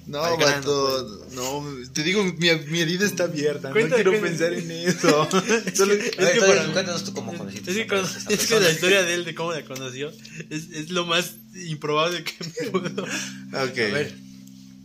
No, 0.07 0.21
vato, 0.37 1.25
no, 1.33 1.65
te 1.91 2.01
digo, 2.01 2.23
mi, 2.23 2.49
mi 2.69 2.79
herida 2.79 3.05
está 3.05 3.25
abierta, 3.25 3.71
Cuenta, 3.71 3.89
no 3.89 3.95
quiero 3.95 4.11
cuenta. 4.19 4.47
pensar 4.47 4.53
en 4.53 4.71
eso. 4.71 5.27
Solo- 5.75 5.93
A 5.93 5.95
ver, 5.97 6.11
que 6.11 6.21
entonces, 6.21 6.39
para- 6.47 6.63
cuéntanos 6.71 7.03
tú 7.03 7.13
cómo 7.13 7.33
conociste. 7.37 7.71
Es 7.71 7.77
que, 7.77 7.87
con- 7.87 8.05
es 8.29 8.47
que 8.47 8.59
la 8.59 8.71
historia 8.71 9.03
de 9.03 9.13
él, 9.15 9.25
de 9.25 9.35
cómo 9.35 9.51
la 9.51 9.65
conoció, 9.65 10.09
es, 10.49 10.69
es 10.71 10.91
lo 10.91 11.05
más 11.05 11.33
improbable 11.67 12.23
que 12.23 12.33
me 12.41 12.69
puedo. 12.71 13.03
ok. 13.03 13.09
A 13.53 13.63
ver, 13.67 14.15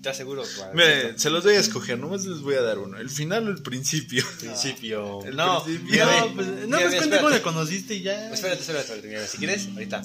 te 0.03 0.09
aseguro. 0.11 0.42
Miren, 0.74 1.18
se 1.18 1.30
los 1.30 1.44
voy 1.44 1.55
a 1.55 1.61
escoger, 1.61 1.98
nomás 1.98 2.26
les 2.26 2.40
voy 2.40 2.57
a 2.57 2.62
dar 2.62 2.78
uno. 2.78 2.98
El 2.98 3.09
final 3.09 3.48
o 3.48 3.50
el 3.50 3.62
principio. 3.62 4.24
principio. 4.40 5.24
El 5.24 5.36
no, 5.36 5.62
principio. 5.64 6.05
No, 6.05 6.34
pues, 6.34 6.46
no, 6.68 6.78
pues 6.78 6.94
espérate. 6.94 7.16
cómo 7.16 7.30
la 7.30 7.42
conociste 7.42 7.94
y 7.94 8.03
ya. 8.03 8.32
Espérate, 8.32 8.61
espérate, 8.61 8.84
espérate. 8.84 9.09
mira, 9.09 9.26
Si 9.26 9.38
quieres, 9.38 9.68
ahorita 9.72 10.03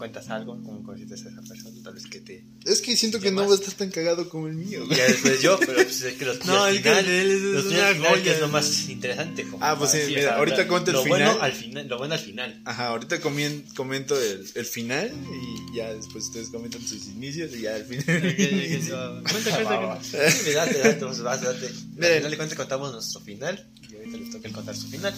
cuentas 0.00 0.28
algo, 0.30 0.54
cómo 0.64 0.82
conociste 0.82 1.14
a 1.14 1.16
esa 1.16 1.42
persona, 1.42 1.76
tal 1.84 1.94
vez 1.94 2.06
que 2.06 2.20
te. 2.20 2.44
Es 2.64 2.80
que 2.80 2.96
siento 2.96 3.18
que 3.20 3.24
¿Qué 3.26 3.30
no 3.30 3.42
más? 3.42 3.50
va 3.50 3.54
a 3.54 3.58
estar 3.58 3.74
tan 3.74 3.90
cagado 3.90 4.28
como 4.28 4.48
el 4.48 4.54
mío. 4.54 4.84
Ya 4.90 5.04
después 5.04 5.40
yo, 5.42 5.58
pero 5.60 5.74
pues 5.74 6.02
es 6.02 6.14
que 6.14 6.24
los 6.24 6.44
No, 6.46 6.66
el 6.66 6.76
que 6.82 6.88
final, 6.88 7.04
de 7.06 7.20
él 7.20 7.30
es- 7.30 7.40
los 7.42 7.66
una 7.66 7.88
al 7.88 7.94
final, 7.96 8.22
que 8.22 8.30
es 8.32 8.40
lo 8.40 8.48
más 8.48 8.88
interesante. 8.88 9.44
como 9.44 9.64
Ah, 9.64 9.76
pues 9.78 9.90
sí, 9.92 9.98
decir, 9.98 10.16
mira, 10.16 10.36
ahorita 10.36 10.66
cuento 10.66 10.90
el 10.90 10.96
lo 10.96 11.02
final. 11.04 11.20
Bueno 11.28 11.42
al 11.42 11.52
final. 11.52 11.86
Lo 11.88 11.98
bueno 11.98 12.14
al 12.14 12.20
final. 12.20 12.62
Ajá, 12.64 12.86
ahorita 12.88 13.20
comien- 13.20 13.62
comento 13.74 14.20
el, 14.20 14.44
el 14.54 14.64
final 14.66 15.12
y 15.70 15.76
ya 15.76 15.92
después 15.94 16.24
ustedes 16.24 16.48
comentan 16.48 16.80
sus 16.82 17.06
inicios 17.06 17.54
y 17.54 17.60
ya 17.60 17.74
al 17.76 17.84
final. 17.84 18.04
Ok, 18.16 18.24
ok, 18.24 19.20
ok. 19.20 19.30
Cuenta. 19.30 19.98
Sí, 20.30 20.50
date, 20.52 20.78
date, 20.78 21.04
vas, 21.04 21.18
date. 21.42 21.66
Al 21.66 21.72
final 22.16 22.30
de 22.30 22.36
cuentas 22.36 22.56
contamos 22.56 22.92
nuestro 22.92 23.20
final 23.20 23.68
y 23.90 23.96
ahorita 23.96 24.16
les 24.16 24.30
toca 24.30 24.48
el 24.48 24.54
contar 24.54 24.74
su 24.76 24.88
final. 24.88 25.14